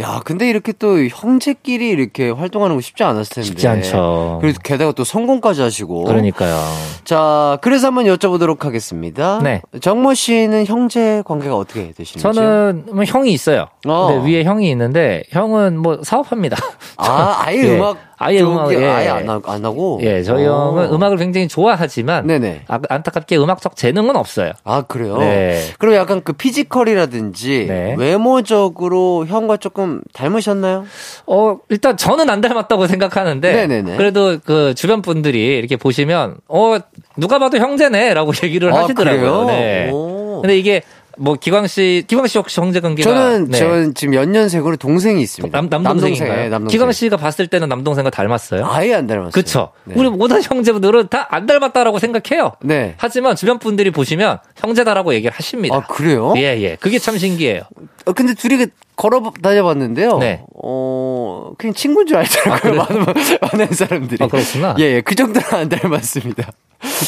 야, 0.00 0.20
근데 0.24 0.48
이렇게 0.48 0.72
또 0.72 1.04
형제끼리 1.06 1.88
이렇게 1.88 2.30
활동하는 2.30 2.76
거 2.76 2.82
쉽지 2.82 3.04
않았을 3.04 3.34
텐데. 3.34 3.46
쉽지 3.46 3.68
않죠. 3.68 4.38
그리고 4.40 4.58
게다가 4.62 4.92
또 4.92 5.04
성공까지 5.04 5.60
하시고. 5.62 6.04
그러니까요. 6.04 6.58
자, 7.04 7.58
그래서 7.60 7.88
한번 7.88 8.06
여쭤보도록 8.06 8.62
하겠습니다. 8.62 9.40
네. 9.42 9.60
정모 9.80 10.14
씨는 10.14 10.66
형제 10.66 11.22
관계가 11.24 11.56
어떻게 11.56 11.92
되시는지? 11.92 12.18
저는 12.20 12.86
뭐 12.92 13.04
형이 13.24 13.32
있어요. 13.32 13.68
어. 13.86 14.08
근데 14.08 14.30
위에 14.30 14.44
형이 14.44 14.70
있는데 14.70 15.22
형은 15.30 15.78
뭐 15.78 16.00
사업합니다. 16.02 16.56
아, 16.96 17.42
아예 17.46 17.58
예. 17.58 17.76
음악 17.76 17.96
아예 18.16 18.40
음악, 18.42 18.72
예. 18.72 18.86
아예 18.86 19.08
안, 19.08 19.28
하, 19.28 19.40
안 19.46 19.64
하고. 19.64 19.98
예, 20.02 20.22
저희 20.22 20.46
어. 20.46 20.68
형은 20.68 20.92
음악을 20.92 21.16
굉장히 21.16 21.48
좋아하지만 21.48 22.26
네네. 22.26 22.62
아, 22.68 22.78
안타깝게 22.88 23.36
음악적 23.36 23.76
재능은 23.76 24.14
없어요. 24.16 24.52
아, 24.62 24.82
그래요? 24.82 25.18
네. 25.18 25.60
그럼 25.78 25.94
약간 25.94 26.22
그 26.22 26.32
피지컬이라든지 26.34 27.66
네. 27.66 27.94
외모적으로 27.98 29.26
형과 29.26 29.56
조금 29.56 30.00
닮으셨나요? 30.12 30.84
어, 31.26 31.58
일단 31.70 31.96
저는 31.96 32.30
안 32.30 32.40
닮았다고 32.40 32.86
생각하는데 32.86 33.52
네네네. 33.52 33.96
그래도 33.96 34.38
그 34.44 34.74
주변 34.74 35.02
분들이 35.02 35.58
이렇게 35.58 35.76
보시면 35.76 36.36
어, 36.48 36.76
누가 37.16 37.38
봐도 37.38 37.58
형제네라고 37.58 38.32
얘기를 38.44 38.72
아, 38.72 38.82
하시더라고요. 38.82 39.46
그래요? 39.46 39.46
네. 39.46 39.90
오. 39.90 40.40
근데 40.42 40.58
이게 40.58 40.82
뭐 41.18 41.34
기광 41.34 41.66
씨, 41.66 42.04
기광 42.06 42.26
씨 42.26 42.38
혹시 42.38 42.60
형제 42.60 42.80
관계가 42.80 43.08
저는 43.08 43.48
네. 43.50 43.58
저는 43.58 43.94
지금 43.94 44.14
연년생으로 44.14 44.76
동생이 44.76 45.20
있습니다. 45.22 45.56
남, 45.56 45.68
남동생인가요? 45.68 46.28
남동생, 46.28 46.44
예, 46.46 46.48
남동생. 46.48 46.72
기광 46.72 46.92
씨가 46.92 47.16
봤을 47.16 47.46
때는 47.46 47.68
남동생과 47.68 48.10
닮았어요? 48.10 48.66
아예 48.66 48.94
안 48.94 49.06
닮았어요. 49.06 49.30
그쵸. 49.30 49.70
네. 49.84 49.94
우리 49.96 50.08
모든 50.10 50.42
형제분들은 50.42 51.08
다 51.08 51.26
안 51.30 51.46
닮았다라고 51.46 51.98
생각해요. 51.98 52.52
네. 52.62 52.94
하지만 52.96 53.34
주변 53.34 53.58
분들이 53.58 53.90
보시면 53.90 54.38
형제다라고 54.56 55.14
얘기를 55.14 55.32
하십니다. 55.34 55.74
아 55.76 55.80
그래요? 55.80 56.32
예, 56.36 56.60
예. 56.62 56.76
그게 56.78 56.98
참 56.98 57.18
신기해요. 57.18 57.62
어, 58.06 58.12
근데 58.12 58.34
둘이 58.34 58.56
그 58.56 58.66
걸어 58.96 59.32
다녀봤는데요. 59.42 60.18
네. 60.18 60.42
어, 60.62 61.52
그냥 61.58 61.74
친구인 61.74 62.06
줄 62.06 62.16
알더라고요. 62.18 62.74
많은, 62.74 63.04
많은 63.40 63.72
사람들이. 63.72 64.22
아, 64.22 64.28
그렇구나. 64.28 64.76
예, 64.78 64.84
예. 64.84 65.00
그 65.00 65.14
정도는 65.14 65.48
안 65.52 65.68
닮았습니다. 65.68 66.52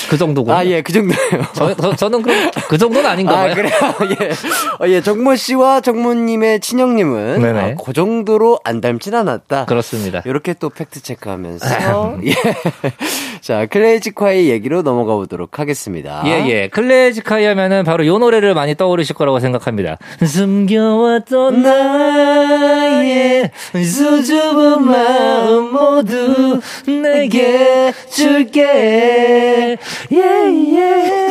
그 0.09 0.17
정도고. 0.17 0.53
아, 0.53 0.65
예, 0.65 0.83
그 0.83 0.93
정도예요. 0.93 1.47
저, 1.53 1.97
저, 1.97 2.09
는 2.09 2.23
그럼 2.23 2.51
그 2.69 2.79
정도는 2.79 3.09
아닌가 3.09 3.35
봐요. 3.35 3.53
아, 3.53 3.55
그래요? 3.55 3.73
예. 4.21 4.31
어, 4.85 4.89
예, 4.89 5.01
정모 5.01 5.37
씨와 5.37 5.81
정모님의 5.81 6.61
친형님은 6.61 7.43
네네. 7.43 7.61
아, 7.61 7.75
그 7.83 7.93
정도로 7.93 8.59
안 8.65 8.81
닮진 8.81 9.15
않았다. 9.15 9.67
그렇습니다. 9.67 10.23
이렇게 10.25 10.55
또 10.55 10.71
팩트 10.71 11.03
체크하면서 11.03 12.19
예. 12.25 12.33
자, 13.41 13.67
클래지콰이 13.67 14.49
얘기로 14.51 14.83
넘어가 14.83 15.15
보도록 15.15 15.59
하겠습니다. 15.59 16.23
예, 16.27 16.49
예. 16.49 16.69
클래지콰이 16.69 17.45
하면은 17.45 17.85
바로 17.85 18.07
요 18.07 18.19
노래를 18.19 18.55
많이 18.55 18.75
떠오르실 18.75 19.15
거라고 19.15 19.41
생각합니다. 19.41 19.99
숨겨 20.25 20.86
왔던 20.95 21.63
나의 21.63 23.51
수줍은 23.73 24.85
마음 24.85 25.73
모두 25.73 26.61
내게 26.87 27.93
줄게. 28.11 29.77
예, 30.13 30.19
예. 30.19 31.27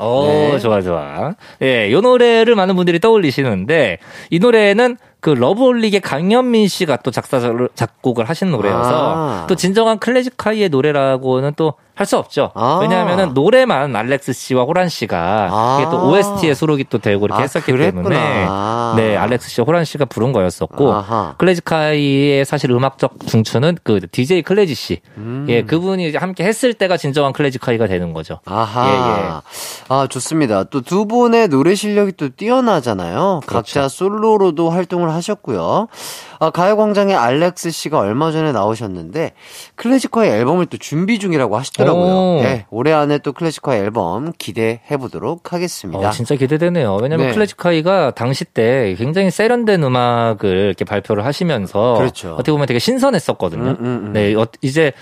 오, 0.00 0.26
네. 0.26 0.58
좋아, 0.58 0.80
좋아. 0.80 1.34
예, 1.62 1.90
요 1.92 2.00
노래를 2.00 2.54
많은 2.54 2.74
분들이 2.76 2.98
떠올리시는데, 2.98 3.98
이 4.30 4.38
노래는 4.38 4.96
그 5.22 5.30
러브홀릭의 5.30 6.00
강현민 6.00 6.66
씨가 6.66 6.96
또 6.98 7.12
작사, 7.12 7.40
작곡을 7.74 8.28
하신 8.28 8.50
노래여서, 8.50 9.14
아. 9.16 9.46
또 9.48 9.54
진정한 9.54 9.98
클래식하이의 9.98 10.68
노래라고는 10.68 11.54
또 11.56 11.74
할 11.94 12.06
수 12.06 12.16
없죠. 12.16 12.50
아. 12.54 12.78
왜냐하면은 12.80 13.34
노래만 13.34 13.94
알렉스 13.94 14.32
씨와 14.32 14.64
호란 14.64 14.88
씨가 14.88 15.48
아. 15.52 15.78
이게 15.80 15.90
또 15.90 16.08
OST에 16.08 16.54
수록이 16.54 16.86
또 16.88 16.98
되고 16.98 17.26
이렇게 17.26 17.40
아, 17.40 17.42
했었기 17.42 17.70
그랬구나. 17.70 18.08
때문에 18.08 18.46
네 18.96 19.16
알렉스 19.16 19.50
씨, 19.50 19.60
호란 19.60 19.84
씨가 19.84 20.06
부른 20.06 20.32
거였었고 20.32 20.92
아하. 20.92 21.34
클래지콰이의 21.36 22.44
사실 22.46 22.70
음악적 22.70 23.26
중추는 23.26 23.76
그 23.84 24.00
DJ 24.10 24.40
클래지 24.42 24.74
씨, 24.74 25.00
음. 25.18 25.46
예 25.48 25.62
그분이 25.62 26.16
함께 26.16 26.44
했을 26.44 26.72
때가 26.72 26.96
진정한 26.96 27.32
클래지콰이가 27.34 27.86
되는 27.86 28.14
거죠. 28.14 28.40
아하. 28.46 28.88
예, 28.88 29.84
아, 29.88 30.06
좋습니다. 30.08 30.64
또 30.64 30.82
두 30.82 31.06
분의 31.06 31.48
노래 31.48 31.74
실력이 31.74 32.12
또 32.16 32.28
뛰어나잖아요. 32.30 33.40
그렇죠. 33.46 33.46
각자 33.46 33.88
솔로로도 33.88 34.68
활동을 34.70 35.11
하셨고요. 35.12 35.88
아, 36.38 36.50
가요광장에 36.50 37.14
알렉스 37.14 37.70
씨가 37.70 37.98
얼마 37.98 38.32
전에 38.32 38.52
나오셨는데, 38.52 39.32
클래지콰이 39.76 40.30
앨범을 40.32 40.66
또 40.66 40.76
준비 40.78 41.18
중이라고 41.18 41.56
하시더라고요. 41.56 42.12
오. 42.12 42.40
예, 42.42 42.66
올해 42.70 42.92
안에 42.92 43.18
또 43.18 43.32
클래지콰이 43.32 43.76
앨범 43.76 44.32
기대해 44.38 44.96
보도록 44.98 45.52
하겠습니다. 45.52 46.08
어, 46.08 46.10
진짜 46.10 46.34
기대되네요. 46.34 46.96
왜냐면 47.00 47.28
네. 47.28 47.32
클래지콰이가 47.34 48.12
당시 48.12 48.44
때 48.44 48.94
굉장히 48.98 49.30
세련된 49.30 49.82
음악을 49.82 50.48
이렇게 50.48 50.84
발표를 50.84 51.24
하시면서 51.24 51.94
그렇죠. 51.94 52.34
어떻게 52.34 52.52
보면 52.52 52.66
되게 52.66 52.78
신선했었거든요. 52.78 53.62
음, 53.62 53.76
음, 53.80 54.02
음. 54.06 54.12
네, 54.12 54.34
어, 54.34 54.46
이제 54.60 54.92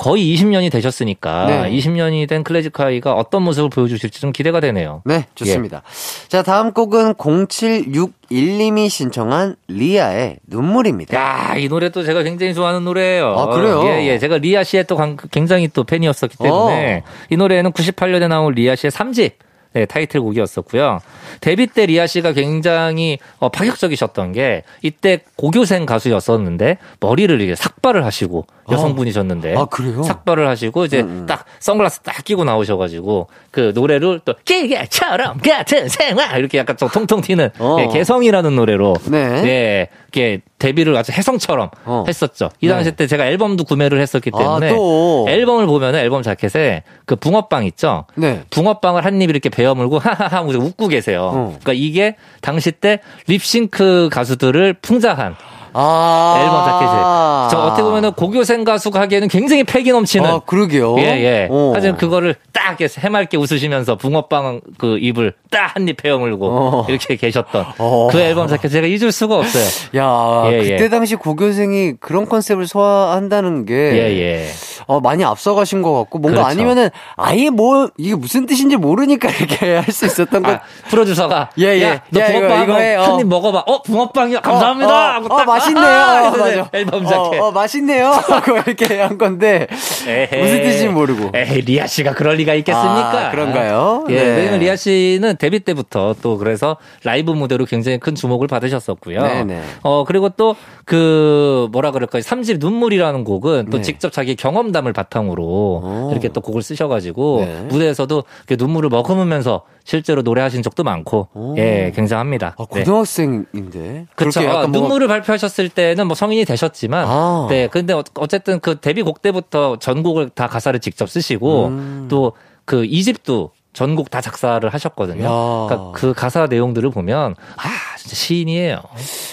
거의 0.00 0.34
20년이 0.34 0.72
되셨으니까 0.72 1.46
네. 1.46 1.70
20년이 1.76 2.26
된 2.26 2.42
클래지콰이가 2.42 3.12
어떤 3.12 3.42
모습을 3.42 3.68
보여주실지 3.68 4.18
좀 4.18 4.32
기대가 4.32 4.58
되네요. 4.58 5.02
네, 5.04 5.26
좋습니다. 5.34 5.82
자, 6.28 6.42
다음 6.42 6.72
곡은 6.72 7.14
0761님이 7.14 8.88
신청한 8.88 9.56
리아의 9.68 10.36
눈물입니다. 10.46 11.14
야, 11.18 11.54
이 11.58 11.68
노래도 11.68 12.02
제가 12.02 12.22
굉장히 12.22 12.54
좋아하는 12.54 12.82
노래예요. 12.84 13.26
아, 13.26 13.46
그래요? 13.48 13.82
예, 13.84 14.06
예. 14.06 14.18
제가 14.18 14.38
리아 14.38 14.64
씨의 14.64 14.84
또 14.86 14.96
관- 14.96 15.18
굉장히 15.30 15.68
또 15.68 15.84
팬이었었기 15.84 16.38
때문에 16.38 17.02
이 17.28 17.36
노래는 17.36 17.72
98년에 17.72 18.28
나온 18.28 18.54
리아 18.54 18.74
씨의 18.76 18.90
3집 18.90 19.32
네, 19.72 19.86
타이틀곡이었었고요. 19.86 20.98
데뷔 21.40 21.68
때 21.68 21.86
리아 21.86 22.06
씨가 22.06 22.32
굉장히 22.32 23.18
어, 23.38 23.50
파격적이셨던 23.50 24.32
게 24.32 24.64
이때 24.82 25.20
고교생 25.36 25.86
가수였었는데 25.86 26.78
머리를 26.98 27.40
이게 27.40 27.54
삭발을 27.54 28.04
하시고 28.04 28.46
여성분이셨는데 28.70 29.56
아, 29.56 29.66
그래요? 29.66 30.02
삭발을 30.02 30.48
하시고 30.48 30.84
이제 30.84 31.00
음, 31.00 31.20
음. 31.20 31.26
딱 31.26 31.44
선글라스 31.60 32.00
딱 32.00 32.24
끼고 32.24 32.44
나오셔가지고 32.44 33.28
그 33.52 33.72
노래를 33.74 34.20
또 34.24 34.34
기계처럼 34.44 35.38
같은 35.38 35.88
생활 35.88 36.38
이렇게 36.38 36.58
약간 36.58 36.76
좀 36.76 36.88
통통 36.88 37.20
튀는 37.20 37.50
어. 37.58 37.76
예, 37.80 37.86
개성이라는 37.88 38.54
노래로 38.54 38.94
네. 39.06 39.42
네, 39.42 39.88
이렇게 40.12 40.40
데뷔를 40.58 40.96
아주 40.96 41.12
혜성처럼 41.12 41.70
어. 41.84 42.04
했었죠. 42.06 42.50
이 42.60 42.66
네. 42.66 42.72
당시 42.72 42.92
때 42.92 43.06
제가 43.06 43.26
앨범도 43.26 43.64
구매를 43.64 44.00
했었기 44.00 44.30
아, 44.34 44.38
때문에 44.38 44.74
또. 44.74 45.26
앨범을 45.28 45.66
보면 45.66 45.94
앨범 45.94 46.22
자켓에 46.22 46.82
그 47.06 47.16
붕어빵 47.16 47.64
있죠. 47.66 48.04
네. 48.16 48.42
붕어빵을 48.50 49.04
한 49.04 49.20
입 49.20 49.28
이렇게 49.28 49.50
베어 49.60 49.74
물고 49.74 49.98
하하하 49.98 50.42
웃고 50.58 50.88
계세요. 50.88 51.30
어. 51.34 51.58
그러니까 51.60 51.74
이게 51.74 52.16
당시 52.40 52.72
때 52.72 53.00
립싱크 53.26 54.08
가수들을 54.10 54.72
풍자한 54.80 55.36
아. 55.72 56.40
앨범 56.42 56.64
자켓이. 56.64 57.50
저 57.50 57.58
어떻게 57.66 57.82
보면은 57.82 58.12
고교생 58.12 58.64
가수가 58.64 59.00
하기에는 59.00 59.28
굉장히 59.28 59.64
패기 59.64 59.92
넘치는. 59.92 60.28
아, 60.30 60.38
그러게요. 60.40 60.98
예, 60.98 61.02
예. 61.02 61.48
어. 61.50 61.72
하지만 61.74 61.96
그거를 61.96 62.34
딱 62.52 62.78
해맑게 62.80 63.36
웃으시면서 63.36 63.96
붕어빵 63.96 64.60
그 64.78 64.98
입을 65.00 65.34
딱 65.50 65.74
한입 65.74 65.96
베어 65.96 66.18
물고 66.18 66.48
어. 66.50 66.86
이렇게 66.88 67.16
계셨던 67.16 67.66
어. 67.78 68.08
그 68.10 68.20
앨범 68.20 68.46
자켓 68.48 68.70
제가 68.70 68.86
잊을 68.86 69.12
수가 69.12 69.36
없어요. 69.38 69.64
야, 69.96 70.52
예, 70.52 70.58
그때 70.58 70.84
예. 70.84 70.88
당시 70.88 71.16
고교생이 71.16 71.94
그런 72.00 72.28
컨셉을 72.28 72.66
소화한다는 72.66 73.64
게 73.66 73.74
예, 73.74 74.18
예. 74.20 74.46
어, 74.86 75.00
많이 75.00 75.24
앞서가신 75.24 75.82
것 75.82 75.92
같고 75.94 76.18
뭔가 76.18 76.42
그렇죠. 76.42 76.50
아니면은 76.52 76.90
아예 77.16 77.50
뭐 77.50 77.88
이게 77.96 78.14
무슨 78.14 78.46
뜻인지 78.46 78.76
모르니까 78.76 79.28
이렇게 79.38 79.76
할 79.76 79.90
수 79.90 80.06
있었던 80.06 80.42
것. 80.44 80.52
아, 80.52 80.60
프로듀서가 80.88 81.50
예, 81.58 81.64
예. 81.78 81.82
야, 81.82 82.00
너 82.10 82.20
야, 82.20 82.28
이거, 82.28 82.38
붕어빵 82.40 82.62
이거 82.62 82.78
해, 82.78 82.94
어. 82.96 83.02
한입 83.02 83.26
먹어봐. 83.26 83.64
어, 83.66 83.82
붕어빵이야. 83.82 84.40
감사합니다. 84.40 84.88
어, 84.92 85.12
하고 85.14 85.34
어, 85.34 85.36
딱, 85.38 85.46
맛있네요. 85.60 85.86
아, 85.86 86.28
어, 86.28 86.36
맞아. 86.36 86.70
앨범 86.72 87.06
어, 87.06 87.08
자켓. 87.08 87.40
어, 87.40 87.52
맛있네요. 87.52 88.06
하고 88.10 88.56
이렇게 88.56 89.00
한 89.00 89.18
건데 89.18 89.66
에헤이. 90.06 90.42
무슨 90.42 90.62
뜻인지 90.62 90.88
모르고. 90.88 91.30
에이, 91.34 91.60
리아 91.62 91.86
씨가 91.86 92.14
그럴 92.14 92.36
리가 92.36 92.54
있겠습니까? 92.54 93.28
아, 93.28 93.30
그런가요? 93.30 94.04
예, 94.10 94.14
네. 94.14 94.36
왜냐면 94.36 94.60
리아 94.60 94.76
씨는 94.76 95.36
데뷔 95.38 95.60
때부터 95.60 96.14
또 96.22 96.38
그래서 96.38 96.76
라이브 97.04 97.32
무대로 97.32 97.64
굉장히 97.64 97.98
큰 97.98 98.14
주목을 98.14 98.46
받으셨었고요. 98.48 99.22
네네. 99.22 99.62
어, 99.82 100.04
그리고 100.04 100.28
또 100.30 100.56
그 100.90 101.68
뭐라 101.70 101.92
그럴까요? 101.92 102.20
삼집 102.20 102.56
눈물이라는 102.58 103.22
곡은 103.22 103.68
또 103.70 103.76
네. 103.76 103.82
직접 103.84 104.10
자기 104.10 104.34
경험담을 104.34 104.92
바탕으로 104.92 105.44
오. 105.44 106.08
이렇게 106.10 106.28
또 106.30 106.40
곡을 106.40 106.62
쓰셔가지고 106.62 107.44
네. 107.46 107.66
무대에서도 107.68 108.24
눈물을 108.58 108.90
머금으면서 108.90 109.62
실제로 109.90 110.22
노래하신 110.22 110.62
적도 110.62 110.84
많고 110.84 111.26
오. 111.34 111.56
예, 111.58 111.90
굉장합니다. 111.96 112.54
아, 112.56 112.64
네. 112.72 112.78
고등학생인데. 112.84 114.06
그렇죠. 114.14 114.38
그렇게 114.38 114.48
아, 114.56 114.60
뭔가- 114.60 114.78
눈물을 114.78 115.08
발표하셨을 115.08 115.68
때는 115.68 116.06
뭐 116.06 116.14
성인이 116.14 116.44
되셨지만, 116.44 117.06
아. 117.08 117.46
네. 117.50 117.66
근데 117.66 117.92
어- 117.92 118.04
어쨌든 118.18 118.60
그 118.60 118.78
데뷔곡 118.78 119.20
때부터 119.20 119.80
전곡을 119.80 120.28
다 120.30 120.46
가사를 120.46 120.78
직접 120.78 121.10
쓰시고, 121.10 121.66
음. 121.66 122.06
또그 122.08 122.84
이집도 122.84 123.50
전곡 123.72 124.10
다 124.10 124.20
작사를 124.20 124.68
하셨거든요. 124.72 125.24
야. 125.24 125.66
그러니까 125.68 125.90
그 125.98 126.12
가사 126.14 126.46
내용들을 126.46 126.88
보면, 126.90 127.34
아, 127.56 127.96
진짜 127.98 128.14
시인이에요. 128.14 128.78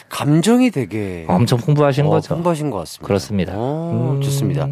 감정이 0.10 0.72
되게 0.72 1.26
엄청 1.28 1.60
풍부하신 1.60 2.08
어, 2.08 2.10
거죠. 2.10 2.34
풍부하신 2.34 2.72
것 2.72 2.80
같습니다. 2.80 3.06
그렇습니다. 3.06 3.54
어, 3.56 4.14
음. 4.16 4.22
좋습니다. 4.22 4.70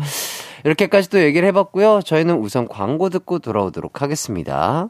이렇게까지 0.63 1.11
또 1.11 1.21
얘기를 1.21 1.47
해봤고요. 1.49 2.01
저희는 2.03 2.39
우선 2.39 2.67
광고 2.67 3.09
듣고 3.11 3.37
돌아오도록 3.37 4.01
하겠습니다. 4.01 4.89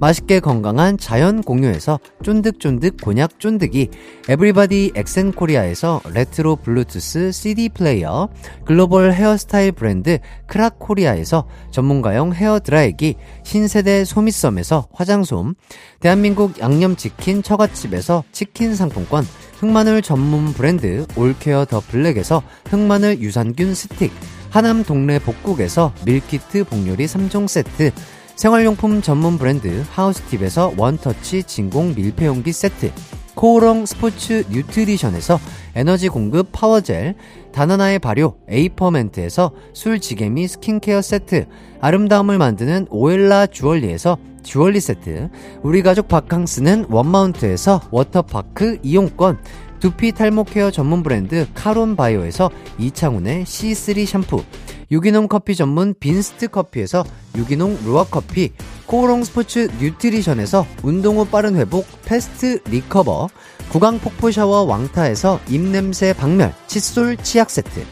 맛있게 0.00 0.40
건강한 0.40 0.96
자연 0.96 1.42
공유에서 1.42 1.98
쫀득쫀득 2.22 2.98
곤약 3.02 3.40
쫀득이, 3.40 3.88
에브리바디 4.28 4.92
엑센코리아에서 4.94 6.00
레트로 6.12 6.56
블루투스 6.56 7.32
CD 7.32 7.68
플레이어, 7.68 8.28
글로벌 8.64 9.12
헤어스타일 9.12 9.72
브랜드 9.72 10.18
크라코리아에서 10.46 11.46
전문가용 11.70 12.32
헤어 12.32 12.60
드라이기, 12.60 13.16
신세대 13.42 14.04
소미썸에서 14.04 14.88
화장솜, 14.92 15.54
대한민국 16.00 16.58
양념치킨 16.60 17.42
처갓집에서 17.42 18.24
치킨 18.32 18.74
상품권, 18.74 19.24
흑마늘 19.58 20.02
전문 20.02 20.52
브랜드 20.52 21.06
올케어 21.16 21.64
더 21.64 21.80
블랙에서 21.80 22.42
흑마늘 22.70 23.20
유산균 23.20 23.74
스틱, 23.74 24.12
하남 24.50 24.82
동네 24.84 25.18
복국에서 25.18 25.92
밀키트 26.06 26.64
복요리 26.64 27.06
3종 27.06 27.48
세트, 27.48 27.92
생활용품 28.38 29.02
전문 29.02 29.36
브랜드 29.36 29.84
하우스팁에서 29.90 30.74
원터치 30.76 31.42
진공 31.42 31.92
밀폐용기 31.96 32.52
세트, 32.52 32.92
코오롱 33.34 33.84
스포츠 33.84 34.44
뉴트리션에서 34.48 35.40
에너지 35.74 36.08
공급 36.08 36.50
파워젤, 36.52 37.16
다나나의 37.50 37.98
발효 37.98 38.36
에이퍼멘트에서 38.48 39.50
술지개미 39.72 40.46
스킨케어 40.46 41.02
세트, 41.02 41.48
아름다움을 41.80 42.38
만드는 42.38 42.86
오엘라 42.90 43.48
주얼리에서 43.48 44.16
주얼리 44.44 44.78
세트, 44.78 45.30
우리 45.64 45.82
가족 45.82 46.06
바캉스는 46.06 46.86
원마운트에서 46.90 47.80
워터파크 47.90 48.78
이용권, 48.84 49.38
두피 49.80 50.12
탈모 50.12 50.44
케어 50.44 50.70
전문 50.70 51.02
브랜드 51.02 51.46
카론 51.54 51.94
바이오에서 51.94 52.50
이창훈의 52.78 53.44
C3 53.44 54.06
샴푸, 54.06 54.42
유기농 54.90 55.28
커피 55.28 55.54
전문 55.54 55.94
빈스트 55.98 56.48
커피에서 56.48 57.04
유기농 57.36 57.78
루아 57.84 58.04
커피, 58.04 58.52
코오롱 58.86 59.22
스포츠 59.24 59.68
뉴트리션에서 59.80 60.66
운동 60.82 61.18
후 61.18 61.26
빠른 61.26 61.56
회복 61.56 61.86
패스트 62.04 62.60
리커버, 62.64 63.28
구강 63.70 63.98
폭포 64.00 64.30
샤워 64.30 64.62
왕타에서 64.62 65.40
입냄새 65.48 66.12
박멸 66.14 66.52
칫솔 66.66 67.16
치약 67.18 67.50
세트, 67.50 67.84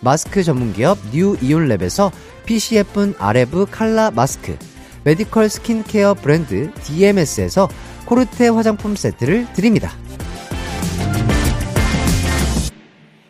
마스크 0.00 0.42
전문 0.42 0.72
기업 0.72 0.96
뉴 1.12 1.36
이온랩에서 1.36 2.10
핏이 2.46 2.76
예쁜 2.76 3.14
아레브 3.18 3.66
칼라 3.70 4.10
마스크, 4.10 4.56
메디컬 5.04 5.50
스킨케어 5.50 6.14
브랜드 6.14 6.72
DMS에서 6.82 7.68
코르테 8.06 8.48
화장품 8.48 8.96
세트를 8.96 9.52
드립니다. 9.52 9.92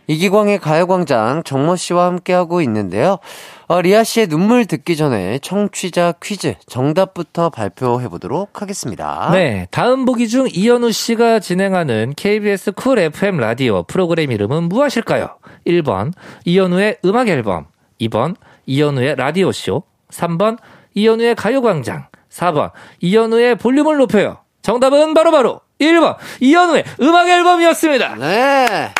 이기광의 0.06 0.58
가요광장 0.58 1.42
정모 1.44 1.76
씨와 1.76 2.06
함께하고 2.06 2.60
있는데요. 2.62 3.18
어, 3.66 3.80
리아 3.80 4.04
씨의 4.04 4.26
눈물 4.28 4.66
듣기 4.66 4.96
전에 4.96 5.38
청취자 5.38 6.14
퀴즈 6.22 6.54
정답부터 6.66 7.50
발표해 7.50 8.08
보도록 8.08 8.60
하겠습니다. 8.60 9.30
네, 9.32 9.66
다음 9.70 10.04
보기 10.04 10.28
중 10.28 10.46
이현우 10.52 10.92
씨가 10.92 11.40
진행하는 11.40 12.12
KBS 12.16 12.72
쿨 12.72 12.98
FM 12.98 13.38
라디오 13.38 13.82
프로그램 13.84 14.32
이름은 14.32 14.64
무엇일까요? 14.64 15.36
1번 15.66 16.12
이현우의 16.44 16.98
음악 17.06 17.28
앨범, 17.28 17.66
2번 18.00 18.36
이현우의 18.66 19.16
라디오 19.16 19.50
쇼, 19.52 19.82
3번 20.10 20.58
이현우의 20.94 21.34
가요광장, 21.36 22.08
4번 22.30 22.72
이현우의 23.00 23.56
볼륨을 23.56 23.96
높여요. 23.96 24.38
정답은 24.60 25.14
바로바로 25.14 25.30
바로 25.30 25.60
1번 25.80 26.16
이현우의 26.40 26.84
음악 27.00 27.28
앨범이었습니다. 27.28 28.16
네. 28.16 28.92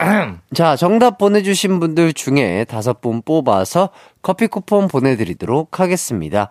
자, 0.54 0.76
정답 0.76 1.18
보내주신 1.18 1.78
분들 1.78 2.14
중에 2.14 2.64
다섯 2.64 3.00
분 3.00 3.20
뽑아서 3.22 3.90
커피 4.22 4.46
쿠폰 4.46 4.88
보내드리도록 4.88 5.80
하겠습니다. 5.80 6.48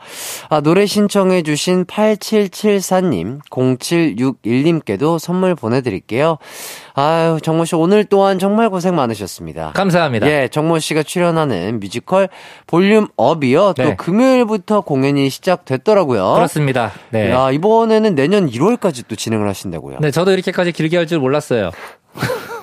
아, 0.49 0.61
노래 0.61 0.85
신청해주신 0.85 1.85
8774님, 1.85 3.39
0761님께도 3.49 5.19
선물 5.19 5.55
보내드릴게요. 5.55 6.37
아유, 6.93 7.39
정모씨 7.41 7.75
오늘 7.75 8.05
또한 8.05 8.39
정말 8.39 8.69
고생 8.69 8.95
많으셨습니다. 8.95 9.71
감사합니다. 9.73 10.27
예, 10.27 10.47
정모씨가 10.51 11.03
출연하는 11.03 11.79
뮤지컬 11.79 12.29
볼륨 12.67 13.07
업이요. 13.17 13.73
또 13.73 13.83
네. 13.83 13.95
금요일부터 13.95 14.81
공연이 14.81 15.29
시작됐더라고요. 15.29 16.33
그렇습니다. 16.35 16.91
네. 17.09 17.31
야, 17.31 17.51
이번에는 17.51 18.15
내년 18.15 18.49
1월까지 18.49 19.05
또 19.07 19.15
진행을 19.15 19.47
하신다고요. 19.47 19.97
네, 20.01 20.11
저도 20.11 20.31
이렇게까지 20.31 20.71
길게 20.71 20.97
할 20.97 21.09
줄 21.09 21.17
몰랐어요. 21.19 21.71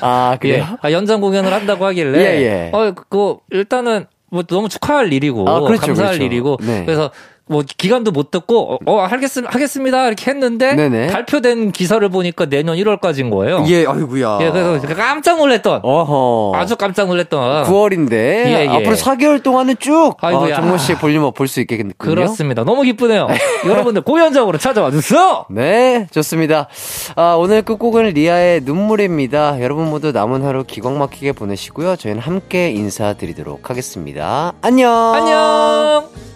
아, 0.00 0.36
그래요? 0.40 0.66
예. 0.70 0.76
아, 0.80 0.92
연장 0.92 1.20
공연을 1.20 1.52
한다고 1.52 1.84
하길래. 1.86 2.18
예, 2.18 2.42
예. 2.42 2.70
어, 2.72 2.92
그, 2.92 3.36
일단은, 3.50 4.06
뭐, 4.30 4.42
너무 4.42 4.68
축하할 4.68 5.12
일이고. 5.12 5.48
아, 5.48 5.60
그렇죠, 5.60 5.86
감사할 5.86 6.14
그렇죠. 6.18 6.24
일이고. 6.24 6.58
네. 6.62 6.84
그래서, 6.84 7.10
뭐, 7.46 7.62
기간도 7.66 8.10
못 8.10 8.30
듣고, 8.30 8.74
어, 8.74 8.78
어, 8.86 9.00
하겠습, 9.04 9.44
하겠습니다. 9.52 10.06
이렇게 10.06 10.30
했는데. 10.30 10.74
네네. 10.74 11.08
발표된 11.08 11.72
기사를 11.72 12.08
보니까 12.08 12.46
내년 12.46 12.76
1월까지인 12.76 13.30
거예요. 13.30 13.64
예, 13.68 13.84
아이고야. 13.86 14.38
예, 14.40 14.50
그래서 14.50 14.86
깜짝 14.94 15.36
놀랐던. 15.38 15.80
어허. 15.82 16.52
아주 16.56 16.76
깜짝 16.76 17.06
놀랐던. 17.08 17.64
9월인데 17.64 18.12
예, 18.12 18.64
예. 18.64 18.68
앞으로 18.68 18.96
4개월 18.96 19.42
동안은 19.42 19.76
쭉. 19.78 20.14
어, 20.22 20.48
정모 20.54 20.78
씨의 20.78 20.98
볼륨 20.98 21.24
업 21.24 21.34
볼 21.34 21.46
수 21.48 21.60
있겠군요. 21.60 21.92
그렇습니다. 21.98 22.64
너무 22.64 22.82
기쁘네요. 22.82 23.26
여러분들 23.66 24.02
공연장으로 24.02 24.56
찾아와 24.58 24.90
주세요! 24.90 25.44
네, 25.50 26.06
좋습니다. 26.12 26.68
아, 27.16 27.34
오늘 27.38 27.62
끝곡은 27.62 28.04
리아의 28.14 28.62
눈물입니다. 28.62 29.60
여러분 29.60 29.90
모두 29.90 30.12
남은 30.12 30.42
하루 30.44 30.64
기광 30.64 30.98
막히게 30.98 31.32
보내시고요. 31.32 31.96
저희는 31.96 32.20
함께 32.22 32.70
인사드리도록 32.70 33.68
하겠습니다. 33.70 34.52
안녕. 34.62 34.90
안녕! 35.14 36.33